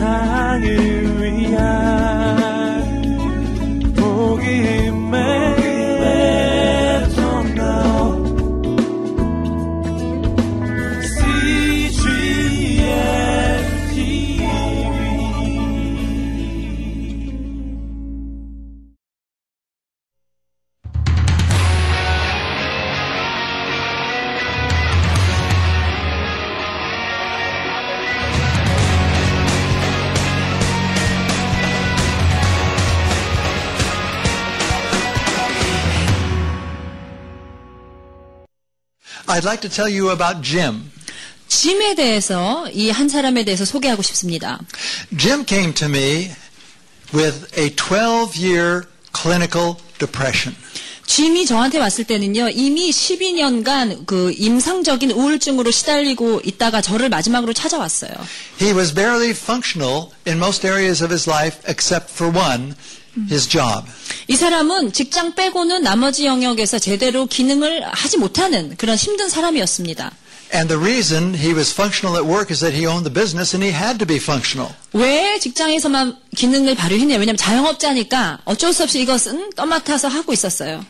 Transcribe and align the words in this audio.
세상을 0.00 1.09
I'd 39.39 39.43
like 39.45 39.61
to 39.61 39.69
tell 39.69 39.89
you 39.91 40.11
about 40.11 40.41
Jim. 40.41 40.91
짐에 41.47 41.95
대해서 41.95 42.67
이 42.73 42.89
한 42.89 43.07
사람에 43.09 43.43
대해서 43.45 43.65
소개하고 43.65 44.01
싶습니다. 44.01 44.59
Jim 45.17 45.45
came 45.47 45.73
to 45.73 45.87
me 45.87 46.31
with 47.13 47.45
a 47.57 47.69
12 47.75 48.35
year 48.43 48.83
clinical 49.15 49.75
depression. 49.99 50.55
짐이 51.07 51.45
저한테 51.45 51.77
왔을 51.77 52.03
때는요, 52.03 52.49
이미 52.49 52.89
12년간 52.89 54.07
그 54.07 54.33
임상적인 54.35 55.11
우울증으로 55.11 55.69
시달리고 55.69 56.41
있다가 56.43 56.81
저를 56.81 57.09
마지막으로 57.09 57.53
찾아왔어요. 57.53 58.09
He 58.59 58.73
was 58.73 58.91
barely 58.93 59.29
functional 59.29 60.09
in 60.27 60.37
most 60.37 60.65
areas 60.67 61.03
of 61.03 61.13
his 61.13 61.29
life 61.29 61.59
except 61.67 62.11
for 62.11 62.35
one, 62.35 62.73
his 63.29 63.47
job. 63.47 63.85
이 64.27 64.35
사람은 64.35 64.93
직장 64.93 65.35
빼고는 65.35 65.83
나머지 65.83 66.25
영역에서 66.25 66.79
제대로 66.79 67.25
기능을 67.25 67.83
하지 67.91 68.17
못하는 68.17 68.75
그런 68.77 68.95
힘든 68.97 69.29
사람이었습니다. 69.29 70.11
And 70.53 70.67
the 70.69 70.79
reason 70.79 71.33
he 71.33 71.53
was 71.53 71.73
functional 71.73 72.15
at 72.15 72.29
work 72.29 72.51
is 72.51 72.59
that 72.59 72.75
he 72.77 72.85
owned 72.85 73.03
the 73.03 73.13
business 73.13 73.55
and 73.55 73.65
he 73.65 73.73
had 73.73 73.97
to 73.97 74.05
be 74.05 74.17
functional. 74.17 74.73
왜 74.93 75.39
직장에서만 75.39 76.17
기능을 76.35 76.75
발휘했냐? 76.75 77.15
왜냐하면 77.15 77.35
자영업자니까 77.35 78.39
어쩔 78.45 78.71
수 78.71 78.83
없이 78.83 79.01
이것은 79.01 79.51
떠맡아서 79.55 80.07
하고 80.07 80.33
있었어요. 80.33 80.85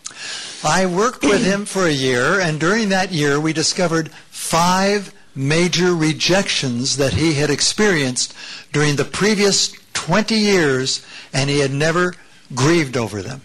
I 0.64 0.86
worked 0.86 1.26
with 1.26 1.46
him 1.46 1.64
for 1.64 1.88
a 1.90 1.96
year, 1.96 2.42
and 2.42 2.60
during 2.60 2.90
that 2.90 3.14
year, 3.16 3.40
we 3.40 3.54
discovered 3.54 4.12
five 4.34 5.12
major 5.36 5.94
rejections 5.94 6.98
that 6.98 7.14
he 7.14 7.34
had 7.34 7.52
experienced 7.52 8.34
during 8.72 8.96
the 8.96 9.06
previous 9.06 9.74
20 9.94 10.36
years, 10.36 11.02
and 11.34 11.50
he 11.50 11.60
had 11.60 11.74
never 11.74 12.14
grieved 12.54 12.98
over 12.98 13.22
them. 13.22 13.42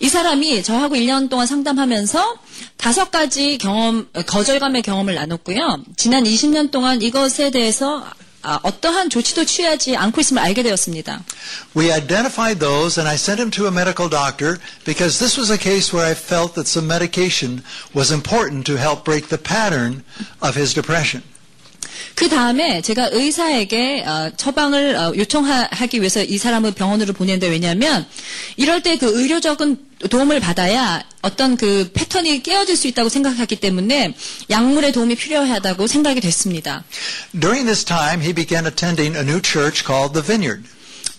이 0.00 0.08
사람이 0.08 0.62
저하고 0.62 0.96
1년 0.96 1.28
동안 1.28 1.46
상담하면서 1.46 2.36
다섯 2.76 3.10
가지 3.10 3.58
경험, 3.58 4.08
거절감의 4.12 4.82
경험을 4.82 5.14
나눴고요. 5.14 5.84
지난 5.96 6.24
20년 6.24 6.70
동안 6.70 7.02
이것에 7.02 7.50
대해서 7.50 8.04
아, 8.45 8.59
어떠한 8.61 9.09
조치도 9.09 9.45
취하지 9.45 9.97
않고 9.97 10.21
있음을 10.21 10.39
알게 10.39 10.61
되었습니다. 10.61 11.23
We 11.75 11.91
identified 11.91 12.59
those, 12.59 13.01
and 13.01 13.09
I 13.09 13.15
sent 13.15 13.41
him 13.41 13.49
to 13.51 13.65
a 13.65 13.71
medical 13.71 14.07
doctor 14.07 14.59
because 14.85 15.17
this 15.17 15.35
was 15.35 15.49
a 15.51 15.57
case 15.57 15.91
where 15.91 16.05
I 16.05 16.13
felt 16.13 16.53
that 16.53 16.69
some 16.69 16.85
medication 16.85 17.63
was 17.95 18.13
important 18.13 18.65
to 18.67 18.77
help 18.77 19.03
break 19.03 19.29
the 19.29 19.41
pattern 19.41 20.03
of 20.41 20.55
his 20.55 20.75
depression. 20.75 21.23
그 22.15 22.27
다음에 22.29 22.81
제가 22.81 23.09
의사에게 23.11 24.03
어, 24.05 24.31
처방을 24.35 24.95
어, 24.95 25.13
요청하기 25.15 25.99
위해서 25.99 26.23
이 26.23 26.37
사람을 26.37 26.71
병원으로 26.73 27.13
보냈는데 27.13 27.47
왜냐하면 27.49 28.05
이럴 28.57 28.81
때 28.81 28.95
그 28.97 29.07
의료적인 29.19 29.77
도움을 30.09 30.39
받아야 30.39 31.03
어떤 31.21 31.57
그 31.57 31.89
패턴이 31.93 32.43
깨어질 32.43 32.75
수 32.77 32.87
있다고 32.87 33.09
생각했기 33.09 33.57
때문에 33.57 34.13
약물의 34.49 34.91
도움이 34.91 35.15
필요하다고 35.15 35.87
생각이 35.87 36.21
됐습니다. 36.21 36.83
During 37.37 37.65
this 37.65 37.83
time, 37.83 38.21
he 38.23 38.33
began 38.33 38.65
attending 38.65 39.17
a 39.17 39.23
new 39.23 39.41
church 39.43 39.83
called 39.85 40.13
the 40.13 40.23
Vineyard. 40.25 40.63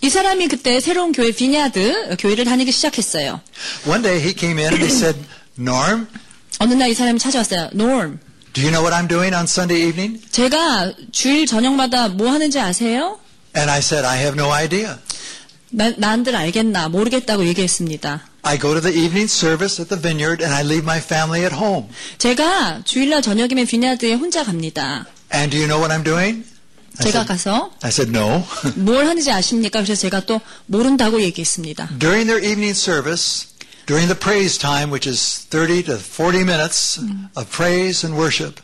이 0.01 0.09
사람이 0.09 0.47
그때 0.47 0.79
새로운 0.79 1.11
교회 1.11 1.31
비냐드 1.31 2.15
교회를 2.19 2.45
다니기 2.45 2.71
시작했어요. 2.71 3.41
One 3.87 4.01
day 4.03 4.19
he 4.23 4.33
came 4.37 4.59
in 4.61 4.73
and 4.73 4.83
he 4.83 4.91
said, 4.91 5.19
Norm, 5.59 6.07
어느 6.59 6.73
날 6.73 6.89
이 6.89 6.93
사람이 6.93 7.19
찾아왔어요. 7.19 7.69
Norm, 7.73 8.19
do 8.57 8.63
you 8.63 8.71
know 8.71 8.81
what 8.81 8.91
I'm 8.91 9.05
doing 9.07 9.35
on 9.35 9.43
Sunday 9.45 9.87
evening? 9.87 10.19
제가 10.31 10.91
주일 11.11 11.45
저녁마다 11.45 12.07
뭐 12.07 12.31
하는지 12.31 12.59
아세요? 12.59 13.19
And 13.55 13.69
I 13.69 13.77
said, 13.79 14.03
I 14.03 14.17
have 14.17 14.33
no 14.33 14.51
idea. 14.51 14.95
나, 15.69 15.91
난들 15.95 16.35
알겠나 16.35 16.89
모르겠다고 16.89 17.45
얘기했습니다. 17.45 18.23
I 18.41 18.57
go 18.57 18.73
to 18.73 18.81
the 18.81 18.91
evening 18.97 19.29
service 19.31 19.79
at 19.79 19.89
the 19.89 20.01
Vineyard 20.01 20.43
and 20.43 20.55
I 20.55 20.63
leave 20.63 20.83
my 20.83 20.97
family 20.97 21.43
at 21.43 21.53
home. 21.53 21.87
제가 22.17 22.81
주일날 22.83 23.21
저녁이면 23.21 23.67
비냐드에 23.67 24.13
혼자 24.15 24.43
갑니다. 24.43 25.05
And 25.31 25.51
do 25.51 25.59
you 25.59 25.67
know 25.67 25.77
what 25.79 25.93
I'm 25.93 26.03
doing? 26.03 26.43
I 26.97 27.05
제가 27.05 27.19
said, 27.21 27.27
가서 27.27 27.71
I 27.83 27.89
said, 27.89 28.09
no. 28.09 28.43
뭘 28.75 29.05
하는지 29.05 29.31
아십니까? 29.31 29.83
그래서 29.83 30.01
제가 30.01 30.21
또 30.21 30.41
모른다고 30.65 31.21
얘기했습니다. 31.21 31.89
During 31.99 32.25
their 32.25 32.43
evening 32.43 32.73
service, 32.75 33.49
during 33.86 34.08
the 34.08 34.14
praise 34.14 34.56
time, 34.58 34.90
which 34.90 35.06
is 35.06 35.46
30 35.50 35.82
to 35.84 35.96
40 35.98 36.44
minutes 36.44 36.98
of 37.36 37.50
praise 37.50 38.04
and 38.04 38.16
worship, 38.16 38.60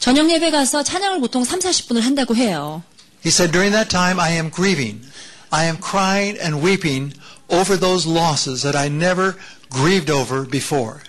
저녁 0.00 0.28
예배 0.30 0.50
가서 0.50 0.82
찬양을 0.82 1.20
보통 1.20 1.44
3, 1.44 1.60
40분을 1.60 2.00
한다고 2.00 2.34
해요. 2.34 2.82
he 3.22 3.30
said, 3.30 3.50
during 3.52 3.72
that 3.72 3.90
time 3.90 4.18
I 4.20 4.30
am 4.30 4.50
grieving. 4.50 5.02
I 5.50 5.64
am 5.64 5.78
crying 5.78 6.36
and 6.38 6.62
weeping 6.62 7.14
over 7.48 7.76
those 7.76 8.06
losses 8.06 8.62
that 8.62 8.76
I 8.76 8.88
never 8.88 9.36
grieved 9.70 10.10
over 10.10 10.44
before. 10.44 11.02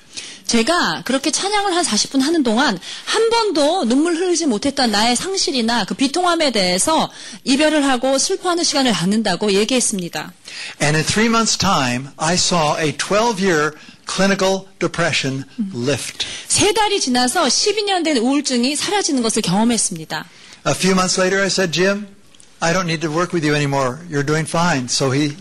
제가 0.47 1.03
그렇게 1.05 1.31
찬양을 1.31 1.75
한 1.75 1.85
40분 1.85 2.21
하는 2.21 2.43
동안 2.43 2.79
한 3.05 3.31
번도 3.31 3.87
눈물 3.87 4.17
흘리지 4.17 4.47
못했던 4.47 4.91
나의 4.91 5.17
상실이나 5.17 5.85
그 5.85 5.95
비통함에 5.95 6.51
대해서 6.53 7.11
이별을 7.45 7.85
하고 7.85 8.19
슬퍼하는 8.19 8.63
시간을 8.63 8.93
갖는다고 8.93 9.53
얘기했습니다. 9.53 10.33
And 10.83 10.97
in 10.97 11.05
three 11.05 11.29
months' 11.29 11.59
time, 11.59 12.09
I 12.17 12.35
saw 12.35 12.79
a 12.79 12.93
12-year 12.97 13.73
clinical 14.07 14.67
depression 14.79 15.45
lift. 15.75 16.27
세 16.47 16.73
달이 16.73 17.01
지나서 17.01 17.45
12년 17.45 18.05
된 18.05 18.19
우울증이 18.19 18.77
사라지는 18.77 19.23
것을 19.23 19.43
경험했습니다. 19.43 20.25
A 20.67 20.73
few 20.73 20.93
months 20.93 21.21
later, 21.21 21.43
I 21.43 21.49
said, 21.49 21.73
Jim, 21.73 22.07
I 22.61 22.73
don't 22.73 22.87
need 22.87 23.01
to 23.01 23.11
work 23.11 23.33
with 23.35 23.45
you 23.45 23.55
anymore. 23.55 23.99
You're 24.09 24.25
doing 24.25 24.47
fine. 24.47 24.89
So 24.89 25.11
he 25.11 25.37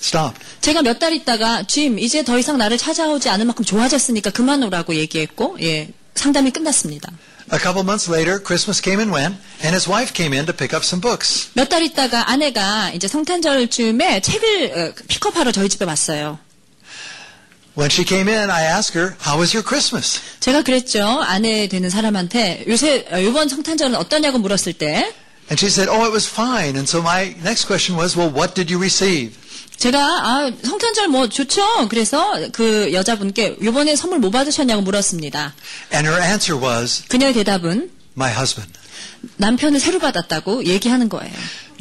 stopped. 0.00 0.40
제가 0.60 0.82
몇 0.82 0.98
달 0.98 1.12
있다가 1.12 1.62
짐 1.64 1.98
이제 1.98 2.24
더 2.24 2.38
이상 2.38 2.58
나를 2.58 2.78
찾아오지 2.78 3.28
않을 3.28 3.44
만큼 3.46 3.64
좋아졌으니까 3.64 4.30
그만 4.30 4.62
오라고 4.62 4.94
얘기했고 4.94 5.56
예 5.62 5.88
상담이 6.14 6.50
끝났습니다. 6.50 7.10
A 7.50 7.58
couple 7.58 7.80
months 7.82 8.10
later, 8.12 8.38
Christmas 8.44 8.82
came 8.82 9.00
and 9.00 9.10
went, 9.10 9.34
and 9.64 9.72
his 9.74 9.88
wife 9.88 10.12
came 10.12 10.34
in 10.36 10.44
to 10.44 10.54
pick 10.54 10.76
up 10.76 10.84
some 10.84 11.00
books. 11.00 11.48
몇 11.54 11.68
달 11.70 11.82
있다가 11.82 12.30
아내가 12.30 12.90
이제 12.92 13.08
성탄절쯤에 13.08 14.20
책을 14.20 14.72
어, 14.76 14.92
픽업하러 15.08 15.50
저희 15.52 15.68
집에 15.70 15.86
왔어요. 15.86 16.38
When 17.76 17.90
she 17.90 18.04
came 18.04 18.28
in, 18.28 18.50
I 18.50 18.64
asked 18.66 18.98
her, 18.98 19.14
How 19.24 19.38
was 19.38 19.54
your 19.56 19.62
Christmas? 19.66 20.20
제가 20.40 20.62
그랬죠. 20.62 21.06
아내 21.22 21.68
되는 21.68 21.88
사람한테 21.88 22.64
요새 22.68 23.06
어, 23.10 23.18
이번 23.18 23.48
성탄절은 23.48 23.94
어떠냐고 23.94 24.38
물었을 24.38 24.72
때 24.74 25.14
And 25.50 25.56
she 25.56 25.70
said, 25.70 25.88
Oh, 25.88 26.04
it 26.04 26.12
was 26.12 26.28
fine. 26.28 26.76
And 26.76 26.84
so 26.86 27.00
my 27.00 27.34
next 27.42 27.64
question 27.66 27.96
was, 27.96 28.14
Well, 28.18 28.28
what 28.30 28.54
did 28.54 28.68
you 28.70 28.78
receive? 28.78 29.32
제가 29.78 29.98
아, 30.00 30.52
성탄절 30.64 31.08
뭐 31.08 31.28
좋죠. 31.28 31.88
그래서 31.88 32.34
그 32.52 32.92
여자분께 32.92 33.58
이번에 33.62 33.94
선물 33.96 34.18
뭐 34.18 34.30
받으셨냐고 34.30 34.82
물었습니다. 34.82 35.54
And 35.94 36.08
her 36.08 36.20
answer 36.22 36.60
was, 36.60 37.04
그녀의 37.08 37.32
대답은 37.34 37.90
My 38.16 38.34
husband. 38.34 38.72
남편을 39.36 39.78
새로 39.78 39.98
받았다고 40.00 40.64
얘기하는 40.64 41.08
거예요. 41.08 41.32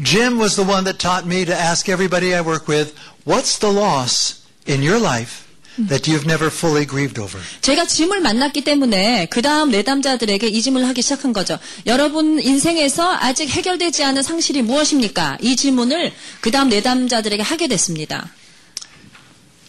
Jim 0.04 0.40
was 0.40 0.56
the 0.56 0.70
one 0.70 0.84
that 0.86 1.00
taught 1.00 1.26
me 1.26 1.44
to 1.46 1.54
ask 1.54 1.92
everybody 1.92 2.34
I 2.34 2.42
work 2.42 2.72
with, 2.72 2.94
What's 3.26 3.60
the 3.60 3.74
loss 3.76 4.42
in 4.70 4.82
your 4.84 5.02
life 5.02 5.47
that 5.90 6.10
you've 6.10 6.26
never 6.26 6.48
fully 6.48 6.86
grieved 6.88 7.20
over? 7.22 7.40
제가 7.62 7.86
짐을 7.86 8.22
만났기 8.22 8.64
때문에 8.64 9.28
그 9.30 9.42
다음 9.42 9.70
내담자들에게 9.70 10.48
이 10.48 10.62
질문을 10.62 10.88
하기 10.90 11.02
시작한 11.02 11.34
거죠. 11.34 11.60
여러분 11.86 12.40
인생에서 12.42 13.16
아직 13.20 13.50
해결되지 13.50 14.04
않은 14.04 14.24
상실이 14.24 14.64
무엇입니까? 14.64 15.38
이 15.42 15.56
질문을 15.56 16.12
그 16.42 16.52
다음 16.52 16.70
내담자들에게 16.70 17.44
하게 17.44 17.68
됐습니다. 17.68 18.30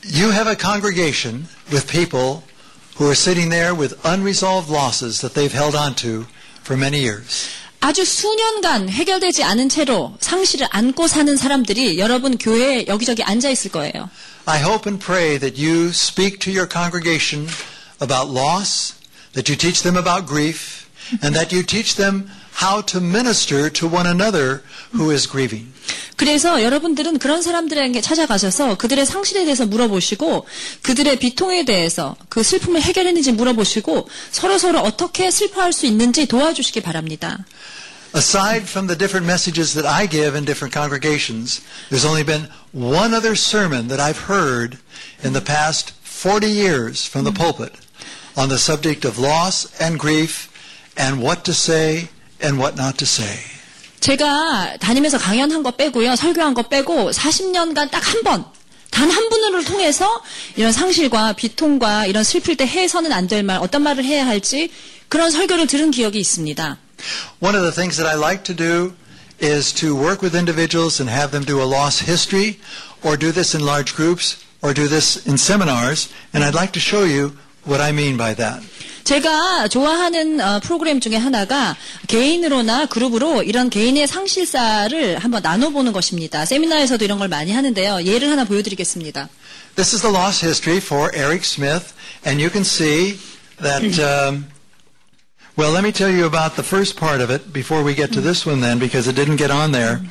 You 0.04 0.32
have 0.32 0.48
a 0.48 0.56
congregation 0.58 1.46
with 1.70 1.86
people 1.86 2.42
who 2.98 3.06
are 3.06 3.12
sitting 3.12 3.50
there 3.50 3.74
with 3.74 3.94
unresolved 4.04 4.72
losses 4.72 5.20
that 5.20 5.34
they've 5.34 5.52
held 5.54 5.76
on 5.76 5.94
to 5.96 6.26
for 6.62 6.78
many 6.78 6.98
years. 6.98 7.48
아주 7.80 8.04
수년간 8.04 8.88
해결되지 8.88 9.44
않은 9.44 9.68
채로 9.68 10.16
상실을 10.20 10.66
안고 10.70 11.06
사는 11.06 11.36
사람들이 11.36 11.98
여러분 11.98 12.36
교회에 12.36 12.86
여기저기 12.88 13.22
앉아 13.22 13.50
있을 13.50 13.70
거예요. 13.70 14.10
I 14.48 14.56
hope 14.56 14.86
and 14.86 14.98
pray 14.98 15.36
that 15.36 15.58
you 15.58 15.92
speak 15.92 16.40
to 16.40 16.50
your 16.50 16.66
congregation 16.66 17.48
about 18.00 18.30
loss, 18.30 18.98
that 19.34 19.46
you 19.50 19.56
teach 19.56 19.82
them 19.82 19.94
about 19.94 20.26
grief, 20.26 20.88
and 21.22 21.34
that 21.36 21.52
you 21.52 21.62
teach 21.62 21.96
them 21.96 22.30
how 22.54 22.80
to 22.80 22.98
minister 22.98 23.68
to 23.68 23.86
one 23.86 24.06
another 24.06 24.62
who 24.96 25.10
is 25.10 25.28
grieving. 25.28 25.70
그래서 26.16 26.62
여러분들은 26.62 27.18
그런 27.18 27.42
사람들에게 27.42 28.00
찾아가셔서 28.00 28.78
그들의 28.78 29.04
상실에 29.04 29.44
대해서 29.44 29.66
물어보시고 29.66 30.46
그들의 30.80 31.18
비통에 31.18 31.66
대해서 31.66 32.16
그 32.30 32.42
슬픔을 32.42 32.80
해결했는지 32.80 33.32
물어보시고 33.32 34.08
서로 34.30 34.56
서로 34.56 34.80
어떻게 34.80 35.30
슬퍼할 35.30 35.74
수 35.74 35.84
있는지 35.84 36.26
도와주시기 36.26 36.80
바랍니다. 36.80 37.44
Aside 38.15 38.69
from 38.69 38.85
the 38.87 38.95
different 38.95 39.25
messages 39.25 39.73
that 39.73 39.87
I 39.87 40.05
give 40.05 40.35
in 40.35 40.45
different 40.45 40.71
congregations, 40.73 41.61
there's 41.89 42.05
only 42.05 42.21
been 42.23 42.47
one 42.71 43.11
other 43.13 43.35
sermon 43.35 43.87
that 43.87 43.99
I've 43.99 44.29
heard 44.29 44.77
in 45.23 45.33
the 45.33 45.41
past 45.41 45.93
40 46.03 46.45
years 46.47 47.05
from 47.07 47.23
the 47.25 47.31
pulpit 47.31 47.73
on 48.37 48.49
the 48.49 48.59
subject 48.59 49.03
of 49.03 49.17
loss 49.17 49.65
and 49.81 49.97
grief 49.97 50.47
and 50.95 51.23
what 51.23 51.43
to 51.45 51.53
say 51.53 52.09
and 52.39 52.59
what 52.59 52.75
not 52.77 52.97
to 52.99 53.05
say. 53.05 53.39
제가 53.99 54.77
다니면서 54.79 55.17
강연한 55.17 55.63
거 55.63 55.71
빼고요. 55.71 56.15
설교한 56.15 56.53
거 56.53 56.61
빼고 56.63 57.09
40년간 57.11 57.89
딱 57.89 58.03
한 58.03 58.21
번, 58.23 58.45
단 58.91 59.09
한 59.09 59.29
분을 59.29 59.63
통해서 59.65 60.21
이런 60.55 60.71
상실과 60.71 61.33
비통과 61.33 62.05
이런 62.05 62.23
슬플 62.23 62.57
때 62.57 62.67
해서는 62.67 63.11
안 63.11 63.27
될 63.27 63.41
말, 63.41 63.57
어떤 63.57 63.81
말을 63.81 64.05
해야 64.05 64.27
할지 64.27 64.69
그런 65.09 65.31
설교를 65.31 65.65
들은 65.65 65.89
기억이 65.89 66.19
있습니다. 66.19 66.77
One 67.39 67.55
of 67.55 67.63
the 67.63 67.71
things 67.71 67.97
that 67.97 68.07
I 68.07 68.15
like 68.15 68.43
to 68.45 68.53
do 68.53 68.93
is 69.39 69.73
to 69.73 69.95
work 69.95 70.21
with 70.21 70.35
individuals 70.35 70.99
and 70.99 71.09
have 71.09 71.31
them 71.31 71.43
do 71.43 71.61
a 71.61 71.67
loss 71.67 71.99
history 71.99 72.59
or 73.03 73.17
do 73.17 73.31
this 73.31 73.53
in 73.53 73.65
large 73.65 73.95
groups 73.95 74.43
or 74.61 74.73
do 74.73 74.87
this 74.87 75.17
in 75.27 75.37
seminars 75.37 76.09
and 76.33 76.43
I'd 76.43 76.55
like 76.55 76.71
to 76.73 76.79
show 76.79 77.03
you 77.03 77.37
what 77.65 77.81
I 77.81 77.91
mean 77.91 78.17
by 78.17 78.33
that. 78.35 78.63
제가 79.03 79.67
좋아하는 79.67 80.39
어, 80.39 80.59
프로그램 80.61 81.01
중에 81.01 81.17
하나가 81.17 81.75
개인으로나 82.07 82.85
그룹으로 82.85 83.43
이런 83.43 83.69
개인의 83.69 84.07
상실사를 84.07 85.19
한번 85.19 85.41
나눠보는 85.41 85.91
것입니다. 85.91 86.45
세미나에서도 86.45 87.03
이런 87.03 87.19
걸 87.19 87.27
많이 87.27 87.51
하는데요. 87.51 88.05
예를 88.05 88.29
하나 88.29 88.45
보여드리겠습니다. 88.45 89.27
This 89.75 89.93
is 89.93 90.01
the 90.01 90.15
loss 90.15 90.45
history 90.45 90.77
for 90.77 91.11
Eric 91.13 91.43
Smith, 91.43 91.93
and 92.25 92.41
you 92.41 92.49
can 92.49 92.61
see 92.61 93.19
that. 93.61 93.83
Um, 93.99 94.45
well, 95.57 95.71
let 95.71 95.83
me 95.83 95.91
tell 95.91 96.09
you 96.09 96.25
about 96.25 96.55
the 96.55 96.63
first 96.63 96.97
part 96.97 97.21
of 97.21 97.29
it 97.29 97.53
before 97.53 97.83
we 97.83 97.93
get 97.93 98.11
to 98.13 98.21
this 98.21 98.45
one, 98.45 98.61
then, 98.61 98.79
because 98.79 99.07
it 99.07 99.15
didn't 99.15 99.37
get 99.37 99.51
on 99.51 99.71
there. 99.71 100.01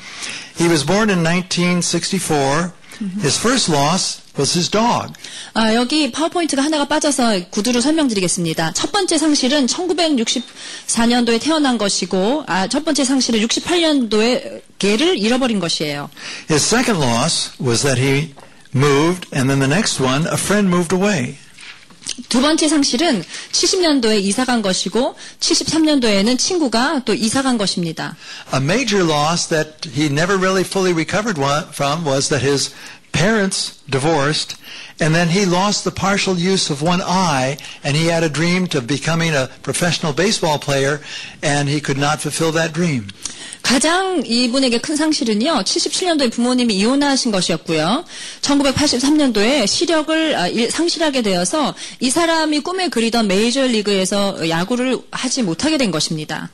He 0.54 0.68
was 0.68 0.84
born 0.84 1.10
in 1.10 1.24
1964. 1.24 2.72
His 3.20 3.36
first 3.36 3.68
loss 3.68 4.22
was 4.38 4.54
his 4.54 4.70
dog. 4.70 5.14
아, 5.54 5.74
여기 5.74 6.12
파워포인트가 6.12 6.62
하나가 6.62 6.86
빠져서 6.86 7.48
구두로 7.50 7.80
설명드리겠습니다. 7.80 8.72
첫 8.74 8.92
번째 8.92 9.18
상실은 9.18 9.66
1964년도에 9.66 11.40
태어난 11.40 11.78
것이고, 11.78 12.44
아, 12.46 12.68
첫 12.68 12.84
번째 12.84 13.04
상실은 13.04 13.40
68년도에 13.40 14.62
개를 14.78 15.18
잃어버린 15.18 15.58
것이에요. 15.58 16.10
His 16.48 16.64
second 16.64 17.04
loss 17.04 17.50
was 17.60 17.82
that 17.82 18.00
he 18.00 18.34
moved, 18.72 19.26
and 19.34 19.50
then 19.50 19.58
the 19.58 19.66
next 19.66 20.00
one, 20.00 20.26
a 20.26 20.38
friend 20.38 20.68
moved 20.68 20.94
away. 20.94 21.38
두 22.29 22.41
번째 22.41 22.67
상실은 22.67 23.23
70년도에 23.51 24.21
이사 24.21 24.45
간 24.45 24.61
것이고, 24.61 25.15
73년도에는 25.39 26.37
친구가 26.37 27.01
또 27.05 27.13
이사 27.13 27.41
간 27.41 27.57
것입니다. 27.57 28.15
A 28.53 28.59
major 28.59 29.03
loss 29.03 29.47
that 29.49 29.89
he 29.89 30.05
never 30.05 30.37
really 30.37 30.63
fully 30.63 30.93
recovered 30.93 31.39
from 31.73 32.05
was 32.05 32.29
that 32.29 32.45
his 32.45 32.71
parents 33.11 33.79
divorced, 33.89 34.55
and 34.99 35.13
then 35.15 35.29
he 35.29 35.45
lost 35.45 35.83
the 35.83 35.91
partial 35.91 36.35
use 36.37 36.69
of 36.69 36.81
one 36.81 37.01
eye, 37.01 37.57
and 37.83 37.95
he 37.97 38.07
had 38.11 38.23
a 38.23 38.29
dream 38.29 38.67
of 38.75 38.85
becoming 38.87 39.33
a 39.33 39.49
professional 39.63 40.13
baseball 40.13 40.59
player, 40.59 40.99
and 41.41 41.67
he 41.69 41.79
could 41.79 41.97
not 41.97 42.19
fulfill 42.21 42.51
that 42.53 42.73
dream. 42.73 43.07
가장 43.63 44.23
이분에게 44.25 44.77
큰 44.79 44.95
상실은요, 44.95 45.63
77년도에 45.63 46.31
부모님이 46.31 46.75
이혼하신 46.75 47.31
것이었고요. 47.31 48.05
1983년도에 48.41 49.67
시력을 49.67 50.35
아, 50.37 50.47
일- 50.47 50.71
상실하게 50.71 51.21
되어서 51.21 51.75
이 51.99 52.09
사람이 52.09 52.61
꿈에 52.61 52.87
그리던 52.87 53.27
메이저리그에서 53.27 54.47
야구를 54.47 54.99
하지 55.11 55.43
못하게 55.43 55.77
된 55.77 55.91
것입니다. 55.91 56.49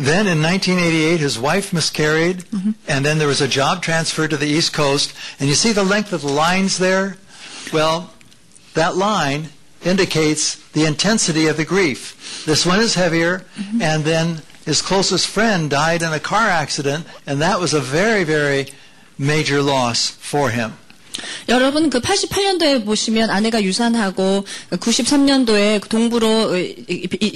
Then 0.00 0.26
in 0.26 0.40
1988, 0.40 1.20
his 1.20 1.38
wife 1.38 1.74
miscarried, 1.74 2.38
mm-hmm. 2.38 2.70
and 2.88 3.04
then 3.04 3.18
there 3.18 3.28
was 3.28 3.42
a 3.42 3.48
job 3.48 3.82
transfer 3.82 4.26
to 4.26 4.36
the 4.38 4.46
East 4.46 4.72
Coast, 4.72 5.14
and 5.38 5.46
you 5.46 5.54
see 5.54 5.72
the 5.72 5.84
length 5.84 6.14
of 6.14 6.22
the 6.22 6.32
lines 6.32 6.78
there? 6.78 7.18
Well, 7.70 8.10
that 8.72 8.96
line 8.96 9.50
indicates 9.84 10.56
the 10.70 10.86
intensity 10.86 11.48
of 11.48 11.58
the 11.58 11.66
grief. 11.66 12.44
This 12.46 12.64
one 12.64 12.80
is 12.80 12.94
heavier, 12.94 13.40
mm-hmm. 13.58 13.82
and 13.82 14.04
then 14.04 14.40
his 14.64 14.80
closest 14.80 15.26
friend 15.26 15.68
died 15.68 16.00
in 16.00 16.14
a 16.14 16.18
car 16.18 16.48
accident, 16.48 17.04
and 17.26 17.42
that 17.42 17.60
was 17.60 17.74
a 17.74 17.80
very, 17.80 18.24
very 18.24 18.68
major 19.18 19.60
loss 19.60 20.08
for 20.08 20.48
him. 20.48 20.78
여러분 21.48 21.90
그 21.90 22.00
88년도에 22.00 22.84
보시면 22.84 23.30
아내가 23.30 23.62
유산하고 23.62 24.44
93년도에 24.70 25.88
동부로 25.88 26.52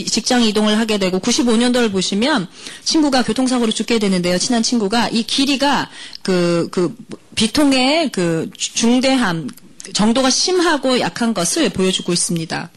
직장 0.06 0.42
이동을 0.42 0.78
하게 0.78 0.98
되고 0.98 1.18
95년도를 1.18 1.92
보시면 1.92 2.48
친구가 2.84 3.22
교통사고로 3.22 3.72
죽게 3.72 3.98
되는데요. 3.98 4.38
친한 4.38 4.62
친구가 4.62 5.08
이 5.08 5.22
길이가 5.22 5.88
그, 6.22 6.68
그 6.70 6.94
비통의 7.34 8.10
그 8.12 8.50
중대함 8.56 9.48
정도가 9.92 10.30
심하고 10.30 11.00
약한 11.00 11.34
것을 11.34 11.68
보여주고 11.68 12.12
있습니다. 12.12 12.70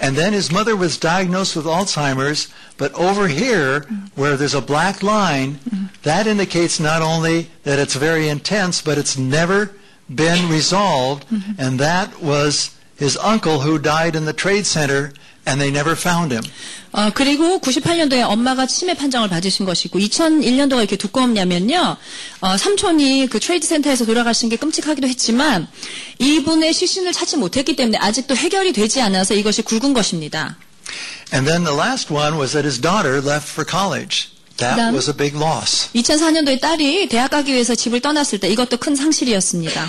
And 0.00 0.16
then 0.16 0.32
his 0.32 0.50
mother 0.50 0.74
was 0.74 0.98
diagnosed 0.98 1.54
with 1.54 1.66
Alzheimer's, 1.66 2.48
but 2.76 2.92
over 2.94 3.28
here, 3.28 3.86
where 4.16 4.36
there's 4.36 4.54
a 4.54 4.60
black 4.60 5.02
line, 5.02 5.60
that 6.02 6.26
indicates 6.26 6.80
not 6.80 7.02
only 7.02 7.48
that 7.62 7.78
it's 7.78 7.94
very 7.94 8.28
intense, 8.28 8.82
but 8.82 8.98
it's 8.98 9.16
never 9.16 9.70
been 10.13 10.49
resolved, 10.49 11.25
and 11.57 11.79
that 11.79 12.21
was 12.21 12.71
his 12.97 13.17
uncle 13.17 13.61
who 13.61 13.77
died 13.77 14.15
in 14.15 14.25
the 14.25 14.33
trade 14.33 14.65
center, 14.65 15.13
and 15.45 15.61
they 15.61 15.69
never 15.71 15.95
found 15.95 16.33
him. 16.33 16.43
어, 16.91 17.11
그리고 17.13 17.59
98년도에 17.59 18.23
엄마가 18.23 18.65
치매 18.65 18.93
판정을 18.93 19.29
받으신 19.29 19.65
것이고 19.65 19.99
2001년도가 19.99 20.79
이렇게 20.79 20.95
두꺼웠냐면요. 20.95 21.97
어, 22.41 22.57
삼촌이 22.57 23.27
그 23.27 23.39
트레이드 23.39 23.67
센터에서 23.67 24.05
돌아가신 24.05 24.49
게 24.49 24.55
끔찍하기도 24.55 25.07
했지만 25.07 25.67
이분의 26.19 26.73
시신을 26.73 27.13
찾지 27.13 27.37
못했기 27.37 27.75
때문에 27.75 27.97
아직도 27.97 28.35
해결이 28.35 28.73
되지 28.73 29.01
않아서 29.01 29.35
이것이 29.35 29.61
굵은 29.61 29.93
것입니다. 29.93 30.57
And 31.33 31.45
then 31.45 31.65
the 31.65 31.75
last 31.75 32.11
one 32.11 32.39
was 32.39 32.53
that 32.53 32.65
his 32.65 32.79
daughter 32.79 33.21
left 33.21 33.47
for 33.47 33.65
college. 33.67 34.29
That 34.61 34.75
그다음- 34.81 34.93
was 34.95 35.09
a 35.09 35.15
big 35.15 35.37
loss. 35.37 35.89
2004년도에 35.93 36.59
딸이 36.59 37.09
대학 37.09 37.29
가기 37.29 37.53
위해서 37.53 37.75
집을 37.75 37.99
떠났을 38.01 38.39
때 38.39 38.49
이것도 38.49 38.77
큰 38.77 38.95
상실이었습니다. 38.95 39.87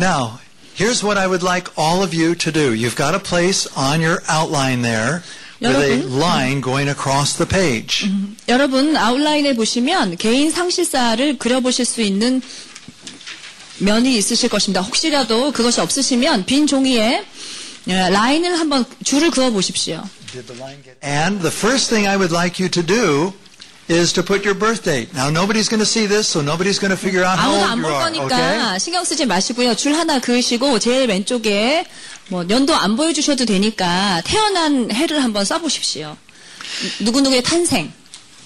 Now, 0.00 0.38
here's 0.78 1.02
what 1.04 1.16
I 1.18 1.26
would 1.26 1.44
like 1.44 1.70
all 1.78 2.02
of 2.02 2.12
you 2.14 2.34
to 2.34 2.52
do. 2.52 2.72
You've 2.74 2.96
got 2.96 3.14
a 3.14 3.22
place 3.22 3.68
on 3.76 4.00
your 4.02 4.20
outline 4.28 4.82
there 4.82 5.22
with 5.62 5.78
a 5.78 6.00
여러분. 6.02 6.18
line 6.20 6.60
going 6.60 6.90
across 6.90 7.36
the 7.38 7.46
page. 7.48 8.10
여러분 8.48 8.96
아웃라인을 8.96 9.54
보시면 9.54 10.16
개인 10.16 10.50
상실사를 10.50 11.38
그려보실 11.38 11.84
수 11.86 12.02
있는 12.02 12.42
면이 13.78 14.16
있으실 14.16 14.48
것입니다. 14.48 14.80
혹시라도 14.80 15.52
그것이 15.52 15.80
없으시면 15.80 16.46
빈 16.46 16.66
종이에 16.66 17.24
예, 17.88 18.08
라인을 18.10 18.58
한번 18.58 18.84
줄을 19.04 19.30
그어 19.30 19.50
보십시오. 19.50 20.02
And 21.04 21.40
the 21.40 21.50
first 21.54 21.88
thing 21.88 22.06
I 22.06 22.16
would 22.16 22.34
like 22.34 22.60
you 22.62 22.68
to 22.70 22.82
do 22.84 23.32
is 23.90 24.12
to 24.12 24.22
put 24.22 24.44
your 24.44 24.54
birth 24.54 24.82
date. 24.82 25.14
Now 25.14 25.30
nobody's 25.30 25.68
going 25.68 25.80
to 25.80 25.86
see 25.86 26.06
this, 26.06 26.26
so 26.26 26.42
nobody's 26.42 26.78
going 26.78 26.90
to 26.90 26.96
figure 26.96 27.22
out 27.22 27.38
how 27.38 27.52
아무도 27.52 27.54
old 27.54 27.70
안 27.70 27.78
you 27.78 27.82
볼 27.82 27.92
are. 27.92 28.10
거니까 28.10 28.34
Okay? 28.34 28.78
신경 28.78 29.04
쓰지 29.04 29.26
마시고요. 29.26 29.76
줄 29.76 29.94
하나 29.94 30.18
그으시고 30.18 30.78
제일 30.78 31.08
왼쪽에 31.08 31.86
뭐 32.28 32.44
연도 32.50 32.74
안 32.74 32.96
보여주셔도 32.96 33.44
되니까 33.44 34.20
태어난 34.24 34.90
해를 34.90 35.22
한번 35.22 35.44
써보십시오. 35.44 36.16
누구누구의 37.00 37.42
탄생. 37.42 37.92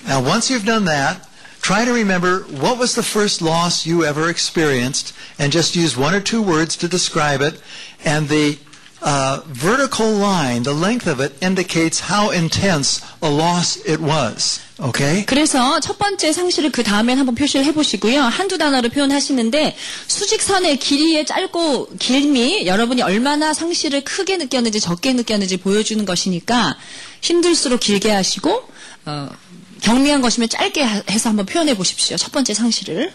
Now 0.07 0.21
once 0.21 0.52
you've 0.52 0.66
done 0.66 0.85
that, 0.85 1.25
try 1.62 1.85
to 1.85 1.92
remember 1.92 2.45
what 2.61 2.78
was 2.78 2.95
the 2.95 3.02
first 3.02 3.40
loss 3.40 3.88
you 3.88 4.04
ever 4.04 4.28
experienced, 4.28 5.14
and 5.38 5.52
just 5.52 5.75
use 5.75 5.97
one 5.97 6.14
or 6.14 6.21
two 6.21 6.42
words 6.42 6.76
to 6.76 6.88
describe 6.88 7.40
it. 7.40 7.61
And 8.04 8.28
the 8.28 8.59
uh, 9.05 9.41
vertical 9.53 10.12
line, 10.17 10.63
the 10.63 10.74
length 10.74 11.07
of 11.07 11.21
it, 11.24 11.35
indicates 11.41 12.01
how 12.12 12.31
intense 12.33 13.01
a 13.21 13.29
loss 13.29 13.77
it 13.88 14.01
was. 14.01 14.59
Okay? 14.79 15.24
그래서 15.25 15.79
첫 15.79 15.97
번째 15.97 16.33
상실을 16.33 16.71
그 16.71 16.83
다음엔 16.83 17.17
한번 17.17 17.35
표시를 17.35 17.63
해보시고요. 17.67 18.21
한두 18.24 18.57
단어로 18.57 18.89
표현하시는데 18.89 19.77
수직선의 20.07 20.79
길이의 20.79 21.25
짧고 21.25 21.91
길미 22.00 22.65
여러분이 22.65 23.01
얼마나 23.03 23.53
상실을 23.53 24.03
크게 24.03 24.35
느꼈는지 24.38 24.79
적게 24.81 25.13
느꼈는지 25.13 25.57
보여주는 25.57 26.03
것이니까 26.03 26.75
힘들수록 27.21 27.79
길게 27.79 28.12
하시고 28.12 28.67
어, 29.05 29.29
경미한 29.81 30.21
것이면 30.21 30.50
짧게 30.50 30.81
하- 30.81 31.03
해서 31.09 31.29
한번 31.29 31.45
표현해 31.45 31.77
보십시오. 31.77 32.17
첫 32.17 32.31
번째 32.31 32.53
상실을. 32.53 33.13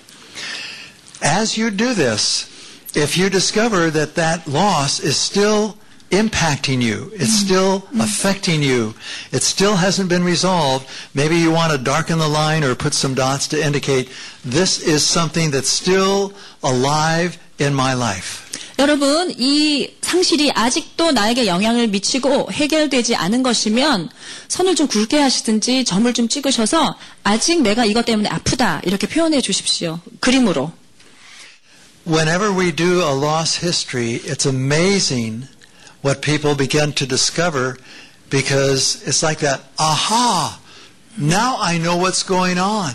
As 1.23 1.61
you 1.61 1.77
do 1.77 1.95
this, 1.95 2.47
if 2.94 3.18
you 3.18 3.30
discover 3.30 3.92
that 3.92 4.16
that 4.16 4.48
loss 4.48 5.00
is 5.00 5.18
still 5.18 5.78
impacting 6.12 6.82
you. 6.82 7.12
It's 7.14 7.34
still 7.34 7.84
affecting 8.00 8.62
you. 8.62 8.94
It 9.32 9.44
still 9.44 9.76
hasn't 9.76 10.10
been 10.10 10.24
resolved. 10.24 10.88
Maybe 11.14 11.36
you 11.36 11.52
want 11.52 11.72
to 11.72 11.78
darken 11.78 12.20
the 12.20 12.28
line 12.28 12.64
or 12.64 12.76
put 12.76 12.94
some 12.94 13.16
dots 13.16 13.48
to 13.50 13.62
indicate 13.62 14.10
this 14.44 14.80
is 14.82 15.04
something 15.04 15.52
that's 15.52 15.70
still 15.70 16.34
alive 16.64 17.38
in 17.60 17.74
my 17.74 17.94
life. 17.94 18.44
여러분, 18.78 19.34
이 19.38 19.90
상실이 20.02 20.52
아직도 20.52 21.14
나에게 21.14 21.46
영향을 21.48 21.88
미치고 21.88 22.52
해결되지 22.52 23.16
않은 23.16 23.42
것이면 23.42 24.10
선을 24.50 24.76
좀 24.76 24.88
굵게 24.88 25.18
하시든지 25.18 25.86
점을 25.86 26.14
좀 26.14 26.28
찍으셔서 26.28 26.98
아직 27.24 27.62
내가 27.62 27.86
이것 27.86 28.06
때문에 28.06 28.28
아프다 28.28 28.82
이렇게 28.84 29.08
표현해 29.08 29.40
주십시오. 29.42 30.00
그림으로. 30.20 30.74
Whenever 32.05 32.53
we 32.53 32.73
do 32.73 33.03
a 33.03 33.13
loss 33.13 33.57
history, 33.57 34.15
it's 34.15 34.47
amazing 34.47 35.49
what 36.01 36.23
people 36.23 36.55
begin 36.55 36.93
to 36.95 37.07
discover 37.07 37.77
because 38.31 39.07
it's 39.07 39.23
like 39.23 39.41
that, 39.41 39.61
aha, 39.79 40.61
now 41.19 41.57
I 41.59 41.77
know 41.77 41.97
what's 41.97 42.23
going 42.23 42.59
on. 42.59 42.93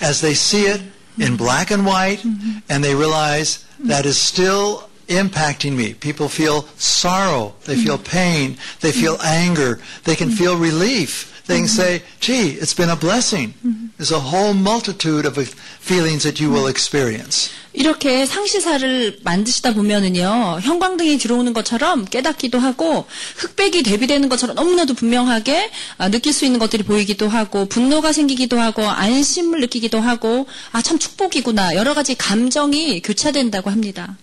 As 0.00 0.20
they 0.20 0.34
see 0.34 0.66
it 0.66 0.80
in 0.80 0.90
mm-hmm. 1.18 1.36
black 1.36 1.70
and 1.70 1.84
white 1.84 2.18
mm-hmm. 2.18 2.58
and 2.68 2.84
they 2.84 2.94
realize 2.94 3.64
that 3.80 4.06
is 4.06 4.20
still 4.20 4.88
impacting 5.08 5.76
me. 5.76 5.94
People 5.94 6.28
feel 6.28 6.62
sorrow, 6.76 7.54
they 7.64 7.74
mm-hmm. 7.74 7.84
feel 7.84 7.98
pain, 7.98 8.56
they 8.80 8.92
feel 8.92 9.18
anger, 9.22 9.80
they 10.04 10.14
can 10.14 10.30
feel 10.30 10.56
relief. 10.56 11.33
They 11.46 11.58
can 11.58 11.68
say, 11.68 12.02
gee, 12.20 12.56
it's 12.56 12.72
been 12.74 12.88
a 12.88 12.96
blessing. 12.96 13.52
There's 13.98 14.12
a 14.12 14.18
whole 14.18 14.54
multitude 14.54 15.26
of 15.26 15.36
feelings 15.78 16.22
that 16.24 16.42
you 16.42 16.50
will 16.50 16.68
experience. 16.68 17.50
이렇게 17.74 18.24
상시사를 18.24 19.18
만드시다 19.24 19.74
보면은요, 19.74 20.60
형광등이 20.62 21.18
들어오는 21.18 21.52
것처럼 21.52 22.06
깨닫기도 22.06 22.58
하고, 22.58 23.04
흑백이 23.36 23.82
대비되는 23.82 24.28
것처럼 24.30 24.54
너무나도 24.54 24.94
분명하게 24.94 25.70
아, 25.98 26.08
느낄 26.08 26.32
수 26.32 26.46
있는 26.46 26.58
것들이 26.58 26.82
보이기도 26.82 27.28
하고, 27.28 27.66
분노가 27.66 28.12
생기기도 28.12 28.58
하고, 28.58 28.82
안심을 28.88 29.60
느끼기도 29.60 30.00
하고, 30.00 30.46
아, 30.72 30.80
참 30.80 30.98
축복이구나. 30.98 31.74
여러 31.74 31.92
가지 31.92 32.14
감정이 32.14 33.02
교차된다고 33.02 33.70
합니다. 33.70 34.16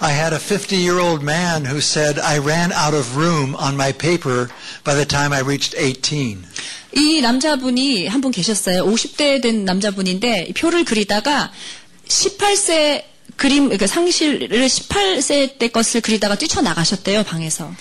I 0.00 0.12
had 0.12 0.32
a 0.32 0.38
50 0.38 0.76
year 0.76 0.98
old 0.98 1.22
man 1.22 1.64
who 1.64 1.80
said, 1.80 2.18
I 2.18 2.38
ran 2.38 2.72
out 2.72 2.94
of 2.94 3.16
room 3.16 3.54
on 3.56 3.76
my 3.76 3.92
paper 3.92 4.48
by 4.84 4.94
the 4.94 5.04
time 5.04 5.32
I 5.32 5.40
reached 5.42 5.74
18. 5.76 6.44
이 6.96 7.20
남자분이 7.20 8.08
한 8.08 8.20
분 8.20 8.32
계셨어요. 8.32 8.84
50대 8.84 9.40
된 9.42 9.64
남자분인데, 9.64 10.46
이 10.48 10.52
표를 10.52 10.84
그리다가 10.84 11.52
18세 12.08 13.04
그림, 13.36 13.64
그러니까 13.64 13.86
상실을 13.86 14.48
18세 14.48 15.58
때 15.58 15.68
것을 15.68 16.00
그리다가 16.00 16.34
뛰쳐나가셨대요, 16.34 17.22
방에서. 17.22 17.72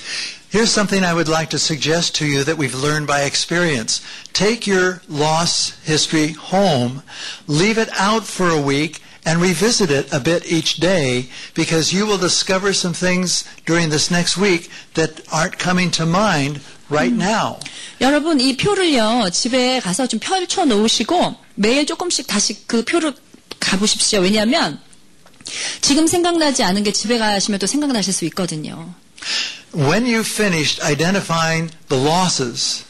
Here's 0.52 0.72
something 0.72 1.06
I 1.06 1.14
would 1.14 1.30
like 1.30 1.50
to 1.52 1.60
suggest 1.60 2.16
to 2.20 2.26
you 2.26 2.44
that 2.44 2.58
we've 2.58 2.74
learned 2.74 3.06
by 3.06 3.22
experience. 3.26 4.02
Take 4.34 4.66
your 4.66 5.02
loss 5.08 5.74
history 5.86 6.34
home, 6.34 7.02
leave 7.48 7.78
it 7.78 7.90
out 8.00 8.26
for 8.26 8.50
a 8.50 8.60
week, 8.62 9.02
and 9.26 9.42
revisit 9.42 9.92
it 9.92 10.12
a 10.14 10.20
bit 10.20 10.46
each 10.46 10.80
day 10.80 11.28
because 11.54 11.94
you 11.94 12.06
will 12.06 12.18
discover 12.18 12.74
some 12.74 12.94
things 12.94 13.44
during 13.66 13.90
this 13.90 14.10
next 14.10 14.38
week 14.38 14.70
that 14.94 15.22
aren't 15.32 15.58
coming 15.60 15.92
to 15.92 16.06
mind 16.06 16.62
right 16.90 17.14
now. 17.14 17.60
여러분, 18.02 18.40
이 18.40 18.56
표를요, 18.56 19.30
집에 19.32 19.80
가서 19.80 20.08
좀 20.08 20.20
펼쳐 20.20 20.66
놓으시고, 20.66 21.36
매일 21.56 21.86
조금씩 21.86 22.28
다시 22.28 22.66
그 22.66 22.84
표를 22.84 23.14
가보십시오. 23.60 24.22
왜냐하면, 24.22 24.80
지금 25.82 26.08
생각나지 26.08 26.64
않은 26.64 26.84
게 26.84 26.92
집에 26.92 27.18
가시면 27.18 27.60
또 27.60 27.68
생각나실 27.68 28.14
수 28.14 28.26
있거든요. 28.26 28.94
When 29.74 30.06
you've 30.06 30.26
finished 30.26 30.82
identifying 30.84 31.72
the 31.90 32.02
losses, 32.02 32.84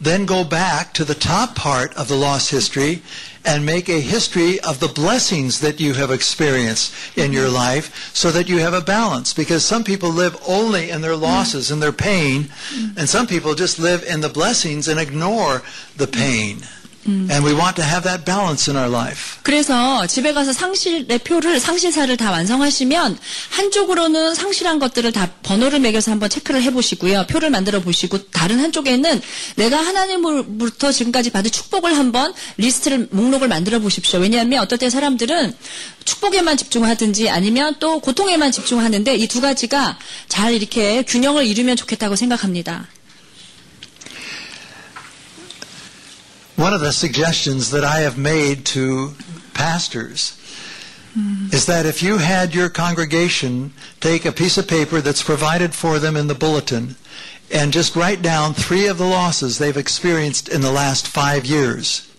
then 0.00 0.24
go 0.24 0.44
back 0.44 0.94
to 0.94 1.04
the 1.04 1.14
top 1.14 1.54
part 1.54 1.94
of 1.94 2.08
the 2.08 2.16
loss 2.16 2.48
history 2.48 3.02
and 3.44 3.64
make 3.64 3.88
a 3.88 4.00
history 4.00 4.60
of 4.60 4.80
the 4.80 4.88
blessings 4.88 5.60
that 5.60 5.80
you 5.80 5.94
have 5.94 6.10
experienced 6.10 6.94
in 7.16 7.32
your 7.32 7.46
mm-hmm. 7.46 7.54
life 7.54 8.14
so 8.14 8.30
that 8.30 8.48
you 8.48 8.58
have 8.58 8.74
a 8.74 8.80
balance. 8.80 9.32
Because 9.32 9.64
some 9.64 9.84
people 9.84 10.10
live 10.10 10.36
only 10.46 10.90
in 10.90 11.00
their 11.00 11.12
mm-hmm. 11.12 11.24
losses 11.24 11.70
and 11.70 11.82
their 11.82 11.92
pain, 11.92 12.50
and 12.96 13.08
some 13.08 13.26
people 13.26 13.54
just 13.54 13.78
live 13.78 14.04
in 14.04 14.20
the 14.20 14.28
blessings 14.28 14.88
and 14.88 15.00
ignore 15.00 15.62
the 15.96 16.06
pain. 16.06 16.60
And 17.06 17.42
we 17.44 17.54
want 17.54 17.76
to 17.76 17.84
have 17.84 18.02
that 18.02 18.24
balance 18.24 18.70
in 18.70 18.76
our 18.76 18.90
life. 18.94 19.38
그래서 19.42 20.06
집에 20.06 20.34
가서 20.34 20.52
상실의 20.52 21.18
표를, 21.20 21.58
상실사를 21.58 22.14
다 22.18 22.30
완성하시면, 22.30 23.18
한쪽으로는 23.50 24.34
상실한 24.34 24.78
것들을 24.78 25.10
다 25.12 25.30
번호를 25.42 25.80
매겨서 25.80 26.10
한번 26.10 26.28
체크를 26.28 26.62
해보시고요. 26.62 27.26
표를 27.28 27.48
만들어 27.50 27.80
보시고, 27.80 28.18
다른 28.30 28.60
한쪽에는 28.60 29.20
내가 29.56 29.78
하나님으로부터 29.78 30.92
지금까지 30.92 31.30
받은 31.30 31.50
축복을 31.50 31.96
한번 31.96 32.34
리스트를, 32.58 33.08
목록을 33.10 33.48
만들어 33.48 33.78
보십시오. 33.78 34.20
왜냐하면 34.20 34.60
어떨 34.60 34.76
때 34.78 34.90
사람들은 34.90 35.54
축복에만 36.04 36.56
집중하든지 36.58 37.30
아니면 37.30 37.76
또 37.78 38.00
고통에만 38.00 38.52
집중하는데 38.52 39.16
이 39.16 39.26
두 39.26 39.40
가지가 39.40 39.96
잘 40.28 40.52
이렇게 40.54 41.02
균형을 41.02 41.46
이루면 41.46 41.76
좋겠다고 41.76 42.16
생각합니다. 42.16 42.88
One 46.60 46.74
of 46.74 46.82
the 46.82 46.92
suggestions 46.92 47.70
that 47.70 47.84
I 47.84 48.00
have 48.00 48.18
made 48.18 48.66
to 48.66 49.14
pastors 49.54 50.38
hmm. 51.14 51.46
is 51.52 51.64
that 51.64 51.86
if 51.86 52.02
you 52.02 52.18
had 52.18 52.54
your 52.54 52.68
congregation 52.68 53.72
take 53.98 54.26
a 54.26 54.30
piece 54.30 54.58
of 54.58 54.68
paper 54.68 55.00
that's 55.00 55.22
provided 55.22 55.72
for 55.72 55.98
them 55.98 56.18
in 56.18 56.26
the 56.26 56.34
bulletin 56.34 56.96
and 57.50 57.72
just 57.72 57.96
write 57.96 58.20
down 58.20 58.52
three 58.52 58.88
of 58.88 58.98
the 58.98 59.06
losses 59.06 59.56
they've 59.56 59.74
experienced 59.74 60.50
in 60.50 60.60
the 60.60 60.70
last 60.70 61.08
five 61.08 61.46
years, 61.46 62.09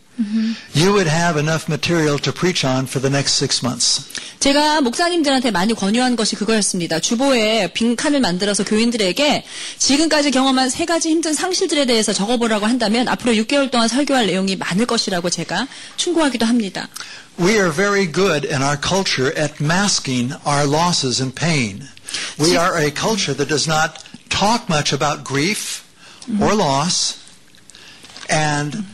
you 0.74 0.92
would 0.92 1.06
have 1.08 1.38
enough 1.38 1.68
material 1.68 2.18
to 2.18 2.32
preach 2.32 2.64
on 2.64 2.86
for 2.86 3.00
the 3.00 3.10
next 3.10 3.34
six 3.36 3.64
months. 3.64 4.04
제가 4.40 4.80
목사님들한테 4.80 5.50
많이 5.50 5.74
권유한 5.74 6.16
것이 6.16 6.36
그거였습니다. 6.36 7.00
주보에 7.00 7.72
빈칸을 7.72 8.20
만들어서 8.20 8.64
교인들에게 8.64 9.44
지금까지 9.78 10.30
경험한 10.30 10.70
세 10.70 10.86
가지 10.86 11.10
힘든 11.10 11.34
상실들에 11.34 11.84
대해서 11.84 12.12
적어보라고 12.12 12.66
한다면 12.66 13.08
앞으로 13.08 13.32
6개월 13.32 13.70
동안 13.70 13.88
설교할 13.88 14.26
내용이 14.26 14.56
많을 14.56 14.86
것이라고 14.86 15.28
제가 15.30 15.66
충고하기도 15.96 16.46
합니다. 16.46 16.88
We 17.38 17.52
are 17.52 17.70
very 17.70 18.10
good 18.10 18.46
in 18.48 18.62
our 18.62 18.78
culture 18.80 19.32
at 19.38 19.62
masking 19.62 20.32
our 20.46 20.66
losses 20.66 21.20
and 21.20 21.34
pain. 21.34 21.86
We 22.38 22.56
are 22.56 22.78
a 22.78 22.90
culture 22.90 23.36
that 23.36 23.48
does 23.48 23.68
not 23.68 24.02
talk 24.30 24.68
much 24.70 24.94
about 24.94 25.24
grief 25.24 25.84
or 26.40 26.54
loss. 26.54 27.18
And 28.30 28.84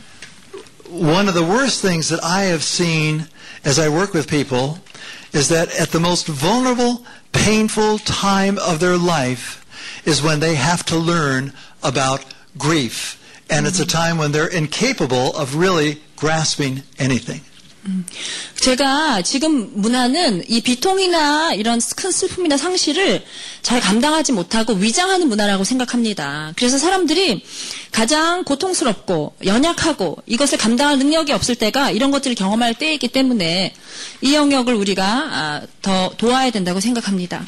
one 0.90 1.28
of 1.28 1.34
the 1.34 1.44
worst 1.44 1.82
things 1.82 2.08
that 2.08 2.22
I 2.22 2.44
have 2.44 2.62
seen 2.62 3.26
as 3.64 3.78
I 3.78 3.88
work 3.88 4.14
with 4.14 4.28
people 4.28 4.78
is 5.32 5.48
that 5.48 5.74
at 5.78 5.90
the 5.90 6.00
most 6.00 6.26
vulnerable, 6.26 7.04
painful 7.32 7.98
time 7.98 8.58
of 8.58 8.80
their 8.80 8.96
life 8.96 9.64
is 10.06 10.22
when 10.22 10.40
they 10.40 10.54
have 10.54 10.84
to 10.86 10.96
learn 10.96 11.52
about 11.82 12.24
grief. 12.56 13.14
And 13.50 13.66
it's 13.66 13.78
a 13.78 13.82
mm-hmm. 13.82 13.96
time 13.96 14.18
when 14.18 14.32
they're 14.32 14.46
incapable 14.46 15.36
of 15.36 15.56
really 15.56 16.00
grasping 16.16 16.82
anything. 16.98 17.40
제가 18.60 19.22
지금 19.22 19.70
문화는 19.74 20.44
이 20.48 20.60
비통이나 20.60 21.54
이런 21.54 21.80
큰 21.96 22.10
슬픔이나 22.10 22.56
상실을 22.56 23.24
잘 23.62 23.80
감당하지 23.80 24.32
못하고 24.32 24.74
위장하는 24.74 25.28
문화라고 25.28 25.64
생각합니다. 25.64 26.52
그래서 26.56 26.78
사람들이 26.78 27.44
가장 27.92 28.44
고통스럽고 28.44 29.36
연약하고 29.44 30.18
이것을 30.26 30.58
감당할 30.58 30.98
능력이 30.98 31.32
없을 31.32 31.54
때가 31.54 31.90
이런 31.90 32.10
것들을 32.10 32.34
경험할 32.34 32.74
때이기 32.74 33.08
때문에 33.08 33.74
이 34.20 34.34
영역을 34.34 34.74
우리가 34.74 35.04
아, 35.04 35.60
더 35.82 36.10
도와야 36.16 36.50
된다고 36.50 36.80
생각합니다. 36.80 37.44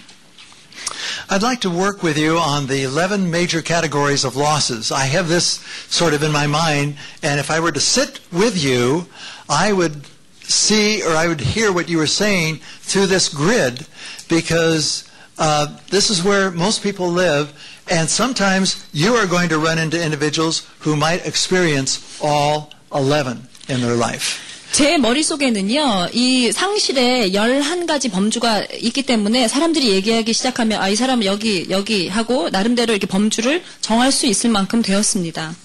I'd 1.28 1.42
like 1.42 1.60
to 1.60 1.70
work 1.70 2.02
with 2.02 2.18
you 2.18 2.38
on 2.38 2.66
the 2.66 2.82
11 2.82 3.30
major 3.30 3.62
categories 3.62 4.24
of 4.24 4.36
losses. 4.36 4.90
I 4.90 5.06
have 5.06 5.28
this 5.28 5.60
sort 5.88 6.14
of 6.14 6.24
in 6.24 6.32
my 6.32 6.46
mind, 6.46 6.96
and 7.22 7.38
if 7.38 7.50
I 7.50 7.60
were 7.60 7.70
to 7.70 7.80
sit 7.80 8.20
with 8.32 8.56
you, 8.58 9.06
I 9.48 9.72
would 9.72 10.02
see 10.49 11.01
or 11.03 11.15
I 11.15 11.27
would 11.27 11.41
hear 11.41 11.71
what 11.71 11.89
you 11.89 11.97
were 11.97 12.07
saying 12.07 12.59
through 12.81 13.07
this 13.07 13.29
grid 13.29 13.85
because 14.27 15.05
uh, 15.37 15.67
this 15.89 16.09
is 16.09 16.23
where 16.23 16.51
most 16.51 16.81
people 16.81 17.09
live, 17.09 17.51
and 17.89 18.09
sometimes 18.09 18.87
you 18.93 19.15
are 19.15 19.27
going 19.27 19.49
to 19.49 19.59
run 19.59 19.77
into 19.77 20.01
individuals 20.01 20.65
who 20.79 20.95
might 20.95 21.25
experience 21.25 21.99
all 22.21 22.71
11 22.93 23.47
in 23.69 23.81
their 23.81 23.95
life. 23.95 24.39
제 24.71 24.97
머릿속에는요, 24.97 26.09
이 26.11 26.51
상실에 26.51 27.31
11가지 27.31 28.11
범주가 28.11 28.65
있기 28.81 29.03
때문에 29.03 29.47
사람들이 29.47 29.89
얘기하기 29.91 30.33
시작하면, 30.33 30.81
아, 30.81 30.89
이 30.89 30.97
사람은 30.97 31.25
여기, 31.25 31.67
여기 31.69 32.09
하고, 32.09 32.49
나름대로 32.49 32.91
이렇게 32.91 33.07
범주를 33.07 33.63
정할 33.79 34.11
수 34.11 34.25
있을 34.25 34.49
만큼 34.49 34.81
되었습니다. 34.81 35.55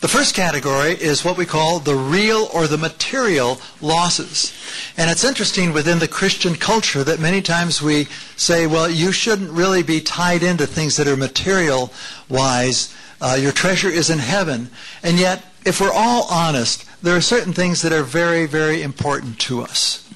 The 0.00 0.08
first 0.08 0.34
category 0.34 0.92
is 0.92 1.24
what 1.24 1.36
we 1.36 1.46
call 1.46 1.78
the 1.78 1.94
real 1.94 2.48
or 2.54 2.66
the 2.66 2.78
material 2.78 3.60
losses. 3.80 4.52
And 4.96 5.10
it's 5.10 5.24
interesting 5.24 5.72
within 5.72 5.98
the 5.98 6.08
Christian 6.08 6.54
culture 6.54 7.04
that 7.04 7.20
many 7.20 7.42
times 7.42 7.82
we 7.82 8.06
say, 8.36 8.66
well, 8.66 8.88
you 8.88 9.12
shouldn't 9.12 9.50
really 9.50 9.82
be 9.82 10.00
tied 10.00 10.42
into 10.42 10.66
things 10.66 10.96
that 10.96 11.06
are 11.06 11.16
material 11.16 11.92
wise. 12.28 12.94
Uh, 13.20 13.36
your 13.38 13.52
treasure 13.52 13.90
is 13.90 14.10
in 14.10 14.18
heaven. 14.18 14.70
And 15.02 15.18
yet, 15.18 15.44
if 15.64 15.80
we're 15.80 15.92
all 15.92 16.26
honest, 16.30 16.86
there 17.02 17.16
are 17.16 17.20
certain 17.20 17.52
things 17.52 17.82
that 17.82 17.92
are 17.92 18.02
very, 18.02 18.46
very 18.46 18.82
important 18.82 19.38
to 19.40 19.60
us. 19.62 20.09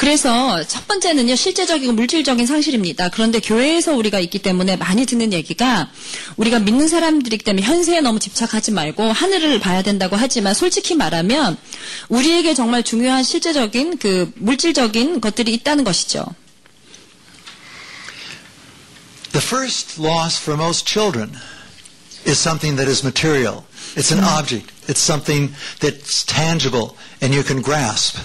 그래서 0.00 0.64
첫 0.64 0.88
번째는요, 0.88 1.36
실제적이고 1.36 1.92
물질적인 1.92 2.46
상실입니다. 2.46 3.10
그런데 3.10 3.38
교회에서 3.38 3.92
우리가 3.92 4.18
있기 4.20 4.38
때문에 4.38 4.76
많이 4.76 5.04
듣는 5.04 5.34
얘기가 5.34 5.90
우리가 6.38 6.58
믿는 6.60 6.88
사람들이기 6.88 7.44
때문에 7.44 7.66
현세에 7.66 8.00
너무 8.00 8.18
집착하지 8.18 8.70
말고 8.70 9.12
하늘을 9.12 9.60
봐야 9.60 9.82
된다고 9.82 10.16
하지만 10.16 10.54
솔직히 10.54 10.94
말하면 10.94 11.58
우리에게 12.08 12.54
정말 12.54 12.82
중요한 12.82 13.22
실제적인 13.22 13.98
그 13.98 14.32
물질적인 14.36 15.20
것들이 15.20 15.52
있다는 15.52 15.84
것이죠. 15.84 16.24
The 19.32 19.46
first 19.46 20.00
loss 20.00 20.40
for 20.40 20.58
most 20.58 20.90
children 20.90 21.36
is 22.26 22.40
something 22.40 22.78
that 22.78 22.90
is 22.90 23.04
material. 23.04 23.64
It's 23.96 24.10
an 24.10 24.24
object. 24.24 24.72
It's 24.88 25.04
something 25.04 25.52
that's 25.80 26.24
tangible 26.24 26.96
and 27.20 27.36
you 27.36 27.44
can 27.44 27.60
grasp. 27.60 28.16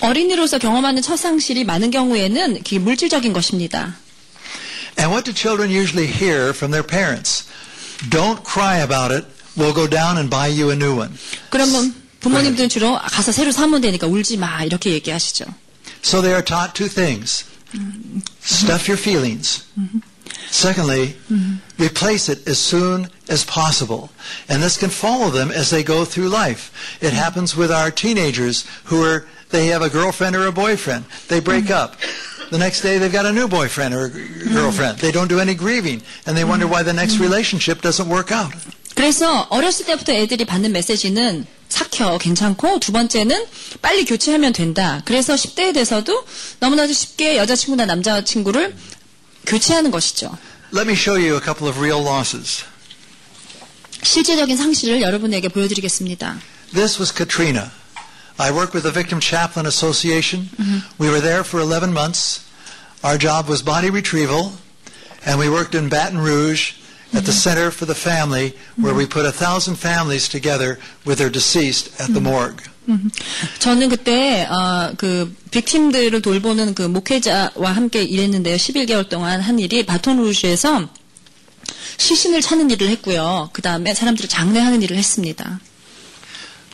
어린이로서 0.00 0.58
경험하는 0.58 1.02
첫 1.02 1.16
상실이 1.16 1.64
많은 1.64 1.90
경우에는 1.90 2.62
그 2.62 2.76
물질적인 2.76 3.32
것입니다. 3.32 3.96
And 4.98 5.12
what 5.12 5.24
do 5.24 5.32
children 5.32 5.70
usually 5.70 6.10
hear 6.10 6.50
from 6.50 6.72
their 6.72 6.86
parents? 6.86 7.44
Don't 8.10 8.42
cry 8.44 8.80
about 8.82 9.14
it. 9.14 9.26
We'll 9.56 9.74
go 9.74 9.88
down 9.88 10.16
and 10.16 10.30
buy 10.30 10.48
you 10.48 10.70
a 10.70 10.76
new 10.76 10.96
one. 10.98 11.12
그러면 11.50 11.94
부모님들은 12.20 12.68
주로 12.68 12.98
가서 12.98 13.32
새로 13.32 13.52
사면 13.52 13.80
되니까 13.80 14.06
울지 14.06 14.36
마 14.36 14.62
이렇게 14.64 14.90
얘기하시죠. 14.92 15.44
So 16.02 16.22
they 16.22 16.32
are 16.32 16.44
taught 16.44 16.74
two 16.74 16.88
things. 16.88 17.44
Stuff 18.42 18.88
your 18.88 18.98
feelings. 18.98 19.64
Secondly, 20.50 21.14
replace 21.78 22.28
it 22.28 22.48
as 22.48 22.58
soon 22.58 23.08
as 23.28 23.44
possible. 23.44 24.10
And 24.48 24.62
this 24.62 24.76
can 24.76 24.90
follow 24.90 25.30
them 25.30 25.50
as 25.52 25.70
they 25.70 25.84
go 25.84 26.04
through 26.04 26.28
life. 26.28 26.72
It 27.00 27.12
happens 27.12 27.56
with 27.56 27.70
our 27.70 27.90
teenagers 27.90 28.64
who 28.84 29.04
are, 29.04 29.26
they 29.50 29.66
have 29.72 29.82
a 29.82 29.88
girlfriend 29.88 30.36
or 30.36 30.46
a 30.46 30.52
boyfriend. 30.52 31.04
They 31.28 31.40
break 31.40 31.70
up. 31.70 31.96
The 32.50 32.58
next 32.58 32.82
day 32.82 32.98
they've 32.98 33.12
got 33.12 33.26
a 33.26 33.32
new 33.32 33.48
boyfriend 33.48 33.94
or 33.94 34.08
girlfriend. 34.08 34.98
They 34.98 35.12
don't 35.12 35.28
do 35.28 35.38
any 35.38 35.54
grieving. 35.54 36.02
And 36.26 36.36
they 36.36 36.44
wonder 36.44 36.66
why 36.66 36.82
the 36.82 36.92
next 36.92 37.18
relationship 37.20 37.80
doesn't 37.82 38.08
work 38.08 38.32
out. 38.32 38.52
그래서 38.94 39.46
어렸을 39.50 39.86
때부터 39.86 40.12
애들이 40.12 40.44
받는 40.44 40.72
메시지는 40.72 41.46
착혀 41.68 42.18
괜찮고 42.18 42.80
두 42.80 42.92
번째는 42.92 43.46
빨리 43.80 44.04
교체하면 44.04 44.52
된다. 44.52 45.00
그래서 45.04 45.34
10대에 45.34 45.72
돼서도 45.72 46.26
너무나도 46.58 46.92
쉽게 46.92 47.36
여자친구나 47.36 47.86
남자친구를 47.86 48.74
교체하는 49.46 49.90
것이죠. 49.90 50.36
Let 50.74 50.88
me 50.88 50.94
show 50.94 51.18
you 51.18 51.36
a 51.36 51.40
couple 51.40 51.68
of 51.68 51.78
real 51.78 52.04
losses. 52.04 52.64
실제적인 54.02 54.56
상실을 54.56 55.00
여러분에게 55.02 55.48
보여드리겠습니다. 55.48 56.38
This 56.74 56.98
was 57.00 57.12
Katrina. 57.14 57.70
I 58.38 58.50
work 58.50 58.72
with 58.72 58.84
the 58.84 58.90
Victim 58.90 59.20
Chaplain 59.20 59.66
Association. 59.66 60.48
We 60.98 61.10
were 61.10 61.20
there 61.20 61.44
for 61.44 61.60
11 61.60 61.92
months. 61.92 62.46
Our 63.04 63.18
job 63.18 63.48
was 63.48 63.62
body 63.62 63.90
retrieval, 63.90 64.52
and 65.26 65.38
we 65.38 65.48
worked 65.50 65.74
in 65.74 65.88
Baton 65.88 66.18
Rouge 66.18 66.72
at 67.12 67.24
the 67.24 67.32
Center 67.32 67.70
for 67.70 67.86
the 67.86 67.94
Family, 67.94 68.54
where 68.76 68.94
we 68.94 69.04
put 69.06 69.26
a 69.26 69.32
thousand 69.32 69.76
families 69.76 70.28
together 70.28 70.78
with 71.04 71.18
their 71.18 71.30
deceased 71.30 72.00
at 72.00 72.12
the 72.12 72.20
morgue. 72.20 72.62
저는 73.60 73.88
그때 73.88 74.46
어, 74.50 74.92
그 74.96 75.34
빅팀들을 75.50 76.22
돌보는 76.22 76.74
그 76.74 76.82
목회자와 76.82 77.72
함께 77.72 78.02
일했는데요. 78.02 78.56
11개월 78.56 79.08
동안 79.08 79.40
한 79.40 79.58
일이 79.58 79.84
바톤루즈에서 79.86 80.88
시신을 81.98 82.40
찾는 82.40 82.70
일을 82.70 82.88
했고요. 82.88 83.50
그 83.52 83.62
다음에 83.62 83.94
사람들을 83.94 84.28
장례하는 84.28 84.82
일을 84.82 84.96
했습니다. 84.96 85.60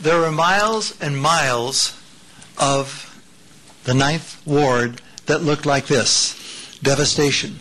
There 0.01 0.19
were 0.19 0.31
miles 0.31 0.99
and 0.99 1.21
miles 1.21 1.95
of 2.57 3.07
the 3.83 3.93
Ninth 3.93 4.41
Ward 4.47 4.99
that 5.27 5.43
looked 5.43 5.67
like 5.67 5.85
this 5.85 6.79
devastation. 6.81 7.59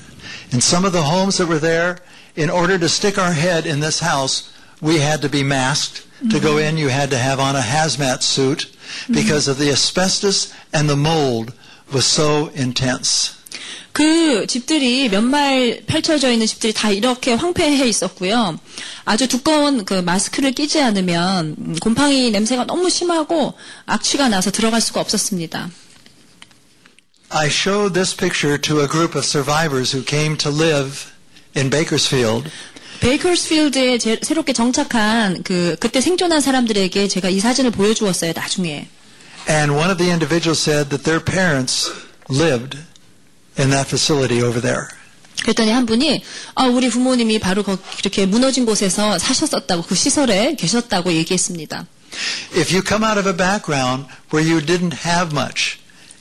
In 0.50 0.62
some 0.62 0.86
of 0.86 0.92
the 0.92 1.02
homes 1.02 1.36
that 1.36 1.48
were 1.48 1.58
there, 1.58 1.98
in 2.34 2.48
order 2.48 2.78
to 2.78 2.88
stick 2.88 3.18
our 3.18 3.32
head 3.32 3.66
in 3.66 3.80
this 3.80 4.00
house, 4.00 4.52
we 4.80 5.00
had 5.00 5.20
to 5.22 5.28
be 5.28 5.42
masked. 5.42 6.06
To 6.30 6.40
go 6.40 6.56
mm-hmm. 6.56 6.76
in, 6.76 6.76
you 6.76 6.88
had 6.88 7.10
to 7.10 7.18
have 7.18 7.40
on 7.40 7.56
a 7.56 7.60
hazmat 7.60 8.22
suit 8.22 8.70
because 9.10 9.44
mm-hmm. 9.44 9.52
of 9.52 9.58
the 9.58 9.70
asbestos 9.70 10.52
and 10.72 10.88
the 10.88 10.96
mold 10.96 11.54
was 11.92 12.04
so 12.04 12.48
intense. 12.48 13.39
그 13.92 14.46
집들이 14.46 15.08
몇 15.08 15.20
마일 15.22 15.84
펼쳐져 15.86 16.30
있는 16.30 16.46
집들이 16.46 16.72
다 16.72 16.90
이렇게 16.90 17.32
황폐해 17.34 17.86
있었고요. 17.88 18.58
아주 19.04 19.26
두꺼운 19.26 19.84
그 19.84 19.94
마스크를 19.94 20.52
끼지 20.52 20.80
않으면 20.80 21.56
음, 21.58 21.76
곰팡이 21.80 22.30
냄새가 22.30 22.66
너무 22.66 22.88
심하고 22.88 23.54
악취가 23.86 24.28
나서 24.28 24.50
들어갈 24.50 24.80
수가 24.80 25.00
없었습니다. 25.00 25.70
I 27.30 27.46
showed 27.48 27.94
this 27.94 28.16
picture 28.16 28.60
to 28.60 28.80
a 28.80 28.88
group 28.88 29.16
of 29.16 29.24
survivors 29.24 29.94
who 29.96 30.04
came 30.04 30.36
to 30.38 30.50
live 30.52 31.06
in 31.56 31.70
Bakersfield. 31.70 32.48
베이커스필드에 33.00 33.98
제- 33.98 34.18
새롭게 34.22 34.52
정착한 34.52 35.42
그 35.42 35.76
그때 35.80 36.00
생존한 36.00 36.40
사람들에게 36.40 37.08
제가 37.08 37.28
이 37.30 37.40
사진을 37.40 37.70
보여주었어요. 37.70 38.32
나중에. 38.34 38.88
And 39.48 39.72
one 39.72 39.90
of 39.90 39.96
the 39.96 40.10
individuals 40.10 40.60
said 40.60 40.90
that 40.90 41.02
their 41.04 41.24
parents 41.24 41.90
lived 42.28 42.76
in 43.59 43.69
that 43.71 43.87
facility 43.87 44.41
over 44.41 44.61
there. 44.61 44.87
그랬더니 45.43 45.71
한 45.71 45.85
분이 45.85 46.23
아, 46.55 46.65
우리 46.65 46.89
부모님이 46.89 47.39
바로 47.39 47.63
거, 47.63 47.77
이렇게 47.99 48.25
무너진 48.25 48.65
곳에서 48.65 49.17
사셨었다고 49.17 49.83
그 49.83 49.95
시설에 49.95 50.55
계셨다고 50.55 51.13
얘기했습니다. 51.13 51.85
If 52.55 52.73
you 52.73 52.81
come 52.81 53.03
out 53.03 53.19
of 53.19 53.27
a 53.27 53.35
background 53.35 54.07
where 54.31 54.41
you 54.41 54.61
didn't 54.65 55.05
have 55.05 55.33
much 55.33 55.77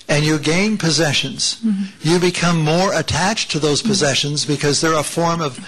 and 0.09 0.27
you 0.27 0.41
gain 0.43 0.77
possessions, 0.77 1.59
you 2.05 2.19
become 2.19 2.61
more 2.61 2.93
attached 2.93 3.51
to 3.53 3.61
those 3.61 3.81
possessions 3.83 4.45
because 4.45 4.81
they're 4.81 4.99
a 4.99 5.07
form 5.07 5.41
of 5.41 5.59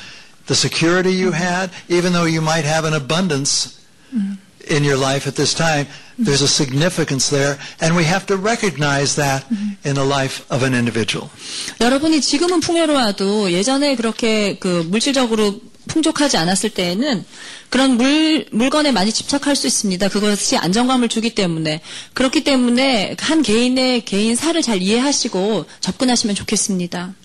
the 0.47 0.55
security 0.55 1.13
you 1.13 1.31
had, 1.31 1.71
even 1.89 2.13
though 2.13 2.27
you 2.27 2.43
might 2.43 2.65
have 2.67 2.85
an 2.85 2.93
abundance 2.95 3.79
in 4.70 4.84
your 4.84 4.98
life 4.98 5.28
at 5.28 5.36
this 5.36 5.54
time. 5.54 5.88
There's 6.18 6.42
a 6.44 6.48
significance 6.48 7.30
there, 7.30 7.58
and 7.82 7.96
we 7.96 8.04
have 8.06 8.26
to 8.28 8.38
recognize 8.38 9.16
that 9.16 9.46
in 9.84 9.96
the 9.96 10.06
life 10.06 10.46
of 10.52 10.64
an 10.64 10.74
individual. 10.74 11.30
여러분이 11.80 12.22
지금은 12.22 12.60
풍요로워도 12.60 13.52
예전에 13.52 13.96
그렇게 13.96 14.58
그 14.60 14.86
물질적으로 14.88 15.60
풍족하지 15.88 16.38
않았을 16.38 16.70
때에는 16.70 17.26
그런 17.70 17.98
물, 17.98 18.46
물건에 18.52 18.92
많이 18.92 19.12
집착할 19.12 19.56
수 19.56 19.66
있습니다. 19.66 20.10
그것이 20.10 20.58
안정감을 20.58 21.10
주기 21.10 21.34
때문에. 21.34 21.82
그렇기 22.14 22.44
때문에 22.44 23.16
한 23.20 23.42
개인의 23.42 24.06
개인 24.06 24.36
사를 24.36 24.62
잘 24.62 24.82
이해하시고 24.82 25.66
접근하시면 25.80 26.36
좋겠습니다. 26.36 27.16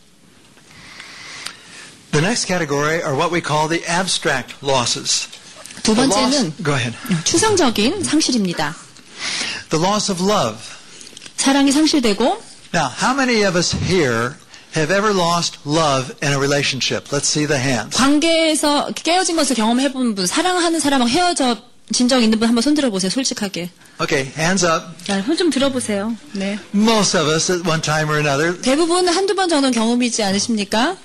The 2.12 2.24
next 2.24 2.46
category 2.46 3.02
are 3.02 3.14
what 3.14 3.30
we 3.30 3.42
call 3.42 3.68
the 3.68 3.84
abstract 3.86 4.54
losses. 4.62 5.28
두 5.86 5.94
The 5.94 6.08
번째는. 6.08 6.52
추상적인 7.24 8.02
상실입니다. 8.02 8.74
The 9.70 9.84
loss 9.84 10.10
of 10.10 10.20
love. 10.22 10.58
사랑이 11.36 11.70
상실되고 11.70 12.42
Now, 12.74 12.90
how 13.00 13.14
many 13.14 13.44
of 13.46 13.56
us 13.56 13.72
here 13.76 14.34
have 14.74 14.92
ever 14.92 15.14
lost 15.14 15.58
love 15.64 16.12
in 16.22 16.32
a 16.32 16.38
relationship? 16.38 17.08
Let's 17.14 17.28
see 17.30 17.46
the 17.46 17.60
hands. 17.60 17.96
관계에서 17.96 18.90
깨어진 18.92 19.36
것을 19.36 19.54
경험해 19.54 19.92
본 19.92 20.14
분, 20.16 20.26
사랑하는 20.26 20.80
사람하고 20.80 21.08
헤어져 21.08 21.56
진적 21.92 22.20
있는 22.20 22.40
분 22.40 22.48
한번 22.48 22.62
손 22.62 22.74
들어 22.74 22.90
보세요. 22.90 23.08
솔직하게. 23.10 23.70
Okay, 24.00 24.32
hands 24.36 24.66
up. 24.66 24.84
손좀 25.24 25.50
들어 25.50 25.70
보세요. 25.70 26.16
네. 26.32 26.58
Most 26.74 27.16
of 27.16 27.30
us 27.32 27.50
at 27.52 27.62
one 27.66 27.80
time 27.80 28.10
or 28.10 28.18
another. 28.18 28.60
대부분 28.60 29.06
한두 29.08 29.36
번 29.36 29.48
정도는 29.48 29.70
경험이지 29.72 30.24
않으십니까? 30.24 30.96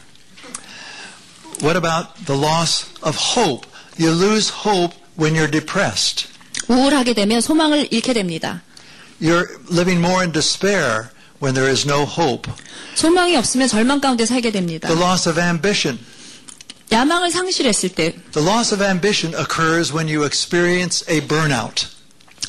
What 1.62 1.78
about 1.78 2.10
the 2.26 2.34
loss 2.42 2.88
of 3.04 3.16
hope? 3.16 3.68
You 3.99 4.13
lose 4.13 4.53
hope 4.65 4.95
when 5.19 5.35
you're 5.35 5.51
depressed. 5.51 6.29
우울하게 6.69 7.15
되면 7.15 7.41
소망을 7.41 7.89
잃게 7.91 8.13
됩니다. 8.13 8.63
You're 9.21 9.47
living 9.71 9.99
more 9.99 10.21
in 10.21 10.33
despair 10.33 11.09
when 11.43 11.55
there 11.55 11.71
is 11.71 11.87
no 11.87 12.03
hope. 12.05 12.51
소망이 12.95 13.37
없으면 13.37 13.69
절망 13.69 14.01
가운데 14.01 14.27
살게 14.27 14.51
됩니다. 14.51 14.89
The 14.89 15.01
loss 15.01 15.29
of 15.29 15.41
ambition. 15.41 15.99
야망을 16.93 17.31
상실했을 17.31 17.91
때, 17.91 18.15
The 18.33 18.47
loss 18.47 18.73
of 18.73 18.85
ambition 18.85 19.35
occurs 19.35 19.93
when 19.93 20.09
you 20.09 20.25
experience 20.25 21.05
a 21.11 21.21
burnout. 21.21 21.87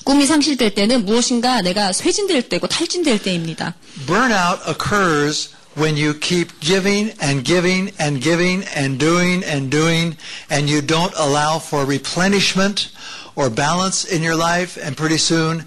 꿈이 0.03 0.25
상실될 0.25 0.73
때는 0.73 1.05
무엇인가 1.05 1.61
내가 1.61 1.91
쇠진될 1.91 2.49
때고 2.49 2.67
탈진될 2.67 3.21
때입니다. 3.23 3.73
Burnout 4.05 4.61
occurs 4.69 5.49
when 5.75 5.95
you 5.95 6.13
keep 6.13 6.59
giving 6.59 7.11
and 7.21 7.45
giving 7.45 7.91
and 7.99 8.21
giving 8.21 8.63
and 8.75 8.99
doing 8.99 9.43
and 9.43 9.69
doing 9.69 10.17
and 10.49 10.69
you 10.69 10.81
don't 10.81 11.13
allow 11.15 11.59
for 11.59 11.85
replenishment 11.85 12.89
or 13.35 13.49
balance 13.49 14.03
in 14.03 14.23
your 14.23 14.35
life 14.35 14.77
and 14.81 14.97
pretty 14.97 15.17
soon 15.17 15.63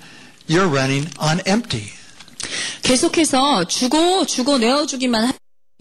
you're 0.46 0.66
running 0.66 1.06
on 1.18 1.40
empty. 1.46 1.92
계속해서 2.82 3.64
주고 3.64 4.26
주고 4.26 4.58
내어주기만 4.58 5.26
하 5.26 5.32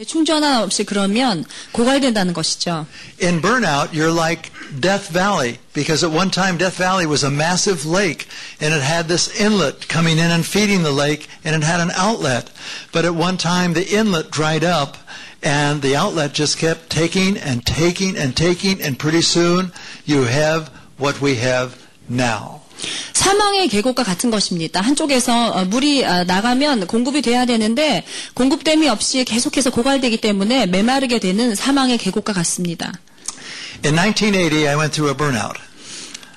충전 0.06 0.44
없이 0.44 0.86
그러면 0.86 1.44
고갈된다는 1.74 2.34
것이죠. 2.34 2.86
In 3.22 3.42
burnout, 3.42 3.92
you're 3.92 4.16
like 4.16 4.50
Death 4.80 5.10
Valley 5.10 5.60
because 5.74 6.06
at 6.06 6.12
one 6.12 6.32
time 6.32 6.58
Death 6.58 6.78
Valley 6.78 7.06
was 7.06 7.24
a 7.24 7.30
massive 7.30 7.86
lake 7.86 8.28
and 8.62 8.74
it 8.74 8.82
had 8.82 9.10
this 9.10 9.28
inlet 9.40 9.90
coming 9.90 10.18
in 10.18 10.32
and 10.32 10.46
feeding 10.46 10.84
the 10.84 10.94
lake 10.94 11.28
and 11.44 11.54
it 11.54 11.66
had 11.66 11.82
an 11.82 11.92
outlet. 11.98 12.50
But 12.94 13.04
at 13.04 13.14
one 13.14 13.36
time 13.38 13.74
the 13.74 13.86
inlet 13.86 14.32
dried 14.32 14.64
up 14.64 14.96
and 15.44 15.82
the 15.82 15.98
outlet 15.98 16.34
just 16.34 16.58
kept 16.58 16.90
taking 16.90 17.38
and 17.38 17.66
taking 17.66 18.16
and 18.16 18.36
taking 18.36 18.82
and 18.82 18.98
pretty 18.98 19.22
soon 19.22 19.74
you 20.06 20.24
have 20.24 20.70
what 20.98 21.20
we 21.20 21.36
have 21.36 21.76
now. 22.08 22.62
사망의 23.13 23.69
계곡과 23.69 24.03
같은 24.03 24.31
것입니다. 24.31 24.81
한쪽에서 24.81 25.51
어, 25.51 25.65
물이 25.65 26.05
아, 26.05 26.25
나가면 26.25 26.87
공급이 26.87 27.23
돼야 27.23 27.47
되는데 27.47 28.05
공급됨이 28.35 28.89
없이 28.89 29.25
계속해서 29.25 29.71
고갈되기 29.71 30.19
때문에 30.19 30.67
메마르게 30.67 31.19
되는 31.19 31.55
사망의 31.55 31.99
계곡과 31.99 32.33
같습니다. 32.33 32.93
In 33.85 33.97
1980, 33.97 34.69
I 34.69 34.77
went 34.77 34.93
through 34.93 35.11
a 35.11 35.17
burnout. 35.17 35.59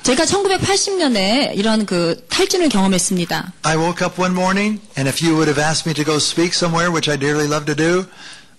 제가 0.03 0.23
1980년에 0.23 1.51
이런 1.55 1.85
그 1.85 2.25
탈진을 2.29 2.69
경험했습니다. 2.69 3.53
I 3.63 3.75
woke 3.75 4.05
up 4.07 4.21
one 4.21 4.33
morning, 4.33 4.79
and 4.97 5.09
if 5.09 5.21
you 5.21 5.35
would 5.35 5.49
have 5.49 5.61
asked 5.61 5.85
me 5.85 5.93
to 5.93 6.05
go 6.05 6.15
speak 6.15 6.53
somewhere, 6.55 6.89
which 6.89 7.11
I 7.11 7.17
dearly 7.17 7.45
love 7.45 7.65
to 7.65 7.75
do, 7.75 8.05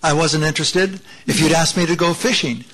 I 0.03 0.13
wasn't 0.13 0.45
interested. 0.45 1.01
If 1.27 1.41
you'd 1.41 1.57
asked 1.57 1.81
me 1.81 1.87
to 1.87 1.97
go 1.97 2.13
fishing, 2.13 2.65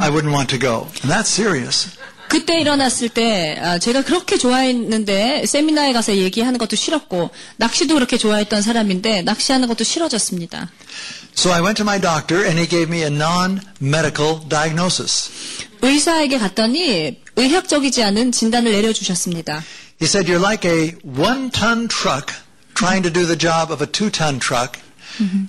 I 0.00 0.08
wouldn't 0.08 0.32
want 0.32 0.48
to 0.50 0.58
go. 0.58 0.88
And 1.02 1.10
that's 1.10 1.28
serious. 1.28 1.96
그때 2.34 2.60
일어났을 2.60 3.10
때 3.10 3.56
아, 3.62 3.78
제가 3.78 4.02
그렇게 4.02 4.36
좋아했는데 4.36 5.46
세미나에 5.46 5.92
가서 5.92 6.16
얘기하는 6.16 6.58
것도 6.58 6.74
싫었고 6.74 7.30
낚시도 7.58 7.94
그렇게 7.94 8.18
좋아했던 8.18 8.60
사람인데 8.60 9.22
낚시하는 9.22 9.68
것도 9.68 9.84
싫어졌습니다. 9.84 10.68
So 11.36 11.52
I 11.52 11.60
went 11.60 11.76
to 11.76 11.84
my 11.84 12.00
doctor, 12.00 12.44
and 12.44 12.58
he 12.58 12.68
gave 12.68 12.92
me 12.92 13.02
a 13.02 13.06
non-medical 13.06 14.48
diagnosis. 14.48 15.30
의사에게 15.80 16.38
갔더니 16.38 17.20
의학적이지 17.36 18.02
않은 18.02 18.32
진단을 18.32 18.72
내려주셨습니다. 18.72 19.62
He 20.02 20.08
said, 20.08 20.28
you're 20.28 20.42
like 20.42 20.68
a 20.68 20.96
one-ton 21.06 21.86
truck 21.86 22.34
trying 22.74 23.04
to 23.04 23.12
do 23.12 23.24
the 23.26 23.38
job 23.38 23.70
of 23.70 23.80
a 23.80 23.86
two-ton 23.86 24.40
truck. 24.40 24.80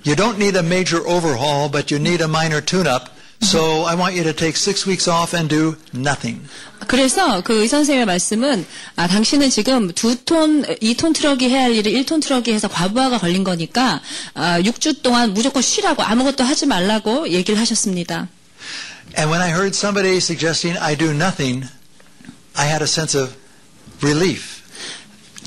You 0.05 0.15
don't 0.15 0.37
need 0.37 0.55
a 0.55 0.61
major 0.61 1.01
overhaul, 1.07 1.67
but 1.67 1.89
you 1.89 1.97
need 1.97 2.21
a 2.21 2.29
minor 2.29 2.61
tune-up. 2.61 3.09
So 3.44 3.84
I 3.86 3.94
want 3.94 4.14
you 4.14 4.22
to 4.24 4.34
take 4.34 4.56
six 4.56 4.86
weeks 4.86 5.08
off 5.08 5.34
and 5.34 5.48
do 5.48 5.76
nothing. 5.94 6.46
그래서 6.86 7.40
그 7.42 7.62
의선생님의 7.62 8.04
말씀은 8.06 8.66
아, 8.96 9.06
당신은 9.08 9.48
지금 9.50 9.90
두 9.92 10.14
톤, 10.24 10.62
2톤 10.62 11.14
트럭이 11.14 11.48
해야 11.48 11.64
할 11.64 11.74
일을 11.74 11.92
1톤 11.92 12.22
트럭이 12.22 12.52
해서 12.52 12.68
과부하가 12.68 13.18
걸린 13.18 13.42
거니까 13.42 14.00
아, 14.34 14.60
6주 14.60 15.02
동안 15.02 15.32
무조건 15.32 15.62
쉬라고 15.62 16.02
아무것도 16.02 16.44
하지 16.44 16.66
말라고 16.66 17.30
얘기를 17.30 17.58
하셨습니다. 17.60 18.28
And 19.16 19.30
when 19.30 19.40
I 19.40 19.50
heard 19.50 19.74
somebody 19.74 20.18
suggesting 20.18 20.78
I 20.78 20.94
do 20.94 21.10
nothing, 21.10 21.66
I 22.54 22.66
had 22.66 22.82
a 22.82 22.86
sense 22.86 23.18
of 23.18 23.34
relief. 24.02 24.62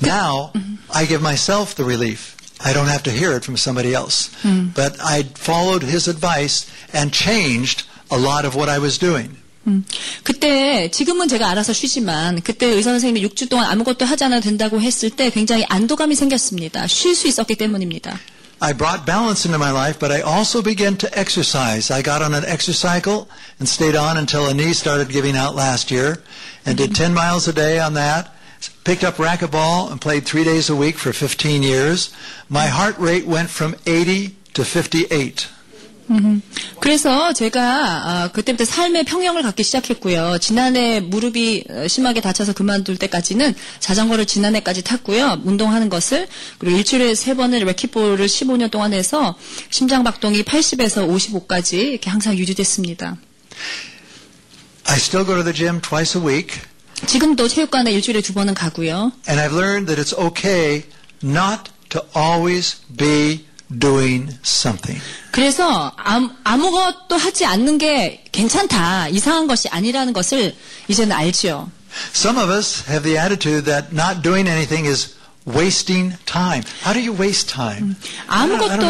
Now 0.02 0.52
I 0.92 1.06
give 1.06 1.22
myself 1.22 1.74
the 1.76 1.84
relief. 1.84 2.34
I 2.60 2.72
don't 2.72 2.88
have 2.88 3.02
to 3.04 3.10
hear 3.10 3.32
it 3.32 3.44
from 3.44 3.56
somebody 3.56 3.94
else. 3.94 4.30
But 4.42 4.96
I 5.00 5.24
followed 5.34 5.82
his 5.82 6.08
advice 6.08 6.66
and 6.92 7.12
changed 7.12 7.84
a 8.10 8.18
lot 8.18 8.46
of 8.46 8.56
what 8.56 8.70
I 8.70 8.78
was 8.78 8.98
doing. 8.98 9.36
음, 9.66 9.84
그때 10.22 10.90
지금은 10.90 11.28
제가 11.28 11.48
알아서 11.48 11.72
쉬지만 11.72 12.42
그때 12.42 12.66
의사 12.66 12.90
선생님이 12.90 13.26
6주 13.28 13.48
동안 13.48 13.70
아무것도 13.70 14.04
하지 14.04 14.24
않아도 14.24 14.42
된다고 14.42 14.80
했을 14.80 15.10
때 15.10 15.30
굉장히 15.30 15.64
안도감이 15.68 16.14
생겼습니다. 16.14 16.86
쉴 16.86 17.14
수 17.14 17.28
있었기 17.28 17.56
때문입니다. 17.56 18.18
I 18.60 18.72
brought 18.72 19.04
balance 19.04 19.44
into 19.44 19.58
my 19.58 19.72
life, 19.72 19.98
but 19.98 20.12
I 20.12 20.20
also 20.20 20.62
began 20.62 20.96
to 20.98 21.08
exercise. 21.18 21.90
I 21.90 22.02
got 22.02 22.22
on 22.22 22.34
an 22.34 22.44
exercycle 22.44 23.26
and 23.58 23.68
stayed 23.68 23.96
on 23.96 24.16
until 24.16 24.46
a 24.46 24.54
knee 24.54 24.72
started 24.72 25.08
giving 25.10 25.36
out 25.36 25.54
last 25.54 25.90
year 25.90 26.22
and 26.64 26.76
did 26.78 26.94
10 26.94 27.12
miles 27.12 27.48
a 27.48 27.52
day 27.52 27.78
on 27.78 27.94
that. 27.94 28.32
Picked 28.84 29.04
up 29.04 29.16
racquetball 29.16 29.90
and 29.90 30.00
played 30.00 30.24
three 30.24 30.44
days 30.44 30.70
a 30.70 30.76
week 30.76 30.96
for 30.96 31.12
15 31.12 31.62
years. 31.62 32.14
My 32.48 32.66
heart 32.68 32.96
rate 32.98 33.26
went 33.26 33.50
from 33.50 33.76
80 33.86 34.36
to 34.54 34.64
58. 34.64 35.48
그래서 36.79 37.33
제가 37.33 37.61
아, 37.61 38.31
그때부터 38.31 38.65
삶의 38.65 39.03
평형을 39.05 39.43
갖기 39.43 39.63
시작했고요. 39.63 40.37
지난해 40.39 40.99
무릎이 40.99 41.65
어, 41.69 41.87
심하게 41.87 42.21
다쳐서 42.21 42.53
그만둘 42.53 42.97
때까지는 42.97 43.53
자전거를 43.79 44.25
지난해까지 44.25 44.83
탔고요. 44.83 45.41
운동하는 45.43 45.89
것을 45.89 46.27
그리고 46.57 46.77
일주일에 46.77 47.15
세 47.15 47.35
번을 47.35 47.59
레킷볼을 47.59 48.25
15년 48.25 48.71
동안 48.71 48.93
해서 48.93 49.35
심장 49.69 50.03
박동이 50.03 50.43
80에서 50.43 51.07
55까지 51.07 51.73
이렇게 51.73 52.09
항상 52.09 52.37
유지됐습니다. 52.37 53.17
I 54.85 54.95
still 54.97 55.25
go 55.25 55.35
to 55.35 55.43
the 55.43 55.53
gym 55.53 55.81
twice 55.81 56.19
a 56.19 56.25
week, 56.25 56.59
지금도 57.05 57.47
체육관에 57.47 57.91
일주일에 57.91 58.21
두 58.21 58.33
번은 58.33 58.53
가고요. 58.55 59.11
and 59.29 59.39
I've 59.39 59.53
learned 59.53 59.93
that 59.93 60.01
it's 60.01 60.17
okay 60.19 60.83
not 61.23 61.69
to 61.89 62.01
always 62.15 62.77
be 62.97 63.45
doing 63.77 64.35
something. 64.43 65.01
그래서 65.31 65.91
암- 65.97 66.35
아무것도 66.43 67.15
하지 67.17 67.45
않는 67.45 67.77
게 67.77 68.23
괜찮다, 68.31 69.09
이상한 69.09 69.47
것이 69.47 69.67
아니라는 69.69 70.13
것을 70.13 70.55
이제는 70.87 71.15
알지요. 71.15 71.71
Some 72.13 72.39
of 72.41 72.51
us 72.51 72.83
have 72.89 73.03
the 73.03 73.17
attitude 73.19 73.65
that 73.65 73.87
not 73.93 74.21
doing 74.21 74.47
anything 74.49 74.87
is 74.87 75.15
wasting 75.47 76.15
time. 76.25 76.61
How 76.85 76.93
do 76.93 76.99
you 76.99 77.11
waste 77.19 77.47
time? 77.53 77.95
아무것도. 78.27 78.83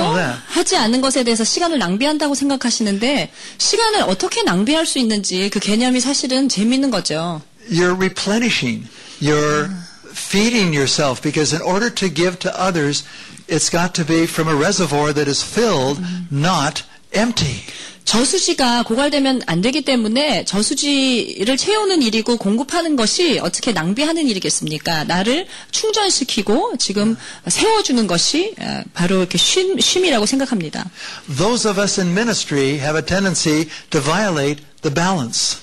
하지 0.48 0.76
않는 0.78 1.00
것에 1.02 1.24
대해서 1.24 1.44
시간을 1.44 1.78
낭비한다고 1.80 2.36
생각하시는데 2.36 3.32
시간을 3.58 4.02
어떻게 4.04 4.44
낭비할 4.44 4.86
수 4.86 5.00
있는지 5.00 5.50
그 5.50 5.60
개념이 5.60 6.02
사실은 6.02 6.50
재밌는 6.50 6.92
거죠. 6.92 7.42
You're 7.72 7.96
replenishing. 7.96 8.88
You're 9.22 9.70
feeding 10.12 10.76
yourself 10.76 11.22
because 11.22 11.56
in 11.56 11.62
order 11.62 11.94
to 11.94 12.13
give 12.13 12.39
to 12.39 12.52
others, 12.52 13.04
it's 13.49 13.69
got 13.69 13.93
to 13.95 14.05
be 14.05 14.23
from 14.25 14.47
a 14.47 14.55
reservoir 14.55 15.13
that 15.13 15.29
is 15.29 15.43
filled, 15.43 15.99
not 16.31 16.83
empty. 17.13 17.63
저수지가 18.09 18.83
고갈되면 18.83 19.43
안 19.45 19.62
되기 19.62 19.81
때문에 19.81 20.43
저수지를 20.45 21.57
채우는 21.57 22.01
일이고 22.01 22.38
공급하는 22.38 22.95
것이 22.95 23.38
어떻게 23.38 23.71
낭비하는 23.71 24.27
일이겠습니까? 24.27 25.03
나를 25.03 25.45
충전시키고 25.69 26.77
지금 26.79 27.15
세워주는 27.47 28.07
것이 28.07 28.55
어, 28.59 28.81
바로 28.95 29.17
이렇게 29.19 29.38
쉼, 29.38 29.79
쉼이라고 29.79 30.25
생각합니다. 30.25 30.89
Those 31.38 31.69
of 31.69 31.79
us 31.79 31.99
in 31.99 32.09
ministry 32.09 32.79
have 32.79 32.97
a 32.97 33.05
tendency 33.05 33.67
to 33.91 34.01
violate 34.01 34.63
the 34.81 34.91
balance. 34.91 35.57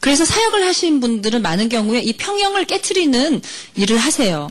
그래서 0.00 0.24
사역을 0.24 0.64
하신 0.66 1.00
분들은 1.00 1.42
많은 1.42 1.68
경우에 1.68 2.00
이 2.00 2.14
평형을 2.14 2.64
깨트리는 2.64 3.42
일을 3.76 3.98
하세요. 3.98 4.48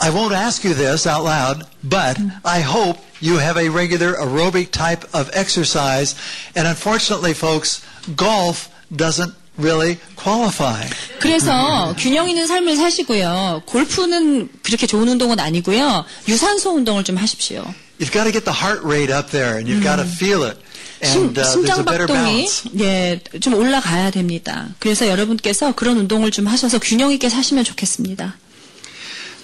I 0.00 0.10
won't 0.10 0.32
ask 0.34 0.64
you 0.64 0.74
this 0.74 1.06
out 1.06 1.24
loud, 1.24 1.64
but 1.82 2.18
I 2.44 2.60
hope 2.60 2.98
you 3.20 3.38
have 3.38 3.56
a 3.56 3.68
regular 3.68 4.14
aerobic 4.14 4.70
type 4.72 5.04
of 5.14 5.30
exercise. 5.34 6.14
And 6.56 6.66
unfortunately, 6.66 7.34
folks, 7.34 7.82
golf 8.16 8.68
doesn't 8.94 9.34
really 9.58 9.98
qualify. 10.16 10.88
그래서 11.20 11.94
균형 11.98 12.28
있는 12.28 12.46
삶을 12.46 12.76
사시고요. 12.76 13.62
골프는 13.66 14.48
그렇게 14.62 14.86
좋은 14.86 15.08
운동은 15.08 15.38
아니고요. 15.38 16.04
유산소 16.28 16.74
운동을 16.74 17.04
좀 17.04 17.16
하십시오. 17.16 17.62
You've 18.00 18.12
got 18.12 18.24
to 18.24 18.32
get 18.32 18.44
the 18.44 18.52
heart 18.52 18.82
rate 18.84 19.12
up 19.12 19.30
there, 19.30 19.56
and 19.58 19.68
you've 19.68 19.84
got 19.84 19.96
to 19.96 20.04
feel 20.04 20.42
it. 20.42 20.58
심, 21.04 21.28
And 21.28 21.38
uh, 21.38 21.42
there's 21.42 21.48
a 21.48 21.52
심장 21.52 21.84
better 21.84 22.06
박동이 22.06 22.46
balance. 22.46 22.64
예, 22.80 23.20
좀 23.40 23.54
올라가야 23.54 24.10
됩니다. 24.10 24.68
그래서 24.80 25.06
여러분께서 25.06 25.72
그런 25.74 25.96
운동을 25.98 26.30
좀 26.32 26.46
하셔서 26.48 26.78
균형 26.78 27.12
있게 27.12 27.28
사시면 27.28 27.62
좋겠습니다. 27.64 28.36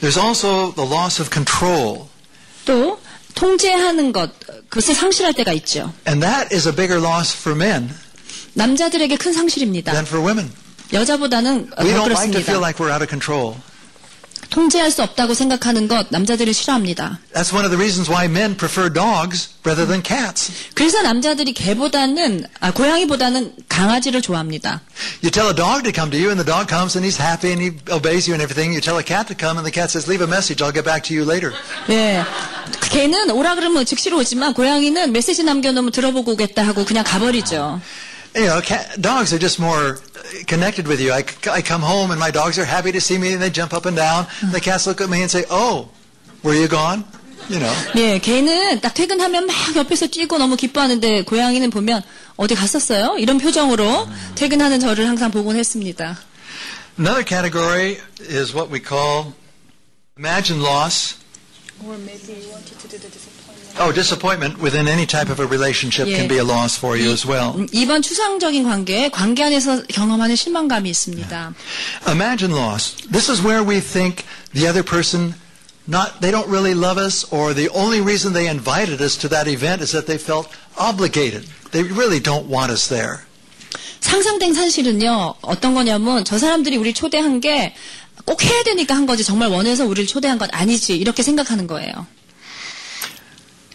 There's 0.02 0.17
also 0.19 0.73
the 0.76 0.88
loss 0.88 1.19
of 1.21 1.30
control, 1.32 2.08
또 2.65 2.99
통제하는 3.36 4.12
것 4.12 4.32
그것을 4.69 4.95
상실할 4.95 5.34
때가 5.34 5.54
있죠. 5.54 5.93
and 6.08 6.21
that 6.26 6.54
is 6.54 6.67
a 6.67 6.76
bigger 6.76 6.99
loss 7.02 7.36
for 7.36 7.56
men 7.58 7.89
남자들에게 8.54 9.15
큰 9.17 9.34
상실입니다. 9.34 9.91
than 9.91 10.06
for 10.06 10.23
women. 10.26 10.52
여자보다는 10.91 11.69
어, 11.78 11.84
We 11.84 11.91
더 11.91 12.04
don't 12.06 12.12
like 12.12 12.32
to 12.32 12.39
그렇습니다. 12.39 12.39
feel 12.52 12.60
like 12.62 12.78
we're 12.84 12.91
out 12.93 13.02
of 13.02 13.10
control. 13.10 13.56
통제할 14.50 14.90
수 14.90 15.02
없다고 15.02 15.34
생각하는 15.34 15.88
것 15.88 16.06
남자들이 16.11 16.52
싫어합니다. 16.52 17.18
That's 17.34 17.52
one 17.52 17.64
of 17.64 17.70
the 17.70 17.78
reasons 17.78 18.11
why 18.11 18.26
men 18.26 18.56
prefer 18.56 18.92
dogs 18.92 19.48
rather 19.64 19.87
than 19.87 20.02
cats. 20.02 20.52
그래서 20.74 21.02
남자들이 21.02 21.52
개보다는 21.52 22.46
아, 22.61 22.70
고양이보다는 22.72 23.54
강아지를 23.68 24.22
좋아합니다. 24.22 24.80
You 25.22 25.30
tell 25.30 25.48
a 25.48 25.54
dog 25.54 25.82
to 25.84 25.92
come 25.92 26.11
to 26.11 26.18
you, 26.18 26.30
and 26.30 26.40
the 26.40 26.46
dog 26.46 26.68
comes 26.68 26.96
and 26.96 27.04
he's 27.04 27.20
happy 27.20 27.52
and 27.52 27.61
he 27.62 27.76
obeys 27.92 28.28
you 28.28 28.34
and 28.34 28.42
everything. 28.42 28.72
You 28.72 28.80
tell 28.80 28.98
a 28.98 29.04
cat 29.04 29.28
to 29.28 29.37
come, 29.37 29.58
and 29.61 29.64
the 29.64 29.74
cat 29.74 29.92
says, 29.92 30.08
"Leave 30.08 30.24
a 30.24 30.30
message. 30.30 30.64
I'll 30.64 30.74
get 30.74 30.84
back 30.84 31.04
to 31.08 31.14
you 31.14 31.28
later." 31.28 31.52
예. 31.90 32.24
개는 32.90 33.30
오라 33.30 33.54
그러면 33.54 33.84
즉시로 33.84 34.18
오지만 34.18 34.54
고양이는 34.54 35.12
메시지 35.12 35.44
남겨 35.44 35.72
놓으면 35.72 35.92
들어보고 35.92 36.32
오겠다 36.32 36.66
하고 36.66 36.84
그냥 36.84 37.04
가버리죠. 37.04 37.80
You 38.34 38.46
know, 38.46 38.61
cat, 38.61 39.00
dogs 39.00 39.32
are 39.32 39.40
just 39.40 39.61
more 39.61 39.96
connected 40.47 40.88
with 40.88 40.99
you. 40.99 41.12
I, 41.12 41.23
I 41.52 41.62
come 41.62 41.82
home 41.82 42.12
and 42.12 42.19
my 42.19 42.32
dogs 42.32 42.58
are 42.58 42.65
happy 42.65 42.91
to 42.91 43.02
see 43.02 43.17
me 43.17 43.34
and 43.34 43.41
they 43.41 43.49
jump 43.49 43.73
up 43.73 43.86
and 43.86 43.95
down. 43.95 44.28
The 44.52 44.60
cats 44.60 44.88
look 44.88 45.02
at 45.02 45.10
me 45.10 45.21
and 45.21 45.30
say, 45.30 45.45
"Oh, 45.49 45.89
were 46.43 46.56
you 46.56 46.67
gone?" 46.67 47.06
You 47.49 47.60
know. 47.60 47.73
예, 47.95 48.19
개는 48.19 48.82
딱 48.82 48.93
퇴근하면 48.93 49.45
막 49.45 49.56
옆에서 49.76 50.08
뛰고 50.08 50.38
너무 50.38 50.56
기뻐하는데 50.56 51.23
고양이는 51.23 51.69
보면 51.69 52.02
어디 52.38 52.56
갔었어요? 52.56 53.17
이런 53.17 53.38
표정으로 53.38 54.08
퇴근하는 54.36 54.80
저를 54.80 55.08
항상 55.08 55.30
보곤 55.32 55.58
했습니다. 55.58 56.17
Another 56.97 57.26
category 57.26 57.97
is 58.21 58.54
what 58.56 58.71
we 58.71 58.80
call 58.80 59.34
imagined 60.17 60.63
loss. 60.63 61.15
Oh, 63.81 63.93
disappointment 63.93 64.59
within 64.61 64.88
any 64.88 65.07
type 65.07 65.31
of 65.31 65.38
a 65.38 65.47
relationship 65.47 66.09
Yeah. 66.09 66.19
can 66.19 66.29
be 66.29 66.38
a 66.38 66.45
loss 66.45 66.77
for 66.77 66.97
you 66.99 67.12
as 67.12 67.25
well. 67.27 67.55
음, 67.55 67.67
이번 67.73 68.03
추상적인 68.03 68.64
관계, 68.64 69.09
관계 69.09 69.45
안에서 69.45 69.83
경험하는 69.87 70.35
실망감이 70.35 70.91
있습니다. 70.91 71.55
Imagine 72.09 72.53
loss. 72.59 72.97
This 73.11 73.31
is 73.31 73.41
where 73.41 73.62
we 73.62 73.81
think 73.81 74.25
the 74.53 74.67
other 74.69 74.83
person 74.83 75.35
not 75.87 76.21
they 76.21 76.31
don't 76.33 76.49
really 76.51 76.75
love 76.75 76.99
us 76.99 77.25
or 77.31 77.55
the 77.55 77.71
only 77.71 78.01
reason 78.01 78.33
they 78.35 78.49
invited 78.51 79.01
us 79.01 79.17
to 79.17 79.29
that 79.29 79.47
event 79.49 79.81
is 79.81 79.93
that 79.93 80.07
they 80.07 80.19
felt 80.19 80.49
obligated. 80.77 81.47
They 81.71 81.83
really 81.87 82.21
don't 82.21 82.49
want 82.51 82.73
us 82.73 82.88
there. 82.88 83.23
상상된 84.01 84.55
사실은요, 84.55 85.35
어떤 85.43 85.75
거냐면 85.75 86.25
저 86.25 86.37
사람들이 86.38 86.77
우리 86.77 86.93
초대한 86.93 87.41
게 87.41 87.75
꼭 88.25 88.43
해야 88.45 88.62
되니까 88.64 88.95
한 88.95 89.07
거지 89.07 89.25
정말 89.25 89.49
원해서 89.49 89.87
우리를 89.87 90.07
초대한 90.07 90.37
건 90.38 90.49
아니지 90.53 90.97
이렇게 90.97 91.23
생각하는 91.23 91.67
거예요. 91.67 92.07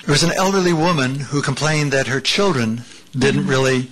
There 0.04 0.12
was 0.12 0.22
an 0.22 0.32
elderly 0.36 0.72
woman 0.72 1.20
who 1.20 1.42
complained 1.42 1.92
that 1.92 2.08
her 2.08 2.20
children 2.22 2.82
didn't 3.12 3.46
really 3.46 3.90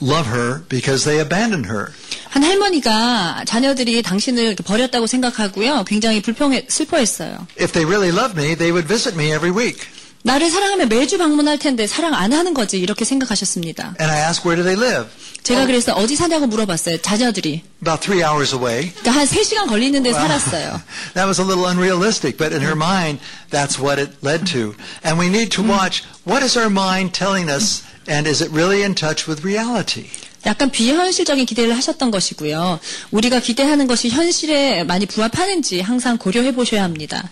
love 0.00 0.26
her 0.26 0.62
because 0.68 1.04
they 1.04 1.20
abandoned 1.20 1.66
her. 1.66 1.92
한 2.30 2.42
할머니가 2.42 3.44
자녀들이 3.46 4.02
당신을 4.02 4.44
이렇게 4.44 4.62
버렸다고 4.62 5.06
생각하고요, 5.06 5.84
굉장히 5.86 6.20
불평해 6.22 6.66
슬퍼했어요. 6.68 7.46
If 7.56 7.72
they 7.72 7.84
really 7.84 8.10
loved 8.10 8.36
me, 8.36 8.54
they 8.54 8.72
would 8.72 8.86
visit 8.86 9.16
me 9.16 9.32
every 9.32 9.50
week. 9.50 9.86
나를 10.22 10.50
사랑하면 10.50 10.88
매주 10.88 11.16
방문할 11.16 11.58
텐데 11.58 11.86
사랑 11.86 12.14
안 12.14 12.32
하는 12.32 12.52
거지 12.52 12.78
이렇게 12.78 13.04
생각하셨습니다. 13.04 13.94
And 14.00 14.12
I 14.12 14.28
asked 14.28 14.46
where 14.46 14.60
do 14.60 14.64
they 14.64 14.76
live? 14.76 15.08
제가 15.42 15.64
그래서 15.66 15.94
어디 15.94 16.16
사냐고 16.16 16.46
물어봤어요. 16.46 17.00
자녀들이. 17.00 17.62
About 17.80 18.02
three 18.02 18.22
hours 18.22 18.54
away. 18.54 18.92
그러니까 18.98 19.12
한 19.12 19.26
3시간 19.26 19.68
걸리는데 19.68 20.12
살았어요. 20.12 20.82
that 21.14 21.26
was 21.26 21.40
a 21.40 21.46
little 21.46 21.66
unrealistic, 21.66 22.36
but 22.36 22.52
in 22.52 22.60
her 22.62 22.76
mind, 22.76 23.20
that's 23.50 23.78
what 23.78 24.02
it 24.02 24.18
led 24.22 24.44
to. 24.52 24.74
And 25.04 25.18
we 25.18 25.28
need 25.28 25.50
to 25.56 25.62
watch 25.62 26.04
what 26.26 26.44
is 26.44 26.58
our 26.58 26.68
mind 26.68 27.14
telling 27.14 27.48
us, 27.48 27.82
and 28.06 28.28
is 28.28 28.42
it 28.42 28.50
really 28.52 28.82
in 28.82 28.94
touch 28.94 29.26
with 29.26 29.44
reality? 29.44 30.10
약간 30.45 30.71
비현실적인 30.71 31.45
기대를 31.45 31.75
하셨던 31.77 32.11
것이고요. 32.11 32.79
우리가 33.11 33.39
기대하는 33.39 33.87
것이 33.87 34.09
현실에 34.09 34.83
많이 34.83 35.05
부합하는지 35.05 35.81
항상 35.81 36.17
고려해 36.17 36.53
보셔야 36.53 36.83
합니다. 36.83 37.29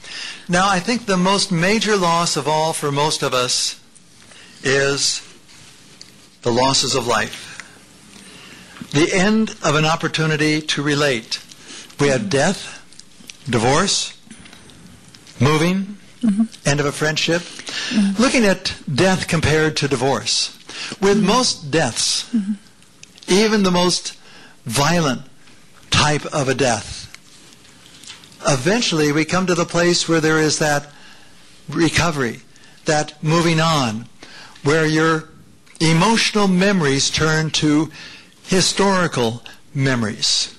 Now, 0.50 0.70
I 0.70 0.82
think 0.82 1.06
the 1.06 1.20
most 1.20 1.54
major 1.54 1.98
loss 1.98 2.38
of 2.40 2.50
all 2.50 2.72
for 2.72 2.94
most 2.94 3.26
of 3.26 3.36
us 3.36 3.76
is 4.64 5.22
the 6.44 6.56
losses 6.56 6.96
of 6.96 7.08
life. 7.08 7.52
The 8.92 9.14
end 9.14 9.56
of 9.64 9.76
an 9.76 9.86
opportunity 9.86 10.62
to 10.68 10.84
relate. 10.84 11.40
We 12.00 12.08
have 12.10 12.30
death, 12.30 12.82
divorce, 13.50 14.14
moving, 15.40 15.98
end 16.66 16.80
of 16.80 16.86
a 16.86 16.92
friendship. 16.92 17.42
Looking 18.20 18.46
at 18.46 18.74
death 18.94 19.28
compared 19.28 19.78
to 19.78 19.88
divorce. 19.88 20.58
With 21.00 21.24
most 21.24 21.72
deaths, 21.72 22.26
even 23.32 23.64
the 23.64 23.72
most 23.72 24.18
violent 24.66 25.22
type 25.90 26.26
of 26.28 26.50
a 26.50 26.54
death, 26.54 27.08
eventually 28.48 29.12
we 29.12 29.26
come 29.26 29.46
to 29.48 29.56
the 29.56 29.66
place 29.66 30.08
where 30.08 30.22
there 30.22 30.40
is 30.40 30.60
that 30.60 30.92
recovery, 31.70 32.42
that 32.86 33.22
moving 33.24 33.60
on, 33.60 34.08
where 34.64 34.86
your 34.86 35.30
emotional 35.80 36.48
memories 36.48 37.10
turn 37.10 37.50
to 37.50 37.90
historical 38.44 39.44
memories. 39.74 40.56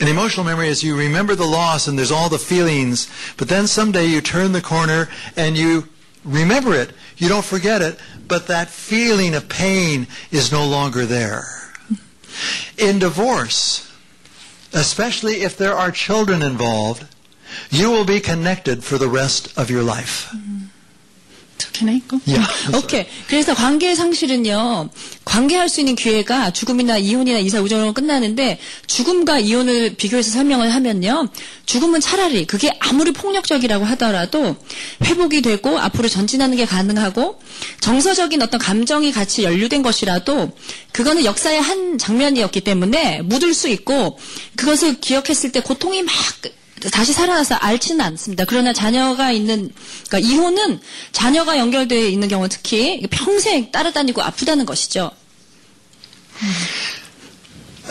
An 0.00 0.08
emotional 0.08 0.46
memory 0.46 0.68
is 0.68 0.82
you 0.82 0.96
remember 0.96 1.34
the 1.34 1.44
loss 1.44 1.86
and 1.86 1.98
there's 1.98 2.10
all 2.10 2.28
the 2.28 2.38
feelings, 2.38 3.10
but 3.36 3.48
then 3.48 3.66
someday 3.66 4.06
you 4.06 4.20
turn 4.20 4.52
the 4.52 4.62
corner 4.62 5.08
and 5.36 5.58
you 5.58 5.88
remember 6.24 6.74
it. 6.74 6.92
You 7.20 7.28
don't 7.28 7.44
forget 7.44 7.82
it, 7.82 8.00
but 8.26 8.46
that 8.46 8.70
feeling 8.70 9.34
of 9.34 9.48
pain 9.48 10.06
is 10.32 10.50
no 10.50 10.66
longer 10.66 11.04
there. 11.04 11.44
In 12.78 12.98
divorce, 12.98 13.92
especially 14.72 15.42
if 15.42 15.56
there 15.56 15.76
are 15.76 15.90
children 15.90 16.42
involved, 16.42 17.06
you 17.70 17.90
will 17.90 18.06
be 18.06 18.20
connected 18.20 18.82
for 18.82 18.96
the 18.96 19.08
rest 19.08 19.56
of 19.58 19.70
your 19.70 19.82
life. 19.82 20.34
Can 21.72 21.88
I 21.88 22.02
go? 22.08 22.20
Yeah. 22.26 22.76
오케이. 22.76 23.06
그래서 23.28 23.54
관계 23.54 23.94
상실은요, 23.94 24.90
관계할 25.24 25.68
수 25.68 25.80
있는 25.80 25.94
기회가 25.94 26.50
죽음이나 26.50 26.98
이혼이나 26.98 27.38
이사 27.38 27.60
우정으로 27.60 27.92
끝나는데, 27.92 28.58
죽음과 28.86 29.38
이혼을 29.38 29.94
비교해서 29.96 30.30
설명을 30.30 30.74
하면요, 30.74 31.28
죽음은 31.66 32.00
차라리 32.00 32.46
그게 32.46 32.70
아무리 32.80 33.12
폭력적이라고 33.12 33.84
하더라도 33.84 34.56
회복이 35.04 35.42
되고 35.42 35.78
앞으로 35.78 36.08
전진하는 36.08 36.56
게 36.56 36.64
가능하고, 36.66 37.40
정서적인 37.80 38.42
어떤 38.42 38.60
감정이 38.60 39.12
같이 39.12 39.44
연루된 39.44 39.82
것이라도, 39.82 40.52
그거는 40.92 41.24
역사의 41.24 41.60
한 41.60 41.98
장면이었기 41.98 42.62
때문에 42.62 43.22
묻을 43.22 43.54
수 43.54 43.68
있고, 43.68 44.18
그것을 44.56 45.00
기억했을 45.00 45.52
때 45.52 45.60
고통이 45.60 46.02
막 46.02 46.14
다시 46.88 47.12
살아나서 47.12 47.56
앓지는 47.56 48.00
않습니다. 48.00 48.44
그러나 48.46 48.72
자녀가 48.72 49.32
있는, 49.32 49.72
그러니까 50.08 50.18
이혼은 50.18 50.80
자녀가 51.12 51.58
연결되어 51.58 52.06
있는 52.06 52.28
경우 52.28 52.48
특히 52.48 53.06
평생 53.10 53.70
따라다니고 53.70 54.22
아프다는 54.22 54.64
것이죠. 54.64 55.10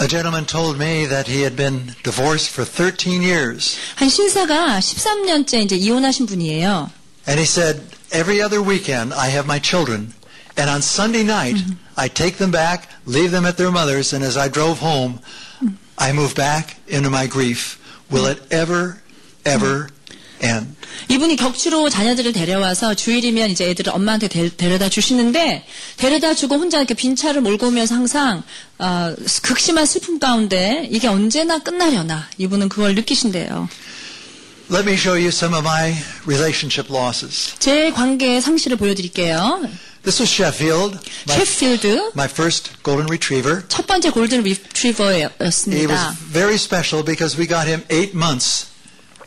A 0.01 0.07
gentleman 0.07 0.45
told 0.45 0.81
me 0.81 1.05
that 1.07 1.29
he 1.29 1.41
had 1.41 1.55
been 1.55 1.93
divorced 2.03 2.49
for 2.49 2.65
13 2.65 3.21
years. 3.21 3.77
한 3.95 4.09
신사가 4.09 4.79
13년째 4.79 5.65
이제 5.65 5.75
이혼하신 5.75 6.25
분이에요. 6.25 6.89
And 7.27 7.39
he 7.39 7.45
said, 7.45 7.81
every 8.11 8.41
other 8.41 8.61
weekend 8.61 9.13
I 9.13 9.29
have 9.29 9.45
my 9.45 9.59
children. 9.59 10.13
And 10.57 10.69
on 10.69 10.81
Sunday 10.81 11.23
night, 11.23 11.57
I 11.95 12.09
take 12.09 12.37
them 12.37 12.51
back, 12.51 12.89
leave 13.05 13.31
them 13.31 13.45
at 13.45 13.55
their 13.55 13.71
mother's, 13.71 14.13
and 14.13 14.25
as 14.25 14.35
I 14.35 14.49
drove 14.49 14.79
home, 14.79 15.19
I 15.97 16.11
move 16.11 16.35
back 16.35 16.75
into 16.87 17.09
my 17.09 17.27
grief. 17.27 17.78
Will 18.11 18.27
it 18.27 18.41
ever, 18.53 18.95
ever 19.45 19.87
end? 20.43 20.75
이분이 21.09 21.35
격주로 21.35 21.89
자녀들을 21.89 22.33
데려와서 22.33 22.93
주일이면 22.93 23.49
이제 23.49 23.69
애들을 23.69 23.93
엄마한테 23.93 24.27
데, 24.27 24.49
데려다 24.49 24.89
주시는데 24.89 25.65
데려다 25.97 26.33
주고 26.33 26.55
혼자 26.55 26.77
이렇게 26.77 26.93
빈 26.93 27.15
차를 27.15 27.41
몰고 27.41 27.67
오면서 27.67 27.95
항상 27.95 28.43
어, 28.77 29.15
극심한 29.41 29.85
슬픔 29.85 30.19
가운데 30.19 30.87
이게 30.91 31.07
언제나 31.07 31.59
끝나려나 31.59 32.27
이분은 32.37 32.69
그걸 32.69 32.95
느끼신대요. 32.95 33.69
Let 34.71 34.87
me 34.87 34.93
show 34.93 35.17
you 35.17 35.29
some 35.29 35.57
of 35.57 35.65
my 35.67 35.95
relationship 36.25 36.93
losses. 36.93 37.55
제 37.57 37.89
관계의 37.91 38.39
상실을 38.41 38.77
보여드릴게요. 38.77 39.61
This 40.04 40.20
was 40.20 40.28
Sheffield, 40.30 40.98
my, 41.26 41.34
셰필드 41.34 42.12
my 42.14 42.28
first 42.28 42.72
golden 42.82 43.06
retriever. 43.08 43.66
첫 43.68 43.86
번째 43.86 44.10
골든 44.10 44.44
He 44.44 44.50
was 44.50 44.60
리트리버였습니다. 44.60 46.16
very 46.30 46.56
special 46.56 47.02
because 47.04 47.38
we 47.38 47.46
got 47.48 47.66
him 47.66 47.82
eight 47.90 48.12
months 48.14 48.66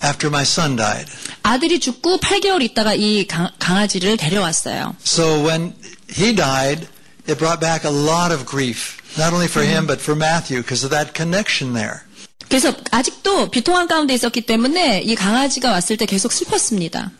after 0.04 0.30
my 0.30 0.44
son 0.44 0.76
died. 0.76 1.10
아들이 1.42 1.80
죽고 1.80 2.20
8개월 2.20 2.62
있다가 2.62 2.94
이 2.94 3.26
강, 3.26 3.50
강아지를 3.58 4.18
데려왔어요. 4.18 4.96
So 5.04 5.42
when 5.44 5.74
he 6.16 6.36
died, 6.36 6.88
it 7.28 7.38
brought 7.40 7.60
back 7.60 7.84
a 7.84 7.92
lot 7.94 8.32
of 8.32 8.46
grief, 8.46 9.02
not 9.18 9.34
only 9.34 9.48
for 9.50 9.66
him 9.66 9.88
but 9.88 10.00
for 10.00 10.16
Matthew 10.16 10.62
because 10.62 10.86
of 10.86 10.92
that 10.94 11.14
connection 11.16 11.74
there. 11.74 12.02
그래서 12.48 12.72
아직도 12.92 13.50
비통한 13.50 13.88
가운데 13.88 14.14
있었기 14.14 14.42
때문에 14.42 15.02
이 15.02 15.16
강아지가 15.16 15.72
왔을 15.72 15.98
때 15.98 16.06
계속 16.06 16.32
슬펐습니다. 16.32 17.12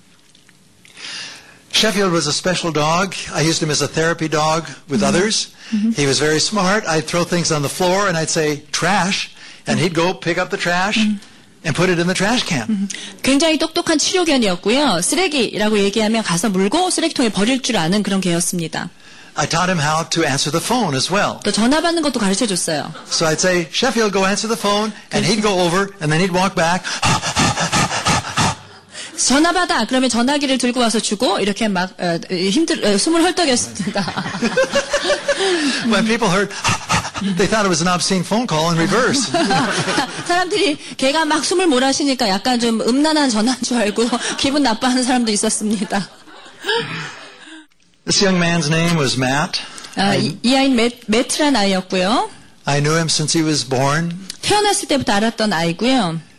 Sheffield 1.72 2.12
was 2.12 2.28
a 2.28 2.34
special 2.34 2.72
dog. 2.72 3.14
I 3.34 3.42
used 3.42 3.62
him 3.62 3.70
as 3.70 3.82
a 3.82 3.88
therapy 3.88 4.28
dog 4.28 4.68
with 4.88 5.04
others. 5.04 5.54
He 5.96 6.06
was 6.06 6.18
very 6.20 6.40
smart. 6.40 6.86
I'd 6.88 7.06
throw 7.06 7.24
things 7.24 7.52
on 7.52 7.62
the 7.62 7.70
floor 7.70 8.08
and 8.08 8.18
I'd 8.18 8.30
say, 8.30 8.64
trash. 8.72 9.30
And 9.68 9.78
he'd 9.80 9.94
go 9.94 10.14
pick 10.14 10.38
up 10.38 10.50
the 10.50 10.58
trash 10.58 10.98
and 11.66 11.76
put 11.76 11.90
it 11.90 12.00
in 12.00 12.08
the 12.08 12.14
trash 12.14 12.44
can. 12.48 12.88
굉장히 13.22 13.60
똑똑한 13.60 13.98
치료견이었고요. 13.98 15.02
쓰레기라고 15.02 15.78
얘기하면 15.80 16.24
가서 16.24 16.50
물고 16.50 16.90
쓰레기통에 16.90 17.30
버릴 17.30 17.62
줄 17.62 17.76
아는 17.76 18.02
그런 18.02 18.22
개였습니다. 18.22 18.90
I 19.36 19.46
taught 19.46 19.70
him 19.70 19.78
how 19.78 20.08
to 20.10 20.26
answer 20.26 20.50
the 20.50 20.64
phone 20.64 20.96
as 20.96 21.14
well. 21.14 21.40
또 21.44 21.52
전화 21.52 21.80
받는 21.82 22.02
것도 22.02 22.18
가르쳐 22.18 22.48
줬어요. 22.48 22.92
So 23.12 23.28
I'd 23.28 23.40
say, 23.40 23.68
Sheffield, 23.72 24.12
go 24.12 24.26
answer 24.26 24.48
the 24.48 24.58
phone, 24.58 24.92
and 25.12 25.28
he'd 25.28 25.44
go 25.44 25.60
over, 25.60 25.94
and 26.02 26.10
then 26.10 26.20
he'd 26.22 26.34
walk 26.34 26.56
back. 26.56 26.82
전화 29.27 29.53
받아. 29.53 29.85
그러면 29.87 30.11
전화기를 30.11 30.59
들고 30.59 30.81
와서 30.81 30.99
주고 31.01 31.39
이렇게 31.39 31.69
막 31.69 31.95
어, 32.01 32.19
힘들 32.31 32.85
어, 32.85 32.99
숨을 32.99 33.23
헐떡였습니다. 33.23 34.05
when 35.87 36.05
people 36.05 36.29
heard, 36.29 36.53
they 37.37 37.47
thought 37.47 37.65
it 37.65 37.69
was 37.69 37.83
an 37.83 37.89
obscene 37.89 38.25
phone 38.25 38.47
call 38.49 38.71
in 38.71 38.79
reverse. 38.79 39.31
사람들이 40.27 40.77
걔가 40.97 41.25
막 41.25 41.45
숨을 41.45 41.67
몰아쉬니까 41.69 42.29
약간 42.29 42.59
좀 42.59 42.81
음란한 42.81 43.31
전화인 43.31 43.59
줄 43.63 43.77
알고 43.77 44.09
기분 44.39 44.63
나빠하는 44.63 45.03
사람도 45.05 45.31
있었습니다. 45.33 46.09
this 48.05 48.25
young 48.25 48.39
man's 48.43 48.69
name 48.69 48.99
was 48.99 49.17
Matt. 49.17 49.61
아, 49.97 50.15
이, 50.15 50.39
이 50.43 50.57
아이는 50.57 50.77
매, 50.77 50.91
매트란 51.07 51.55
아이였고요. 51.55 52.31
I 52.65 52.81
knew 52.81 52.95
him 52.97 53.07
since 53.09 53.39
he 53.39 53.47
was 53.47 53.69
born. 53.69 54.17
태어났을 54.41 54.89
때부터 54.89 55.13
알았던 55.13 55.53
아이고요. 55.53 56.32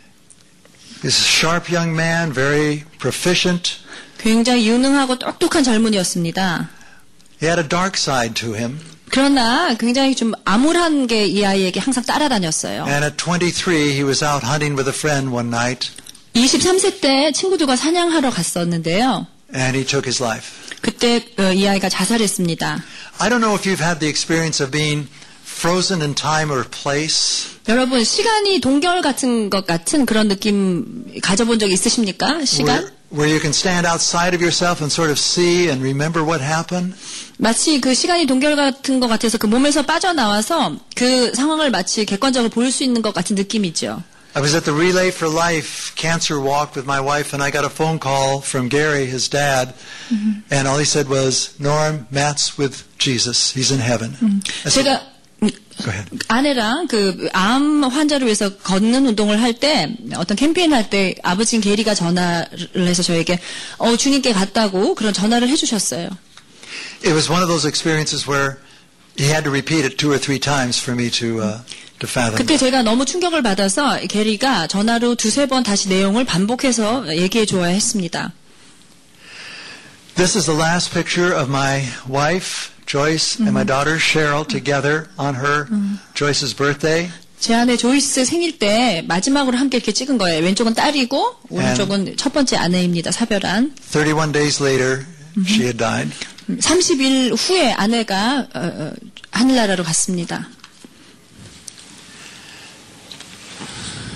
He's 1.03 1.15
a 1.17 1.23
sharp 1.25 1.71
young 1.73 1.93
man, 1.93 2.33
very 2.33 2.83
proficient. 2.99 3.77
굉장히 4.17 4.67
유능하고 4.67 5.17
똑똑한 5.17 5.63
젊은이였습니다. 5.63 6.69
He 7.41 7.47
had 7.47 7.59
a 7.61 7.67
dark 7.67 7.97
side 7.97 8.33
to 8.35 8.53
him. 8.55 8.79
그러나 9.11 9.73
굉장히 9.75 10.15
좀 10.15 10.33
암울한 10.45 11.07
게 11.07 11.25
이 11.25 11.45
아이에게 11.45 11.79
항상 11.79 12.03
따라다녔어요. 12.03 12.85
And 12.85 13.05
at 13.05 13.15
23, 13.17 13.91
he 13.91 14.03
was 14.03 14.23
out 14.23 14.45
hunting 14.45 14.75
with 14.77 14.87
a 14.89 14.93
friend 14.95 15.33
one 15.33 15.47
night, 15.47 15.89
23세 16.35 17.01
때 17.01 17.31
친구들과 17.31 17.75
사냥하러 17.75 18.29
갔었는데요. 18.29 19.25
and 19.55 19.75
he 19.77 19.85
took 19.85 20.05
his 20.05 20.21
life. 20.21 20.51
그때 20.81 21.25
어, 21.39 21.51
이 21.53 21.67
아이가 21.67 21.89
자살했습니다. 21.89 22.83
I 23.19 23.29
don't 23.29 23.39
know 23.41 23.55
if 23.57 23.65
you've 23.67 23.83
had 23.83 23.99
the 23.99 24.09
experience 24.09 24.61
of 24.63 24.69
being 24.71 25.07
frozen 25.53 26.01
in 26.01 26.15
time 26.15 26.51
or 26.51 26.63
place. 26.69 27.49
여러분 27.67 28.03
시간이 28.03 28.61
동결 28.61 29.01
같은 29.01 29.49
것 29.49 29.65
같은 29.67 30.05
그런 30.05 30.27
느낌 30.27 31.05
가져본 31.21 31.59
적 31.59 31.69
있으십니까? 31.69 32.43
시간? 32.45 32.67
Where, 32.79 32.91
where 33.11 33.27
you 33.29 33.39
can 33.39 33.51
stand 33.51 33.85
outside 33.85 34.33
of 34.33 34.41
yourself 34.41 34.81
and 34.81 34.91
sort 34.91 35.11
of 35.11 35.19
see 35.19 35.69
and 35.69 35.81
remember 35.83 36.23
what 36.23 36.41
happened. 36.43 36.95
마치 37.37 37.79
그 37.81 37.93
시간이 37.93 38.25
동결 38.25 38.55
같은 38.55 38.99
것 38.99 39.07
같아서 39.07 39.37
그 39.37 39.47
몸에서 39.47 39.83
빠져나와서 39.85 40.77
그 40.95 41.33
상황을 41.35 41.71
마치 41.71 42.05
객관적으로 42.05 42.49
볼 42.49 42.71
수 42.71 42.83
있는 42.83 43.01
것 43.01 43.13
같은 43.13 43.35
느낌이죠. 43.35 44.01
I 44.35 44.41
was 44.43 44.53
at 44.55 44.63
the 44.63 44.73
Relay 44.77 45.09
for 45.09 45.27
Life 45.27 45.95
cancer 45.95 46.39
walk 46.39 46.75
with 46.75 46.85
my 46.85 47.01
wife, 47.01 47.33
and 47.33 47.41
I 47.43 47.49
got 47.49 47.65
a 47.65 47.69
phone 47.69 47.97
call 47.99 48.41
from 48.41 48.69
Gary, 48.69 49.07
his 49.09 49.27
dad, 49.27 49.73
and 50.51 50.67
all 50.67 50.77
he 50.77 50.85
said 50.85 51.09
was, 51.09 51.55
Norm, 51.59 52.05
Matt's 52.11 52.55
with 52.55 52.85
Jesus. 52.99 53.51
He's 53.53 53.71
in 53.71 53.79
heaven. 53.81 54.13
I 54.63 54.69
said, 54.69 54.85
제가 54.85 54.85
음, 54.85 54.85
Go 54.85 54.91
ahead. 54.91 55.12
아내랑 56.28 56.86
그 56.88 57.28
암 57.32 57.82
환자를 57.84 58.26
위해서 58.26 58.56
걷는 58.56 59.06
운동을 59.06 59.40
할 59.42 59.54
때 59.54 59.94
어떤 60.16 60.36
캠페인 60.36 60.72
할 60.72 60.88
때 60.90 61.14
아버지인 61.22 61.60
게리가 61.62 61.94
전화를 61.94 62.86
해서 62.86 63.02
저에게 63.02 63.38
어 63.78 63.96
주님께 63.96 64.32
갔다고 64.32 64.94
그런 64.94 65.12
전화를 65.12 65.48
해주셨어요. 65.48 66.08
It 67.04 67.12
was 67.12 67.30
one 67.30 67.42
of 67.42 67.48
those 67.48 67.66
experiences 67.66 68.28
where 68.28 68.56
he 69.18 69.26
had 69.26 69.44
to 69.44 69.50
repeat 69.50 69.84
it 69.84 69.96
two 69.96 70.10
or 70.10 70.18
three 70.20 70.38
times 70.40 70.80
for 70.80 70.94
me 70.98 71.10
to 71.10 71.40
uh, 71.42 71.58
to 72.00 72.08
fathom. 72.08 72.36
그때 72.36 72.56
제가 72.56 72.82
너무 72.82 73.04
충격을 73.04 73.42
받아서 73.42 73.98
게리가 74.08 74.66
전화로 74.68 75.14
두세 75.16 75.46
번 75.46 75.62
다시 75.62 75.88
내용을 75.88 76.24
반복해서 76.24 77.16
얘기해 77.16 77.46
줘야 77.46 77.66
했습니다. 77.66 78.32
This 80.16 80.36
is 80.38 80.46
the 80.46 80.56
last 80.58 80.92
picture 80.92 81.34
of 81.34 81.48
my 81.50 81.82
wife, 82.08 82.70
Joyce, 82.86 83.38
and 83.40 83.52
my 83.52 83.64
daughter, 83.64 83.96
Cheryl, 83.96 84.46
together 84.46 85.08
on 85.18 85.34
her, 85.34 85.66
Joyce's 86.14 86.54
birthday. 86.54 87.10
제 87.40 87.54
아내 87.54 87.76
조이스 87.76 88.24
생일 88.24 88.58
때 88.58 89.04
마지막으로 89.06 89.58
함께 89.58 89.76
이렇게 89.76 89.92
찍은 89.92 90.16
거예요. 90.16 90.42
왼쪽은 90.42 90.72
딸이고 90.74 91.36
오른쪽은 91.50 92.16
첫 92.16 92.32
번째 92.32 92.56
아내입니다. 92.56 93.10
사별한. 93.10 93.74
31 93.80 94.32
days 94.32 94.62
later, 94.62 95.04
she 95.46 95.60
had 95.62 95.76
died. 95.76 96.10
30일 96.48 97.34
후에 97.36 97.72
아내가 97.72 98.46
어, 98.54 98.60
어, 98.60 98.92
하늘나라로 99.30 99.84
갔습니다. 99.84 100.48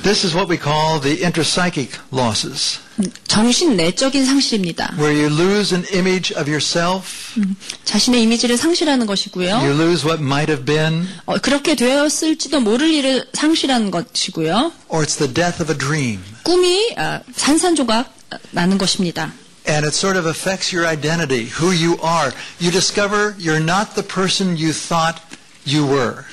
This 0.03 0.25
is 0.25 0.35
what 0.35 0.49
we 0.49 0.57
call 0.57 1.01
the 1.01 1.23
intrapsychic 1.23 1.99
losses, 2.11 2.79
정신 3.27 3.77
내적인 3.77 4.25
상실입니다. 4.25 4.95
where 4.99 5.15
you 5.15 5.27
lose 5.33 5.75
an 5.77 5.87
image 5.93 6.35
of 6.37 6.51
yourself, 6.51 7.41
자신의 7.85 8.23
이미지를 8.23 8.57
상실하는 8.57 9.07
것이고요. 9.07 9.57
you 9.59 9.73
lose 9.73 10.05
what 10.05 10.23
might 10.23 10.51
have 10.51 10.65
been, 10.65 11.07
어, 11.27 11.39
그렇게 11.39 11.75
되었을지도 11.77 12.61
모를 12.61 12.93
일을 12.93 13.27
상실하는 13.35 13.91
것이고요. 13.91 14.73
or 14.89 15.05
it's 15.05 15.17
the 15.19 15.33
death 15.33 15.63
of 15.63 15.71
a 15.73 15.79
dream. 15.79 16.21
꿈이 16.43 16.95
아, 16.97 17.21
산산조각 17.37 18.13
나는 18.51 18.79
것입니다. 18.79 19.33
And 19.69 19.85
it 19.87 19.95
sort 19.95 20.19
of 20.19 20.27
affects 20.27 20.75
your 20.75 20.89
identity, 20.89 21.45
who 21.61 21.69
you 21.69 21.99
are. 22.03 22.33
You 22.61 22.71
discover 22.73 23.35
you're 23.39 23.63
not 23.63 23.95
the 23.95 24.07
person 24.07 24.57
you 24.57 24.73
thought 24.73 25.21
you 25.67 25.87
were. 25.87 26.25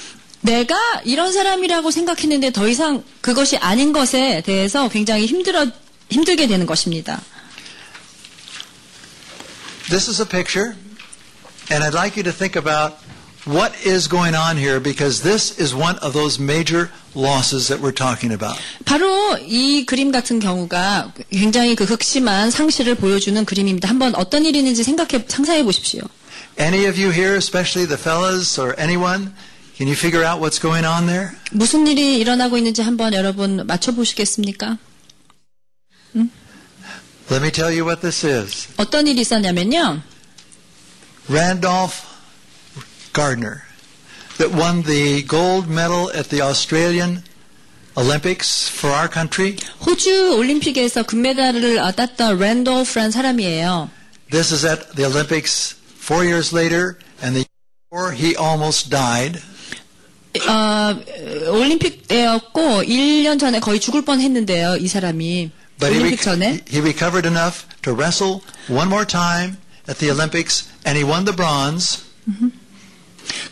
내가 0.42 0.76
이런 1.04 1.34
사람이라고 1.34 1.92
생각했는데 1.92 2.52
더 2.52 2.68
이상 2.68 3.04
그것이 3.22 3.58
아닌 3.58 3.92
것에 3.94 4.42
대해서 4.46 4.88
굉장히 4.90 5.26
힘들어 5.26 5.66
힘들게 6.10 6.48
되는 6.48 6.66
것입니다. 6.66 7.22
This 9.90 10.10
is 10.10 10.20
a 10.20 10.28
picture, 10.28 10.76
and 11.72 11.84
I'd 11.84 11.94
like 11.94 12.18
you 12.18 12.24
to 12.24 12.32
think 12.32 12.56
about 12.58 12.98
what 13.46 13.72
is 13.86 14.10
going 14.10 14.36
on 14.36 14.58
here 14.58 14.80
because 14.82 15.22
this 15.22 15.54
is 15.60 15.76
one 15.76 15.98
of 16.02 16.14
those 16.14 16.42
major 16.42 16.90
losses 17.14 17.68
that 17.68 17.82
we're 17.82 17.94
talking 17.94 18.34
about. 18.34 18.58
바로 18.86 19.38
이 19.38 19.86
그림 19.86 20.12
같은 20.12 20.40
경우가 20.40 21.14
굉장히 21.32 21.76
그 21.76 21.86
극심한 21.86 22.50
상실을 22.50 22.96
보여주는 22.96 23.46
그림입니다. 23.46 23.88
한번 23.88 24.16
어떤 24.16 24.44
일이 24.46 24.60
있는지 24.60 24.84
생각해 24.84 25.26
상상해 25.28 25.64
보십시오. 25.64 26.02
Any 26.60 26.88
of 26.88 27.00
you 27.00 27.12
here, 27.12 27.36
especially 27.36 27.86
the 27.88 28.02
fellas 28.02 28.60
or 28.60 28.74
anyone, 28.80 29.34
can 29.78 29.88
you 29.88 29.94
figure 29.94 30.26
out 30.26 30.42
what's 30.42 30.60
going 30.60 30.86
on 30.88 31.06
there? 31.06 31.30
무슨 31.52 31.86
일이 31.86 32.18
일어나고 32.18 32.58
있는지 32.58 32.82
한번 32.82 33.14
여러분 33.14 33.62
맞춰 33.68 33.92
보시겠습니까? 33.92 34.78
Let 37.30 37.42
me 37.42 37.50
tell 37.52 37.72
you 37.72 37.86
what 37.86 38.02
this 38.02 38.24
is. 38.26 38.68
어떤 38.78 39.08
일이 39.08 39.22
있었냐면요. 39.22 40.02
Randolph 41.28 42.06
Gardner, 43.14 43.64
that 44.38 44.52
won 44.54 44.84
the 44.84 45.24
gold 45.24 45.68
medal 45.68 46.12
at 46.14 46.30
the 46.30 46.42
Australian 46.42 47.24
Olympics 47.98 48.70
for 48.70 48.92
our 48.94 49.10
country. 49.12 49.56
호주 49.86 50.36
올림픽에서 50.38 51.04
금메달을 51.04 51.80
어, 51.80 51.92
땄던 51.94 52.38
랜돌프란 52.38 53.10
사람이에요. 53.10 53.90
This 54.30 54.54
is 54.54 54.66
at 54.66 54.96
the 54.96 55.06
Olympics 55.06 55.76
four 55.98 56.24
years 56.24 56.54
later, 56.54 57.00
and 57.24 57.34
the 57.36 57.46
year 57.46 57.50
before 57.90 58.12
he 58.14 58.36
almost 58.38 58.90
died. 58.92 59.42
어, 60.48 61.50
올림픽 61.50 62.08
때였고 62.08 62.84
1년 62.84 63.40
전에 63.40 63.60
거의 63.60 63.80
죽을 63.80 64.04
뻔했는데요. 64.04 64.78
이 64.78 64.88
사람이 64.88 65.50
But 65.79 65.93
he, 65.93 65.99
올림픽 66.01 66.21
rec- 66.21 66.21
전에 66.21 66.61
he 66.69 66.81
recovered 66.81 67.27
enough 67.27 67.65
to 67.83 67.93
wrestle 67.95 68.43
one 68.69 68.89
more 68.89 69.07
time 69.07 69.57
at 69.89 69.99
the 69.99 70.11
Olympics, 70.11 70.69
and 70.85 70.97
he 70.99 71.05
won 71.05 71.25
the 71.25 71.35
bronze. 71.35 72.01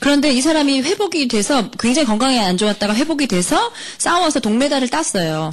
그런데 0.00 0.32
이 0.32 0.40
사람이 0.40 0.82
회복이 0.82 1.28
돼서 1.28 1.70
굉장히 1.78 2.06
건강에 2.06 2.38
안 2.40 2.56
좋았다가 2.56 2.94
회복이 2.94 3.26
돼서 3.26 3.72
싸워서 3.98 4.40
동메달을 4.40 4.88
땄어요. 4.88 5.52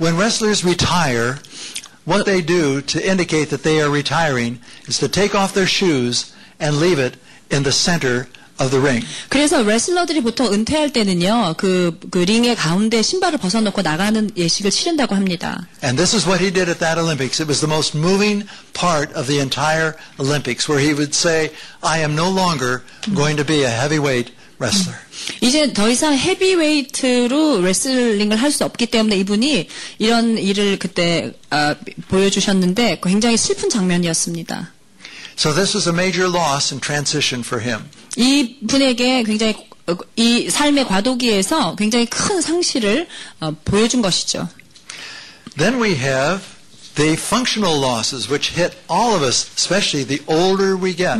When 0.00 0.16
wrestlers 0.16 0.64
retire, 0.64 1.38
what 2.06 2.24
they 2.24 2.44
do 2.44 2.80
to 2.82 3.00
indicate 3.00 3.50
that 3.50 3.62
they 3.62 3.80
are 3.80 3.90
retiring 3.90 4.60
is 4.88 4.98
to 4.98 5.08
take 5.08 5.34
off 5.38 5.54
their 5.54 5.68
shoes 5.68 6.32
and 6.60 6.78
leave 6.78 6.98
it 6.98 7.16
in 7.50 7.62
the 7.62 7.72
center 7.72 8.26
of 8.59 8.69
the 8.71 8.79
ring. 8.81 9.05
그래서 9.29 9.61
레슬러들이 9.61 10.21
보통 10.21 10.51
은퇴할 10.51 10.91
때는요, 10.93 11.55
그, 11.57 11.97
그 12.11 12.19
링의 12.19 12.55
가운데 12.55 13.01
신발을 13.01 13.37
벗어놓고 13.39 13.81
나가는 13.81 14.29
예식을 14.35 14.71
치른다고 14.71 15.15
합니다. 15.15 15.67
And 15.83 15.97
this 15.97 16.15
is 16.15 16.27
what 16.27 16.43
he 16.43 16.51
did 16.51 16.69
at 16.69 16.79
that 16.79 16.99
Olympics. 16.99 17.41
It 17.41 17.47
was 17.47 17.59
the 17.59 17.71
most 17.71 17.97
moving 17.97 18.45
part 18.73 19.13
of 19.13 19.27
the 19.27 19.39
entire 19.39 19.95
Olympics, 20.19 20.67
where 20.69 20.79
he 20.83 20.93
would 20.93 21.13
say, 21.15 21.51
I 21.81 21.99
am 21.99 22.15
no 22.15 22.29
longer 22.29 22.81
going 23.13 23.37
to 23.37 23.45
be 23.45 23.63
a 23.63 23.69
heavyweight 23.69 24.33
wrestler. 24.59 24.97
이제 25.41 25.71
더 25.73 25.89
이상 25.89 26.15
헤비웨이트로 26.17 27.61
레슬링을 27.61 28.37
할 28.37 28.51
수 28.51 28.65
없기 28.65 28.87
때문에 28.87 29.17
이분이 29.17 29.67
이런 29.99 30.37
일을 30.37 30.79
그때 30.79 31.33
어, 31.51 31.75
보여주셨는데 32.07 33.01
굉장히 33.03 33.37
슬픈 33.37 33.69
장면이었습니다. 33.69 34.71
So 35.37 35.53
this 35.53 35.75
was 35.75 35.87
a 35.87 35.93
major 35.93 36.27
loss 36.27 36.73
and 36.73 36.81
transition 36.81 37.43
for 37.45 37.61
him. 37.63 37.85
이 38.17 38.57
분에게 38.67 39.23
굉장히 39.23 39.55
어, 39.87 39.95
이 40.17 40.49
삶의 40.49 40.85
과도기에서 40.87 41.75
굉장히 41.75 42.05
큰 42.07 42.41
상실을 42.41 43.07
어, 43.39 43.51
보여준 43.63 44.01
것이죠. 44.01 44.49
Then 45.57 45.81
we 45.81 45.91
have 45.95 46.43
the 46.95 47.13
functional 47.13 47.79
losses, 47.79 48.29
which 48.29 48.53
hit 48.53 48.75
all 48.91 49.15
of 49.15 49.23
us, 49.23 49.47
especially 49.55 50.05
the 50.05 50.21
older 50.27 50.75
we 50.75 50.93
get. 50.95 51.17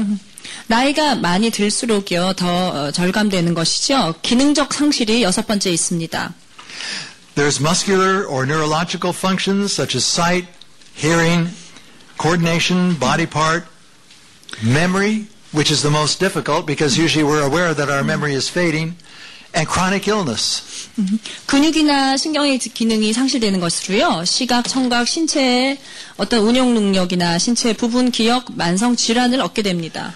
나이가 0.68 1.16
많이 1.16 1.50
들수록요 1.50 2.34
더 2.34 2.48
어, 2.70 2.92
절감되는 2.92 3.54
것이죠. 3.54 4.16
기능적 4.22 4.74
상실이 4.74 5.24
여섯 5.24 5.48
번째 5.48 5.72
있습니다. 5.72 6.34
There's 7.36 7.62
muscular 7.62 8.26
or 8.26 8.46
neurological 8.46 9.14
functions 9.16 9.72
such 9.72 9.96
as 9.96 10.04
sight, 10.04 10.48
hearing, 10.98 11.54
coordination, 12.18 12.98
body 13.00 13.28
part, 13.28 13.68
memory, 14.66 15.28
which 15.53 15.71
is 15.71 15.83
the 15.83 15.91
most 15.91 16.19
difficult 16.21 16.67
because 16.67 16.97
usually 16.99 17.25
we're 17.25 17.43
aware 17.43 17.75
that 17.75 17.89
our 17.91 18.03
memory 18.03 18.35
is 18.35 18.49
fading, 18.49 18.95
and 19.55 19.69
chronic 19.69 20.09
illness. 20.09 20.89
근육이나 21.47 22.17
신경의 22.17 22.59
기능이 22.59 23.13
상실되는 23.13 23.61
것으로요. 23.61 24.25
시각, 24.25 24.67
청각, 24.69 25.07
신체의 25.09 25.79
어떤 26.17 26.41
운용 26.41 26.75
능력이나 26.75 27.39
신체 27.39 27.73
부분 27.75 28.11
기억, 28.11 28.47
만성 28.57 28.97
질환을 28.97 29.41
얻게 29.41 29.63
됩니다. 29.63 30.15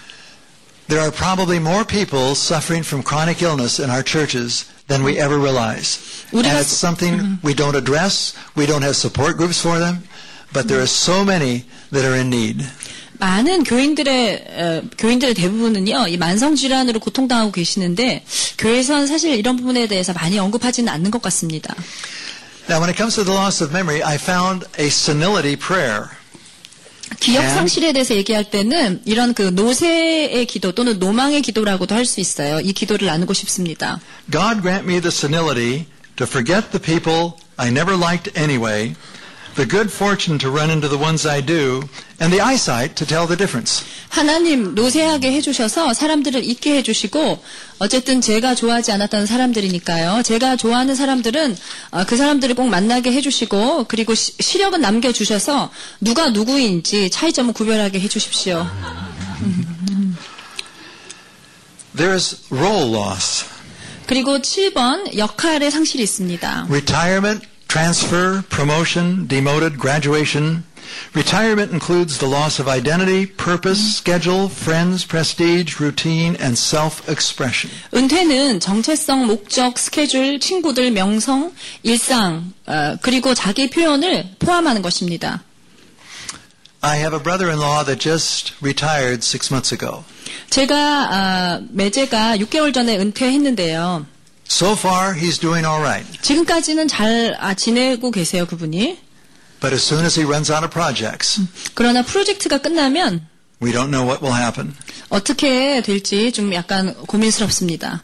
There 0.87 1.01
are 1.03 1.11
probably 1.11 1.57
more 1.57 1.83
people 1.85 2.31
suffering 2.31 2.85
from 2.85 3.03
chronic 3.03 3.43
illness 3.43 3.81
in 3.81 3.89
our 3.91 4.01
churches 4.03 4.65
than 4.87 5.03
we 5.03 5.19
ever 5.19 5.37
realize. 5.37 5.99
And 6.31 6.41
우리가- 6.47 6.61
it's 6.61 6.73
something 6.73 7.37
we 7.43 7.53
don't 7.53 7.75
address. 7.75 8.33
We 8.55 8.65
don't 8.65 8.81
have 8.83 8.95
support 8.95 9.37
groups 9.37 9.59
for 9.59 9.77
them. 9.79 10.03
But 10.53 10.69
there 10.69 10.79
are 10.79 10.87
so 10.87 11.25
many 11.25 11.65
that 11.91 12.05
are 12.07 12.15
in 12.15 12.29
need. 12.31 12.63
많은 13.22 13.62
교인들의 13.62 14.44
어, 14.50 14.82
교인들의 14.98 15.34
대부분은요 15.34 16.08
이 16.08 16.16
만성 16.16 16.56
질환으로 16.56 16.98
고통당하고 16.98 17.52
계시는데 17.52 18.24
교회에서는 18.58 19.06
사실 19.06 19.34
이런 19.36 19.56
부분에 19.56 19.86
대해서 19.86 20.12
많이 20.12 20.40
언급하지는 20.40 20.92
않는 20.92 21.12
것 21.12 21.22
같습니다. 21.22 21.72
Now, 22.68 22.80
when 22.80 22.88
it 22.90 22.96
comes 22.96 23.14
to 23.14 23.24
the 23.24 23.32
loss 23.38 23.62
of 23.62 23.72
memory, 23.72 24.02
I 24.02 24.16
found 24.16 24.66
a 24.78 24.86
senility 24.86 25.56
prayer. 25.56 26.06
기억 27.20 27.42
상실에 27.48 27.92
대해서 27.92 28.16
얘기할 28.16 28.50
때는 28.50 29.02
이런 29.04 29.34
그 29.34 29.42
노세의 29.42 30.44
기도 30.46 30.72
또는 30.72 30.98
노망의 30.98 31.42
기도라고도 31.42 31.94
할 31.94 32.04
수 32.06 32.18
있어요. 32.20 32.58
이 32.60 32.72
기도를 32.72 33.06
나누고 33.06 33.34
싶습니다. 33.34 34.00
God 34.32 34.62
grant 34.62 34.84
me 34.90 35.00
the 35.00 35.12
senility 35.14 35.84
to 36.16 36.26
forget 36.26 36.70
the 36.72 36.80
people 36.82 37.38
I 37.56 37.68
never 37.68 37.96
liked 37.96 38.32
anyway, 38.36 38.94
the 39.54 39.68
good 39.68 39.92
fortune 39.92 40.38
to 40.38 40.50
run 40.50 40.70
into 40.70 40.88
the 40.88 40.98
ones 40.98 41.26
I 41.26 41.40
do, 41.40 41.82
and 42.20 42.32
the 42.32 42.40
eyesight 42.40 42.96
to 42.96 43.06
tell 43.06 43.26
the 43.26 43.36
difference. 43.36 43.84
하나님 44.08 44.74
노세하게 44.74 45.32
해주셔서 45.32 45.94
사람들을 45.94 46.44
잊게 46.44 46.76
해주시고 46.76 47.42
어쨌든 47.78 48.20
제가 48.20 48.54
좋아하지 48.54 48.92
않았던 48.92 49.26
사람들이니까요. 49.26 50.22
제가 50.22 50.56
좋아하는 50.56 50.94
사람들은 50.94 51.56
어, 51.92 52.04
그 52.04 52.16
사람들을 52.16 52.54
꼭 52.54 52.68
만나게 52.68 53.12
해주시고 53.12 53.84
그리고 53.88 54.14
시, 54.14 54.32
시력은 54.38 54.80
남겨주셔서 54.80 55.70
누가 56.00 56.28
누구인지 56.28 57.10
차이점을 57.10 57.54
구별하게 57.54 58.00
해주십시오. 58.00 58.66
There's 61.96 62.36
role 62.50 62.94
loss. 62.94 63.44
그리고 64.06 64.38
7번 64.38 65.16
역할의 65.16 65.70
상실이 65.70 66.02
있습니다. 66.02 66.66
Retirement, 66.68 67.46
transfer, 67.71 68.43
promotion, 68.49 69.27
demoted, 69.27 69.77
graduation. 69.77 70.63
Retirement 71.13 71.71
includes 71.73 72.17
the 72.17 72.27
loss 72.27 72.59
of 72.59 72.67
identity, 72.67 73.25
purpose, 73.25 73.97
schedule, 73.97 74.47
friends, 74.47 75.05
prestige, 75.05 75.79
routine, 75.79 76.37
and 76.39 76.57
self-expression. 76.57 77.69
은퇴는 77.93 78.59
정체성, 78.59 79.27
목적, 79.27 79.77
스케줄, 79.77 80.39
친구들, 80.39 80.91
명성, 80.91 81.51
일상, 81.83 82.53
어, 82.65 82.95
그리고 83.01 83.33
자기 83.33 83.69
표현을 83.69 84.35
포함하는 84.39 84.81
것입니다. 84.81 85.43
I 86.81 86.97
have 86.99 87.13
a 87.13 87.21
brother-in-law 87.21 87.83
that 87.85 87.99
just 87.99 88.53
retired 88.61 89.23
six 89.23 89.51
months 89.51 89.73
ago. 89.73 90.03
제가 90.49 90.75
아, 91.11 91.61
매제가 91.71 92.37
6개월 92.37 92.73
전에 92.73 92.97
은퇴했는데요. 92.97 94.05
So 94.51 94.75
far, 94.75 95.13
he's 95.13 95.37
doing 95.39 95.65
all 95.65 95.81
right. 95.81 96.05
지금까지는 96.21 96.87
잘 96.87 97.35
아, 97.39 97.53
지내고 97.53 98.11
계세요, 98.11 98.45
그분이. 98.45 98.97
But 99.59 99.73
as 99.73 99.83
soon 99.83 100.05
as 100.05 100.17
he 100.19 100.25
runs 100.25 100.51
out 100.51 100.63
of 100.63 100.71
projects, 100.71 101.41
그러나 101.73 102.01
프로젝트가 102.03 102.59
끝나면 102.59 103.27
we 103.61 103.71
don't 103.71 103.89
know 103.89 104.05
what 104.05 104.21
will 104.23 104.35
happen. 104.35 104.73
어떻게 105.09 105.81
될지 105.81 106.31
좀 106.31 106.53
약간 106.53 106.93
고민스럽습니다. 107.07 108.01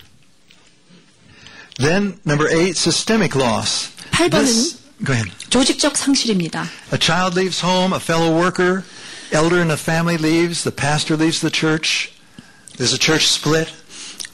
Then, 1.77 2.19
number 2.25 2.47
eight, 2.49 2.77
systemic 2.77 3.35
loss. 3.35 3.89
8번은 4.11 4.31
This, 4.31 4.77
go 5.05 5.13
ahead. 5.13 5.31
조직적 5.49 5.97
상실입니다. 5.97 6.67
A 6.91 6.99
child 6.99 7.39
leaves 7.39 7.63
home, 7.63 7.93
a 7.93 7.99
fellow 7.99 8.31
worker, 8.35 8.83
elder 9.31 9.59
in 9.61 9.71
a 9.71 9.77
family 9.77 10.17
leaves, 10.17 10.63
the 10.63 10.75
pastor 10.75 11.15
leaves 11.17 11.41
the 11.41 11.49
church, 11.51 12.11
there's 12.77 12.93
a 12.93 12.99
church 12.99 13.27
split. 13.27 13.69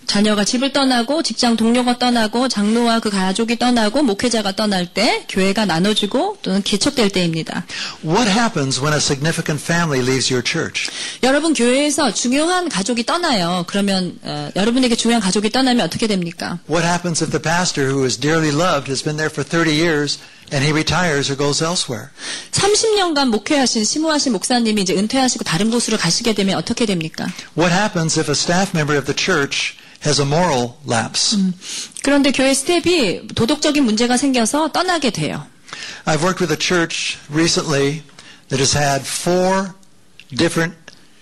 자녀가 0.07 0.45
집을 0.45 0.73
떠나고 0.73 1.23
직장 1.23 1.57
동료가 1.57 1.99
떠나고 1.99 2.49
장로와 2.49 3.01
그 3.01 3.11
가족이 3.11 3.59
떠나고 3.59 4.03
목회자가 4.03 4.53
떠날 4.57 4.87
때 4.87 5.25
교회가 5.29 5.65
나눠지고 5.67 6.39
또는 6.43 6.63
개척될 6.63 7.11
때입니다. 7.11 7.65
What 8.05 8.31
happens 8.31 8.81
when 8.81 8.93
a 8.93 8.99
significant 8.99 9.63
family 9.63 10.01
leaves 10.01 10.33
your 10.33 10.45
church? 10.45 10.91
여러분 11.23 11.55
교회에서 11.55 12.13
중요한 12.13 12.69
가족이 12.69 13.05
떠나요. 13.07 13.65
그러면 13.67 14.19
어, 14.23 14.51
여러분에게 14.57 14.97
중요한 14.97 15.21
가족이 15.21 15.51
떠나면 15.51 15.85
어떻게 15.85 16.07
됩니까? 16.07 16.59
What 16.69 16.87
happens 16.87 17.23
if 17.23 17.31
the 17.31 17.43
pastor 17.43 17.91
who 17.91 18.05
is 18.05 18.19
dearly 18.19 18.55
loved 18.55 18.91
has 18.91 19.03
been 19.03 19.17
there 19.17 19.31
for 19.31 19.45
30 19.47 19.73
years 19.73 20.19
and 20.54 20.64
he 20.64 20.72
retires 20.72 21.30
or 21.30 21.38
goes 21.38 21.64
elsewhere? 21.64 22.10
30년간 22.52 23.30
목회하신 23.30 23.84
심우하신 23.84 24.34
목사님이 24.34 24.82
이제 24.82 24.96
은퇴하시고 24.96 25.44
다른 25.44 25.70
곳으로 25.70 25.98
가시게 25.98 26.34
되면 26.34 26.58
어떻게 26.58 26.86
됩니까? 26.86 27.28
What 27.58 27.74
happens 27.74 28.20
if 28.20 28.30
a 28.30 28.36
staff 28.36 28.72
member 28.74 28.98
of 28.98 29.06
the 29.06 29.16
church 29.16 29.78
has 30.06 30.20
a 30.22 30.28
moral 30.28 30.74
lapse? 30.88 31.38
그런데 32.04 32.32
교회 32.32 32.54
스텝이 32.54 33.28
도덕적인 33.36 33.84
문제가 33.84 34.18
생겨서 34.18 34.72
떠나게 34.72 35.12
돼요. 35.12 35.46
I've 36.06 36.24
worked 36.24 36.42
with 36.42 36.52
a 36.52 36.58
church 36.58 37.18
recently 37.30 38.04
that 38.50 38.60
has 38.60 38.76
had 38.76 39.06
four 39.06 39.76
different 40.36 40.76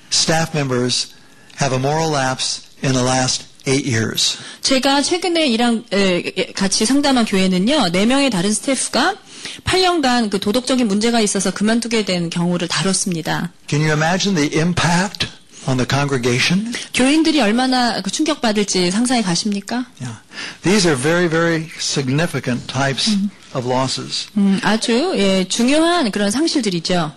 staff 0.10 0.53
members 0.53 1.14
have 1.60 1.74
a 1.76 1.80
moral 1.80 2.12
lapse 2.12 2.64
in 2.82 2.93
the 2.93 3.03
last 3.03 3.45
eight 3.67 3.89
years. 3.89 4.39
제가 4.63 5.03
최근에 5.03 5.47
일한 5.49 5.85
에, 5.93 6.53
같이 6.53 6.85
상담한 6.87 7.25
교회는요. 7.25 7.91
네 7.93 8.07
명의 8.07 8.31
다른 8.31 8.53
스태프가 8.53 9.17
8년간 9.65 10.31
그 10.31 10.39
도덕적인 10.39 10.87
문제가 10.89 11.21
있어서 11.21 11.51
그만두게 11.51 12.05
된 12.05 12.31
경우를 12.31 12.69
다뤘습니다. 12.69 13.53
Can 13.69 13.83
you 13.83 13.93
imagine 13.93 14.35
the 14.37 14.59
impact 14.61 15.27
on 15.69 15.77
the 15.77 15.87
congregation? 15.89 16.73
교인들이 16.95 17.41
얼마나 17.41 18.01
그 18.03 18.11
충격받을지 18.11 18.91
상상해 18.91 19.23
가십니까? 19.23 19.87
Yeah. 20.01 20.19
These 20.63 20.89
are 20.89 21.01
very, 21.01 21.29
very 21.29 21.69
significant 21.79 22.67
types 22.67 23.17
of 23.55 23.69
losses. 23.69 24.29
음, 24.37 24.59
아주 24.63 25.13
예, 25.17 25.47
중요한 25.49 26.11
그런 26.11 26.31
상실들이죠. 26.31 27.13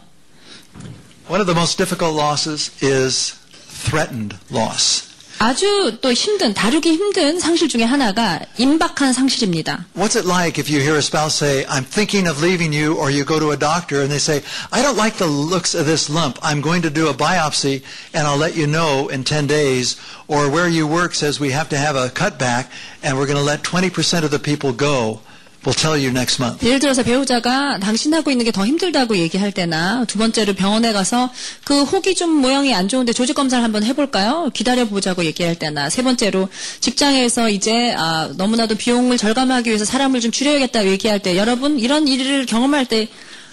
One 1.28 1.42
of 1.42 1.48
the 1.48 1.56
most 1.58 1.78
difficult 1.78 2.16
losses 2.20 2.72
is 2.84 3.34
threatened 3.90 4.38
loss. 4.52 5.04
아주 5.43 5.97
또 6.03 6.13
힘든 6.13 6.53
다루기 6.53 6.93
힘든 6.93 7.41
상실 7.41 7.67
중에 7.67 7.83
하나가 7.83 8.41
임박한 8.59 9.15
상실입니다. 9.15 9.87
What's 9.97 10.15
it 10.15 10.29
like 10.29 10.61
if 10.61 10.69
you 10.71 10.83
hear 10.83 10.97
a 10.97 11.03
spouse 11.03 11.35
say, 11.35 11.65
I'm 11.65 11.83
thinking 11.83 12.29
of 12.29 12.45
leaving 12.45 12.75
you, 12.75 13.01
or 13.01 13.09
you 13.11 13.25
go 13.25 13.41
to 13.41 13.51
a 13.53 13.57
doctor 13.57 14.03
and 14.03 14.13
they 14.13 14.21
say, 14.21 14.43
I 14.71 14.83
don't 14.83 15.01
like 15.01 15.17
the 15.17 15.25
looks 15.25 15.75
of 15.75 15.87
this 15.87 16.13
lump. 16.13 16.37
I'm 16.43 16.61
going 16.61 16.83
to 16.83 16.91
do 16.91 17.09
a 17.09 17.15
biopsy 17.15 17.83
and 18.13 18.29
I'll 18.29 18.37
let 18.37 18.55
you 18.55 18.67
know 18.67 19.09
in 19.09 19.25
10 19.25 19.47
days. 19.47 19.97
Or 20.29 20.51
where 20.53 20.69
you 20.69 20.87
work 20.87 21.15
says 21.15 21.41
we 21.41 21.53
have 21.57 21.71
to 21.71 21.79
have 21.79 21.97
a 21.97 22.13
cutback 22.13 22.69
and 23.03 23.17
we're 23.17 23.27
going 23.27 23.41
to 23.41 23.43
let 23.43 23.63
20% 23.65 24.25
of 24.25 24.31
the 24.31 24.39
people 24.39 24.75
go. 24.75 25.23
We'll 25.66 25.74
tell 25.76 25.98
you 26.00 26.10
next 26.10 26.40
month. 26.42 26.64
예를 26.66 26.80
들어서 26.80 27.02
배우자가 27.02 27.80
당신하고 27.80 28.30
있는 28.30 28.46
게 28.46 28.52
더 28.52 28.66
힘들다고 28.66 29.18
얘기할 29.18 29.52
때나 29.52 30.06
두 30.06 30.20
번째로 30.20 30.54
병원에 30.54 30.94
가서 30.94 31.32
그 31.64 31.82
혹이 31.84 32.14
좀 32.16 32.30
모양이 32.30 32.74
안 32.74 32.88
좋은데 32.88 33.12
조직 33.14 33.34
검사를 33.34 33.64
한번 33.64 33.84
해볼까요? 33.84 34.52
기다려 34.54 34.86
보자고 34.86 35.26
얘기할 35.26 35.56
때나 35.56 35.90
세 35.90 36.04
번째로 36.04 36.48
직장에서 36.80 37.50
이제 37.50 37.94
아, 37.98 38.30
너무나도 38.38 38.76
비용을 38.76 39.18
절감하기 39.18 39.68
위해서 39.70 39.86
사람을 39.86 40.22
좀 40.22 40.32
줄여야겠다 40.32 40.86
얘기할 40.86 41.20
때 41.20 41.36
여러분 41.36 41.80
이런 41.80 42.08
일을 42.08 42.46
경험할 42.46 42.86
때 42.86 43.08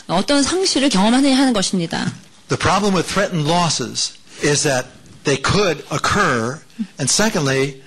어떤 0.07 0.43
상실을 0.43 0.91
경험하느냐 0.91 1.37
하는 1.37 1.53
것입니다. 1.55 2.13
The 2.49 2.59
problem 2.59 2.95
with 2.95 3.09
threatened 3.11 3.49
losses 3.51 4.13
is 4.45 4.63
that 4.65 4.87
they 5.25 5.41
could 5.43 5.83
occur, 5.91 6.61
and 7.01 7.09
secondly, 7.09 7.81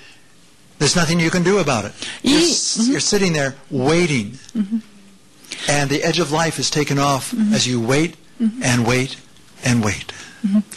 there's 0.79 0.95
nothing 0.95 1.19
you 1.19 1.29
can 1.31 1.43
do 1.43 1.59
about 1.59 1.85
it. 1.85 1.93
You're, 2.23 2.39
이- 2.39 2.51
s- 2.51 2.87
you're 2.87 2.99
sitting 2.99 3.33
there 3.33 3.55
waiting, 3.71 4.37
and 5.69 5.89
the 5.89 6.03
edge 6.03 6.19
of 6.21 6.31
life 6.31 6.59
is 6.59 6.69
taken 6.69 6.97
off 6.99 7.33
as 7.53 7.67
you 7.69 7.79
wait 7.79 8.15
and 8.63 8.85
wait 8.87 9.17
and 9.65 9.83
wait. 9.85 10.11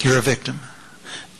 You're 0.00 0.16
a 0.18 0.22
victim. 0.22 0.58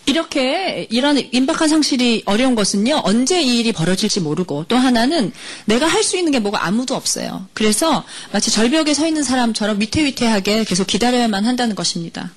이렇게 0.07 0.87
이런 0.91 1.19
임박한 1.19 1.69
상실이 1.69 2.23
어려운 2.25 2.55
것은요, 2.55 3.03
언제 3.05 3.43
이 3.43 3.59
일이 3.59 3.73
벌어질지 3.73 4.21
모르고, 4.21 4.65
또 4.67 4.77
하나는 4.77 5.33
내가 5.67 5.87
할 5.87 6.03
수 6.03 6.17
있는 6.17 6.33
게 6.33 6.39
뭐가 6.39 6.65
아무도 6.67 6.95
없어요. 6.97 7.47
그래서 7.53 8.05
마치 8.33 8.51
절벽에 8.51 8.95
서 8.95 9.07
있는 9.07 9.23
사람처럼 9.23 9.81
위태위태하게 9.81 10.65
계속 10.65 10.87
기다려야만 10.87 11.45
한다는 11.45 11.75
것입니다. 11.77 12.33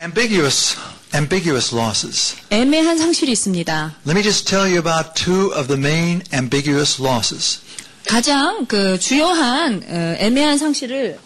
Ambiguous, 0.00 0.76
ambiguous 1.13 1.73
losses. 1.75 2.35
애매한 2.49 2.97
상실이 2.97 3.31
있습니다. 3.31 3.95
Let 4.05 4.17
me 4.17 4.23
just 4.23 4.47
tell 4.47 4.65
you 4.65 4.77
about 4.79 5.13
two 5.15 5.51
of 5.53 5.67
the 5.67 5.79
main 5.79 6.21
ambiguous 6.33 7.01
losses. 7.01 7.59
가장 8.07 8.65
그 8.65 8.99
주요한 8.99 9.81
어, 9.87 10.15
애매한 10.19 10.57
상실을 10.57 11.19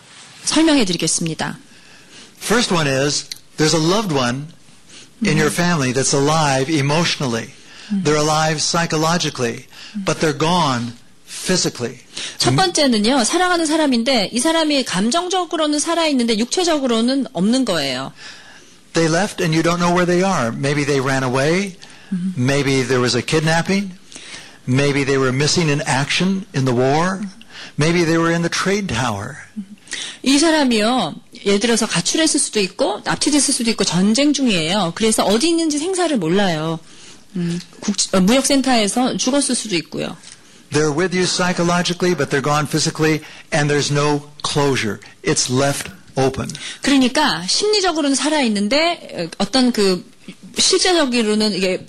설명해 0.45 0.85
드리겠습니다. 0.85 1.57
First 2.41 2.73
one 2.73 2.87
is 2.87 3.25
there's 3.57 3.75
a 3.75 3.81
loved 3.81 4.13
one 4.15 4.47
in 5.25 5.37
your 5.37 5.51
family 5.51 5.91
that's 5.93 6.13
alive 6.15 6.71
emotionally. 6.71 7.49
They're 8.03 8.21
alive 8.21 8.61
psychologically, 8.61 9.65
but 10.05 10.19
they're 10.21 10.37
gone 10.37 10.93
physically. 11.27 11.99
첫 12.37 12.55
번째는요, 12.55 13.23
사랑하는 13.23 13.65
사람인데 13.65 14.29
이 14.31 14.39
사람이 14.39 14.85
감정적으로는 14.85 15.79
살아있는데 15.79 16.37
육체적으로는 16.37 17.27
없는 17.33 17.65
거예요. 17.65 18.13
They 18.93 19.07
left 19.07 19.39
and 19.41 19.53
you 19.53 19.61
don't 19.61 19.79
know 19.79 19.93
where 19.93 20.05
they 20.05 20.23
are. 20.23 20.51
Maybe 20.51 20.83
they 20.83 20.99
ran 20.99 21.23
away. 21.23 21.75
Maybe 22.35 22.81
there 22.81 22.99
was 22.99 23.15
a 23.15 23.21
kidnapping. 23.21 23.91
Maybe 24.67 25.03
they 25.03 25.17
were 25.17 25.31
missing 25.31 25.69
in 25.69 25.81
action 25.85 26.45
in 26.53 26.65
the 26.65 26.73
war. 26.73 27.21
Maybe 27.77 28.03
they 28.03 28.17
were 28.17 28.31
in 28.33 28.41
the 28.41 28.49
trade 28.49 28.87
tower. 28.89 29.37
이 30.23 30.37
사람이요, 30.37 31.15
예를 31.45 31.59
들어서 31.59 31.87
가출했을 31.87 32.39
수도 32.39 32.59
있고, 32.59 33.01
납치됐을 33.05 33.53
수도 33.53 33.69
있고, 33.71 33.83
전쟁 33.83 34.33
중이에요. 34.33 34.93
그래서 34.95 35.23
어디 35.23 35.49
있는지 35.49 35.79
생사를 35.79 36.15
몰라요. 36.17 36.79
음, 37.35 37.59
국- 37.79 37.95
어, 38.13 38.19
무역센터에서 38.19 39.17
죽었을 39.17 39.55
수도 39.55 39.75
있고요. 39.77 40.15
They're 40.71 40.95
with 40.95 41.15
you 41.15 41.25
psychologically, 41.25 42.15
but 42.15 42.29
they're 42.29 42.43
gone 42.43 42.67
physically, 42.67 43.21
and 43.53 43.69
there's 43.71 43.91
no 43.91 44.29
closure. 44.43 44.99
It's 45.23 45.49
left 45.49 45.89
open. 46.15 46.49
그러니까 46.81 47.45
심리적으로는 47.47 48.15
살아있는데, 48.15 49.09
어, 49.13 49.27
어떤 49.37 49.71
그, 49.71 50.05
실제적으로는 50.57 51.53
이게 51.53 51.85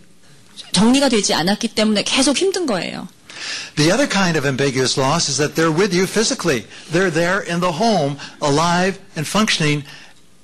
정리가 0.72 1.08
되지 1.08 1.34
않았기 1.34 1.68
때문에 1.68 2.02
계속 2.04 2.36
힘든 2.36 2.66
거예요. 2.66 3.08
The 3.76 3.90
other 3.90 4.06
kind 4.06 4.36
of 4.36 4.46
ambiguous 4.46 4.98
loss 5.00 5.28
is 5.28 5.38
that 5.38 5.54
they're 5.54 5.72
with 5.72 5.94
you 5.94 6.06
physically. 6.06 6.66
They're 6.92 7.10
there 7.10 7.40
in 7.40 7.60
the 7.60 7.72
home, 7.72 8.18
alive 8.42 9.00
and 9.16 9.26
functioning, 9.26 9.84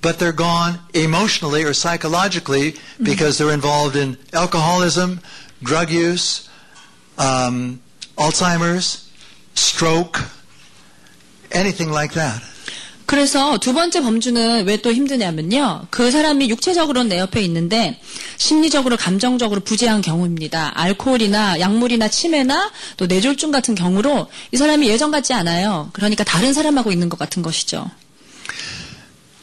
but 0.01 0.17
they're 0.17 0.33
gone 0.35 0.79
emotionally 0.93 1.63
or 1.63 1.73
psychologically 1.73 2.75
because 3.01 3.37
they're 3.37 3.53
involved 3.53 3.95
in 3.95 4.17
alcoholism, 4.33 5.21
drug 5.61 5.91
use, 5.91 6.49
um, 7.17 7.81
Alzheimer's, 8.17 9.09
stroke, 9.53 10.21
anything 11.51 11.91
like 11.91 12.13
that. 12.13 12.41
그래서 13.06 13.58
두 13.58 13.74
번째 13.74 14.00
범주는 14.02 14.64
왜 14.66 14.76
또 14.82 14.92
힘드냐면요. 14.92 15.86
그 15.90 16.10
사람이 16.10 16.48
육체적으로는 16.48 17.08
내 17.10 17.18
옆에 17.18 17.40
있는데 17.42 18.00
심리적으로 18.36 18.96
감정적으로 18.96 19.60
부재한 19.60 20.00
경우입니다. 20.00 20.72
알코올이나 20.74 21.60
약물이나 21.60 22.08
치매나 22.08 22.70
또 22.96 23.06
뇌졸중 23.06 23.50
같은 23.52 23.74
경우로 23.74 24.28
이 24.50 24.56
사람이 24.56 24.88
예전 24.88 25.10
같지 25.10 25.32
않아요. 25.34 25.90
그러니까 25.92 26.24
다른 26.24 26.52
사람하고 26.52 26.90
있는 26.90 27.08
것 27.08 27.18
같은 27.18 27.42
것이죠. 27.42 27.90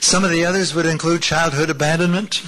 Some 0.02 0.26
of 0.26 0.34
the 0.34 0.46
others 0.46 0.74
would 0.74 0.88
include 0.88 1.22
childhood 1.26 1.72
abandonment, 1.72 2.42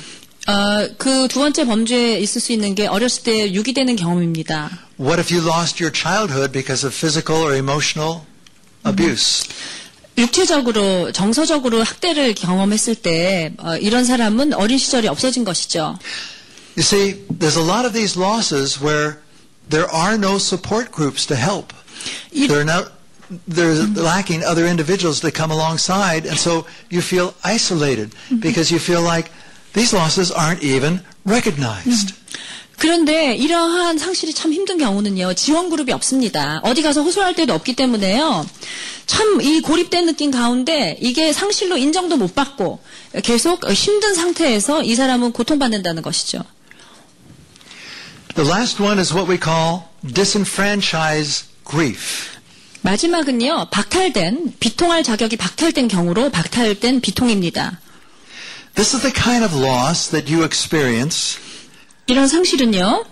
어, 0.47 0.88
그 0.97 1.28
두 1.28 1.39
번째 1.39 1.66
범주에 1.66 2.20
있을 2.20 2.41
수 2.41 2.51
있는 2.51 2.74
게 2.76 2.88
어렸을 2.88 3.24
때 3.24 3.53
유기되는 3.53 3.95
경험입니다. 3.95 4.70
What 4.99 5.20
if 5.20 5.34
you 5.34 5.45
lost 5.47 5.84
your 5.84 5.91
childhood 5.95 6.51
because 6.51 6.86
of 6.86 6.95
physical 6.95 7.41
or 7.43 7.55
emotional 7.55 8.22
abuse? 8.86 9.47
육체적으로 10.18 11.12
정서적으로 11.12 11.84
학대를 11.84 12.34
경험했을 12.36 12.95
때 12.95 13.53
어, 13.59 13.76
이런 13.78 14.03
사람은 14.05 14.53
어린 14.53 14.78
시절이 14.78 15.07
없어진 15.07 15.43
것이죠. 15.43 15.97
You 16.78 16.84
see, 16.84 17.16
there's 17.39 17.57
a 17.57 17.64
lot 17.66 17.86
of 17.86 17.93
these 17.93 18.18
losses 18.20 18.80
where 18.82 19.20
there 19.70 19.88
are 19.93 20.16
no 20.18 20.38
support 20.38 20.91
groups 20.91 21.26
to 21.28 21.36
help. 21.36 21.74
이- 22.34 22.47
They're 22.47 22.66
not, 22.66 22.91
they're 23.47 23.88
lacking 23.95 24.43
other 24.43 24.66
individuals 24.68 25.20
to 25.22 25.32
come 25.32 25.51
alongside, 25.51 26.26
and 26.28 26.38
so 26.39 26.66
you 26.89 27.01
feel 27.01 27.34
isolated 27.43 28.12
because 28.41 28.72
you 28.72 28.80
feel 28.80 29.01
like 29.01 29.32
these 29.74 29.93
losses 29.95 30.32
aren't 30.32 30.64
even 30.64 31.01
recognized. 31.26 32.14
그런데 32.82 33.36
이러한 33.36 34.00
상실이 34.00 34.34
참 34.34 34.52
힘든 34.52 34.80
경우는요, 34.80 35.36
지원 35.36 35.70
그룹이 35.70 35.94
없습니다. 35.94 36.62
어디 36.64 36.82
가서 36.82 37.04
호소할 37.04 37.36
데도 37.36 37.54
없기 37.54 37.76
때문에요, 37.76 38.44
참 39.06 39.40
이 39.40 39.62
고립된 39.62 40.08
느낌 40.08 40.32
가운데 40.32 40.98
이게 41.00 41.32
상실로 41.32 41.78
인정도 41.78 42.18
못 42.18 42.34
받고 42.34 42.80
계속 43.24 43.70
힘든 43.70 44.16
상태에서 44.16 44.82
이 44.82 44.96
사람은 44.96 45.32
고통받는다는 45.32 46.02
것이죠. 46.02 46.44
The 48.34 48.50
last 48.50 48.82
one 48.82 48.98
is 48.98 49.14
what 49.14 49.32
we 49.32 49.38
call 49.38 49.82
disenfranchised 50.16 51.46
grief. 51.70 52.32
마지막은요, 52.82 53.68
박탈된, 53.70 54.56
비통할 54.60 55.04
자격이 55.04 55.38
박탈된 55.38 55.88
경우로 55.88 56.32
박탈된 56.32 57.02
비통입니다. 57.02 57.80
This 58.74 58.96
is 58.96 59.04
the 59.04 59.14
kind 59.14 59.46
of 59.46 59.56
loss 59.56 60.10
that 60.10 60.34
you 60.34 60.44
experience. 60.44 61.38
이런 62.11 62.29
상실은요, 62.29 63.05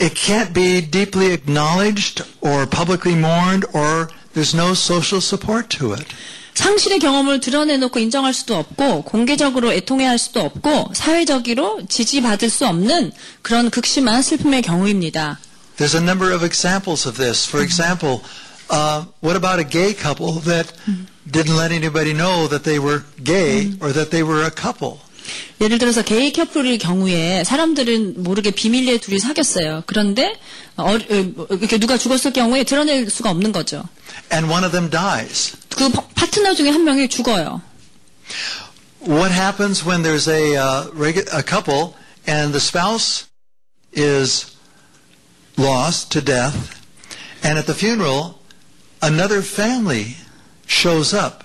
It 0.00 0.14
can't 0.14 0.52
be 0.52 0.80
deeply 0.80 1.32
acknowledged 1.32 2.24
or 2.40 2.66
publicly 2.66 3.14
mourned 3.14 3.64
or 3.72 4.08
there's 4.34 4.54
no 4.54 4.72
social 4.72 5.20
support 5.20 5.68
to 5.78 5.92
it. 5.94 6.04
상실의 6.54 6.98
경험을 7.00 7.40
드러내놓고 7.40 7.98
인정할 7.98 8.32
수도 8.32 8.56
없고, 8.56 9.02
공개적으로 9.02 9.72
애통해야 9.72 10.10
할 10.10 10.18
수도 10.18 10.40
없고, 10.40 10.92
사회적으로 10.94 11.84
지지받을 11.88 12.48
수 12.48 12.66
없는 12.66 13.12
그런 13.42 13.70
극심한 13.70 14.22
슬픔의 14.22 14.62
경우입니다. 14.62 15.38
There's 15.76 15.96
a 15.96 16.02
number 16.02 16.32
of 16.32 16.44
examples 16.44 17.08
of 17.08 17.18
this. 17.18 17.48
For 17.48 17.62
example, 17.62 18.22
uh, 18.70 19.06
what 19.20 19.36
about 19.36 19.58
a 19.58 19.64
gay 19.68 19.94
couple 19.94 20.40
that 20.46 20.72
didn't 21.28 21.56
let 21.56 21.72
anybody 21.72 22.14
know 22.14 22.46
that 22.46 22.62
they 22.62 22.78
were 22.78 23.02
gay 23.22 23.74
or 23.80 23.92
that 23.92 24.10
they 24.10 24.22
were 24.22 24.44
a 24.46 24.50
couple? 24.50 25.00
예를 25.61 25.77
들어서 25.77 26.01
게이 26.01 26.33
커플일 26.33 26.77
경우에 26.77 27.43
사람들은 27.43 28.23
모르게 28.23 28.51
비밀리에 28.51 28.99
둘이 28.99 29.19
사귀었어요. 29.19 29.83
그런데 29.85 30.39
어, 30.77 30.93
어, 30.93 30.97
이렇게 30.97 31.77
누가 31.77 31.97
죽었을 31.97 32.31
경우에 32.33 32.63
드러낼 32.63 33.09
수가 33.09 33.29
없는 33.31 33.51
거죠. 33.51 33.83
And 34.31 34.51
one 34.51 34.63
of 34.65 34.71
them 34.71 34.89
dies. 34.89 35.53
그 35.69 35.89
파- 35.89 36.05
파트너 36.15 36.53
중에 36.55 36.69
한 36.69 36.83
명이 36.83 37.09
죽어요. 37.09 37.61
What 39.01 39.31
happens 39.33 39.83
when 39.85 40.03
there's 40.03 40.27
a, 40.29 40.57
uh, 40.57 40.89
a 41.33 41.43
couple 41.43 41.93
and 42.27 42.51
the 42.51 42.59
spouse 42.59 43.25
is 43.95 44.47
lost 45.57 46.11
to 46.11 46.21
death, 46.21 46.55
and 47.43 47.57
at 47.57 47.65
the 47.65 47.73
funeral, 47.73 48.35
another 49.01 49.41
family 49.41 50.15
shows 50.67 51.13
up? 51.13 51.43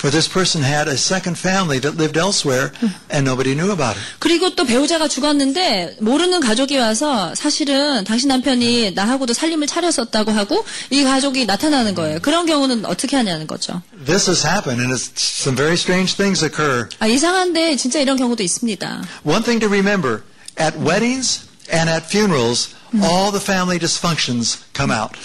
For 0.00 0.10
this 0.10 0.28
person 0.28 0.62
had 0.62 0.88
a 0.88 0.94
second 0.94 1.38
family 1.38 1.80
that 1.80 1.96
lived 1.96 2.18
elsewhere, 2.18 2.70
and 3.10 3.24
nobody 3.24 3.54
knew 3.54 3.72
about 3.72 3.96
it. 3.96 4.04
그리고 4.18 4.54
또 4.54 4.64
배우자가 4.66 5.08
죽었는데 5.08 5.96
모르는 6.00 6.40
가족이 6.40 6.76
와서 6.76 7.34
사실은 7.34 8.04
당신 8.04 8.28
남편이 8.28 8.90
나하고도 8.92 9.32
살림을 9.32 9.66
차렸었다고 9.66 10.32
하고 10.32 10.64
이 10.90 11.02
가족이 11.02 11.46
나타나는 11.46 11.94
거예요. 11.94 12.18
그런 12.20 12.44
경우는 12.44 12.84
어떻게 12.84 13.16
하냐는 13.16 13.46
거죠. 13.46 13.80
This 14.04 14.28
has 14.28 14.46
happened, 14.46 14.82
and 14.82 14.92
it's, 14.94 15.10
some 15.16 15.56
very 15.56 15.74
strange 15.74 16.14
things 16.14 16.44
occur. 16.44 16.88
아, 16.98 17.06
이상한데 17.06 17.76
진짜 17.76 17.98
이런 17.98 18.18
경우도 18.18 18.42
있습니다. 18.42 19.02
One 19.24 19.42
thing 19.42 19.58
to 19.60 19.68
remember 19.68 20.22
at 20.60 20.76
weddings 20.78 21.40
and 21.72 21.88
at 21.90 22.04
funerals, 22.06 22.68
all 23.02 23.32
the 23.32 23.42
family 23.42 23.78
dysfunctions 23.78 24.58
come 24.76 24.92
out. 24.92 25.16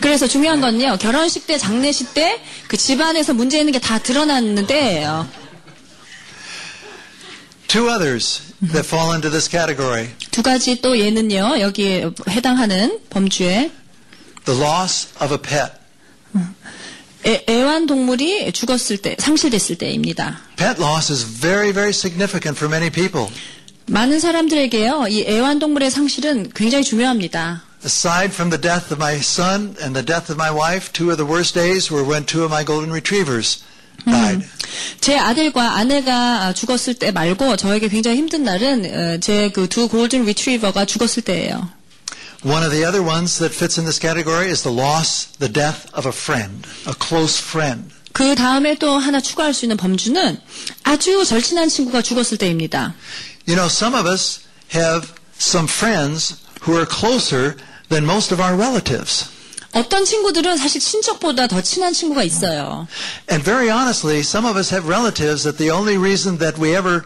그래서 0.00 0.26
중요한 0.26 0.60
건요. 0.60 0.96
결혼식 1.00 1.46
때, 1.46 1.56
장례식 1.58 2.14
때 2.14 2.40
그 2.68 2.76
집안에서 2.76 3.32
문제 3.34 3.58
있는 3.58 3.72
게 3.72 3.78
다 3.78 3.98
드러나는 3.98 4.66
때예요. 4.66 5.28
Two 7.68 7.88
others 7.88 8.40
that 8.72 8.86
fall 8.86 9.10
into 9.12 9.30
this 9.30 9.48
category 9.50 10.08
두 10.30 10.42
가지 10.42 10.80
또 10.80 10.98
예는요. 10.98 11.60
여기에 11.60 12.10
해당하는 12.30 13.00
범주에 13.10 13.70
the 14.44 14.60
loss 14.60 15.08
of 15.22 15.32
a 15.34 15.38
pet. 15.40 15.72
애, 17.26 17.42
애완동물이 17.48 18.52
죽었을 18.52 18.98
때, 18.98 19.16
상실됐을 19.18 19.76
때입니다. 19.78 20.40
Pet 20.56 20.80
loss 20.80 21.10
is 21.10 21.24
very, 21.40 21.72
very 21.72 21.88
significant 21.90 22.56
for 22.58 22.68
many 22.68 22.90
people. 22.90 23.28
많은 23.86 24.20
사람들에게요. 24.20 25.06
이 25.08 25.22
애완동물의 25.26 25.90
상실은 25.90 26.50
굉장히 26.54 26.84
중요합니다. 26.84 27.62
Aside 27.83 28.33
from 28.33 28.49
the 28.49 28.57
death 28.59 28.91
of 28.91 28.99
my 28.99 29.19
son 29.21 29.75
and 29.81 29.95
the 29.95 30.03
death 30.03 30.29
of 30.29 30.37
my 30.37 30.51
wife, 30.51 30.91
two 30.91 31.11
of 31.11 31.17
the 31.17 31.25
worst 31.25 31.53
days 31.55 31.89
were 31.89 32.03
when 32.03 32.25
two 32.25 32.43
of 32.43 32.51
my 32.51 32.63
golden 32.65 32.91
retrievers 32.91 33.63
died. 34.05 34.43
제 34.99 35.17
아들과 35.17 35.77
아내가 35.77 36.51
죽었을 36.53 36.95
때 36.95 37.11
말고 37.11 37.55
저에게 37.55 37.87
굉장히 37.87 38.17
힘든 38.17 38.43
날은 38.43 39.21
제 39.21 39.49
그 39.53 39.67
두 39.67 39.87
골든 39.87 40.25
리트리버가 40.25 40.85
죽었을 40.85 41.23
때예요. 41.23 41.69
One 42.43 42.63
of 42.63 42.71
the 42.71 42.85
other 42.85 43.01
ones 43.03 43.39
that 43.39 43.53
fits 43.55 43.77
in 43.79 43.85
this 43.85 43.99
category 43.99 44.49
is 44.49 44.63
the 44.63 44.71
loss, 44.75 45.27
the 45.39 45.51
death 45.51 45.87
of 45.93 46.05
a 46.07 46.11
friend, 46.15 46.67
a 46.87 46.93
close 46.93 47.39
friend. 47.39 47.91
그 48.11 48.35
다음에 48.35 48.75
또 48.75 48.97
하나 48.97 49.21
추가할 49.21 49.53
수 49.53 49.65
있는 49.65 49.77
범주는 49.77 50.37
아주 50.83 51.23
절친한 51.25 51.69
친구가 51.69 52.01
죽었을 52.01 52.37
때입니다. 52.37 52.93
You 53.47 53.55
know, 53.55 53.67
some 53.67 53.95
of 53.95 54.05
us 54.09 54.39
have 54.73 55.11
some 55.39 55.67
friends 55.67 56.35
who 56.67 56.75
are 56.75 56.87
closer 56.87 57.55
than 57.93 58.05
most 58.05 58.31
of 58.31 58.41
our 58.41 58.55
relatives. 58.55 59.29
어떤 59.71 60.03
친구들은 60.03 60.57
사실 60.57 60.81
친척보다 60.81 61.47
더 61.47 61.61
친한 61.61 61.93
친구가 61.93 62.23
있어요. 62.23 62.87
And 63.29 63.43
very 63.43 63.69
honestly, 63.69 64.21
some 64.21 64.45
of 64.45 64.57
us 64.57 64.71
have 64.73 64.87
relatives 64.87 65.43
that 65.43 65.57
the 65.57 65.69
only 65.69 65.97
reason 65.97 66.39
that 66.39 66.57
we 66.57 66.75
ever 66.75 67.05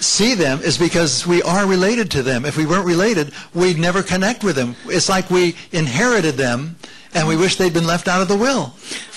see 0.00 0.34
them 0.34 0.60
is 0.62 0.78
because 0.78 1.26
we 1.26 1.42
are 1.42 1.66
related 1.66 2.10
to 2.12 2.22
them. 2.22 2.44
If 2.44 2.56
we 2.56 2.66
weren't 2.66 2.86
related, 2.86 3.32
we'd 3.54 3.78
never 3.78 4.02
connect 4.02 4.44
with 4.44 4.54
them. 4.54 4.76
It's 4.86 5.08
like 5.08 5.30
we 5.30 5.56
inherited 5.72 6.36
them 6.36 6.76
And 7.15 7.27
we 7.29 7.35
wish 7.35 7.57
they'd 7.57 7.73
been 7.73 7.87
left 7.87 8.07
out 8.09 8.21
of 8.21 8.27
the 8.27 8.37
will. 8.41 8.71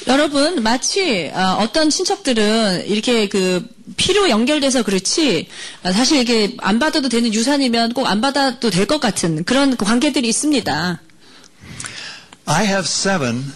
여러분 0.06 0.62
마치 0.62 1.30
어, 1.34 1.58
어떤 1.60 1.90
친척들은 1.90 2.86
이렇게 2.86 3.28
그 3.28 3.66
피로 3.96 4.28
연결돼서 4.30 4.82
그렇지 4.82 5.48
어, 5.82 5.92
사실 5.92 6.18
이게 6.20 6.54
안 6.58 6.78
받아도 6.78 7.08
되는 7.08 7.32
유산이면 7.32 7.92
꼭 7.94 8.06
안 8.06 8.20
받아도 8.20 8.70
될 8.70 8.86
것 8.86 9.00
같은 9.00 9.44
그런 9.44 9.76
관계들이 9.76 10.28
있습니다. 10.28 11.00
I 12.46 12.64
have 12.66 12.84
seven 12.86 13.52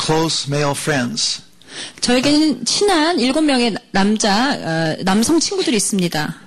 close 0.00 0.46
male 0.48 0.72
friends. 0.76 1.42
저에게는 2.00 2.64
친한 2.64 3.18
일곱 3.18 3.40
명의 3.42 3.74
남자 3.92 4.52
어, 4.54 4.96
남성 5.04 5.40
친구들이 5.40 5.76
있습니다. 5.76 6.41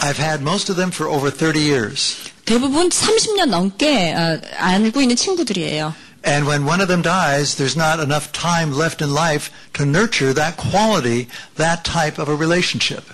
I've 0.00 0.18
had 0.18 0.42
most 0.42 0.68
of 0.68 0.76
them 0.76 0.90
for 0.90 1.08
over 1.08 1.30
30 1.30 1.60
years. 1.60 2.16
대부분 2.44 2.88
30년 2.90 3.48
넘게 3.48 4.12
어, 4.14 4.40
알고 4.58 5.00
있는 5.00 5.16
친구들이에요. 5.16 5.94
And 6.26 6.46
when 6.48 6.66
one 6.66 6.80
of 6.80 6.88
them 6.88 7.02
dies, 7.02 7.56
there's 7.56 7.76
not 7.76 8.00
enough 8.00 8.32
time 8.32 8.72
left 8.72 9.04
in 9.04 9.12
life 9.12 9.50
to 9.74 9.84
nurture 9.84 10.32
that 10.32 10.56
quality, 10.56 11.28
that 11.56 11.84
type 11.84 12.18
of 12.18 12.30
a 12.30 12.34
relationship. 12.34 13.04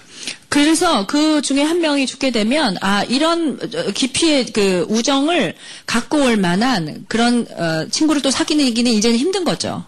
그래서 0.48 1.06
그 1.06 1.42
중에 1.42 1.62
한 1.62 1.80
명이 1.80 2.06
죽게 2.06 2.30
되면 2.30 2.76
아 2.80 3.02
이런 3.04 3.58
어, 3.62 3.90
깊이의 3.92 4.46
그 4.52 4.86
우정을 4.88 5.54
갖고 5.86 6.24
올 6.24 6.36
만한 6.36 7.04
그런 7.08 7.46
어, 7.50 7.86
친구를 7.90 8.22
또 8.22 8.30
사귀기는 8.30 8.92
이제는 8.92 9.16
힘든 9.16 9.44
거죠. 9.44 9.84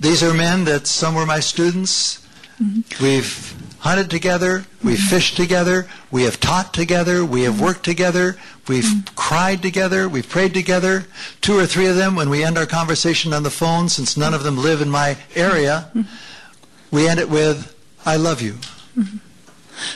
These 0.00 0.26
are 0.26 0.36
men 0.36 0.64
that 0.64 0.84
some 0.86 1.16
were 1.16 1.26
my 1.26 1.38
students. 1.38 2.20
We've 3.00 3.54
hunted 3.80 4.10
together, 4.10 4.64
we've 4.82 4.98
fished 4.98 5.36
together, 5.36 5.86
we 6.10 6.24
have 6.24 6.40
taught 6.40 6.72
together, 6.72 7.24
we 7.24 7.42
have 7.42 7.60
worked 7.60 7.84
together, 7.84 8.36
we've 8.68 8.88
cried 9.14 9.62
together, 9.62 10.08
we've 10.08 10.28
prayed 10.28 10.54
together. 10.54 11.06
Two 11.40 11.56
or 11.58 11.66
three 11.66 11.86
of 11.86 11.96
them, 11.96 12.16
when 12.16 12.28
we 12.28 12.42
end 12.42 12.58
our 12.58 12.66
conversation 12.66 13.32
on 13.32 13.42
the 13.42 13.50
phone, 13.50 13.88
since 13.88 14.16
none 14.16 14.34
of 14.34 14.42
them 14.42 14.56
live 14.58 14.80
in 14.82 14.90
my 14.90 15.16
area, 15.34 15.90
we 16.90 17.08
end 17.08 17.20
it 17.20 17.30
with, 17.30 17.74
I 18.04 18.16
love 18.16 18.42
you. 18.42 18.58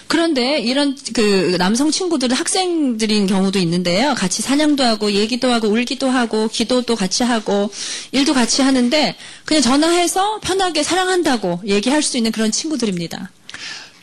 그런데 0.08 0.60
이런 0.60 0.96
그 1.14 1.56
남성 1.58 1.90
친구들은 1.90 2.36
학생들인 2.36 3.26
경우도 3.26 3.58
있는데요. 3.60 4.14
같이 4.14 4.42
사냥도 4.42 4.84
하고 4.84 5.12
얘기도 5.12 5.50
하고 5.50 5.68
울기도 5.68 6.10
하고 6.10 6.48
기도도 6.48 6.96
같이 6.96 7.22
하고 7.22 7.72
일도 8.12 8.34
같이 8.34 8.60
하는데 8.62 9.16
그냥 9.46 9.62
전화해서 9.62 10.40
편하게 10.40 10.82
사랑한다고 10.82 11.62
얘기할 11.66 12.02
수 12.02 12.18
있는 12.18 12.30
그런 12.30 12.52
친구들입니다. 12.52 13.30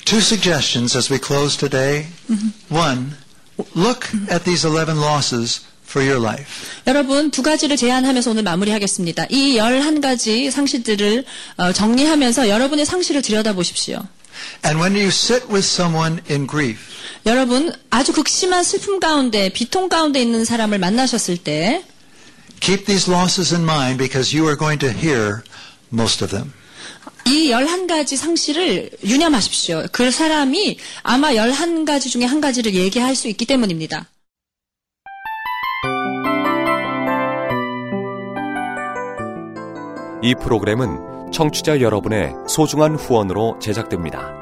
Two 0.05 0.21
suggestions 0.21 0.95
as 0.95 1.11
we 1.11 1.19
close 1.19 1.57
today. 1.57 2.07
One, 2.69 3.15
look 3.75 4.07
at 4.29 4.43
these 4.45 4.65
11 4.65 5.01
losses 5.01 5.65
for 5.85 6.05
your 6.05 6.21
life. 6.21 6.47
여러분 6.87 7.31
두 7.31 7.41
가지를 7.41 7.77
제안하면서 7.77 8.31
오늘 8.31 8.43
마무리하겠습니다. 8.43 9.27
이 9.29 9.57
11가지 9.57 10.51
상실들을 10.51 11.25
어, 11.57 11.73
정리하면서 11.73 12.49
여러분의 12.49 12.85
상실을 12.85 13.21
들여다보십시오. 13.21 14.01
And 14.63 14.79
when 14.79 14.93
you 14.95 15.07
sit 15.07 15.47
with 15.47 15.65
someone 15.65 16.21
in 16.29 16.47
grief, 16.47 16.79
여러분 17.25 17.73
아주 17.89 18.13
극심한 18.13 18.63
슬픔 18.63 18.99
가운데 18.99 19.49
비통 19.49 19.89
가운데 19.89 20.21
있는 20.21 20.45
사람을 20.45 20.77
만나셨을 20.79 21.37
때 21.37 21.83
keep 22.59 22.85
these 22.85 23.11
losses 23.11 23.53
in 23.53 23.63
mind 23.63 23.97
because 23.97 24.35
you 24.35 24.47
are 24.47 24.57
going 24.57 24.79
to 24.79 24.89
hear 24.91 25.41
most 25.91 26.23
of 26.23 26.31
them. 26.31 26.53
이 27.26 27.50
11가지 27.50 28.16
상실을 28.16 28.90
유념하십시오. 29.04 29.84
그 29.92 30.10
사람이 30.10 30.78
아마 31.02 31.30
11가지 31.30 32.10
중에 32.10 32.24
한 32.24 32.40
가지를 32.40 32.74
얘기할 32.74 33.14
수 33.14 33.28
있기 33.28 33.46
때문입니다. 33.46 34.08
이 40.22 40.34
프로그램은 40.36 41.32
청취자 41.32 41.80
여러분의 41.80 42.32
소중한 42.48 42.94
후원으로 42.94 43.58
제작됩니다. 43.60 44.41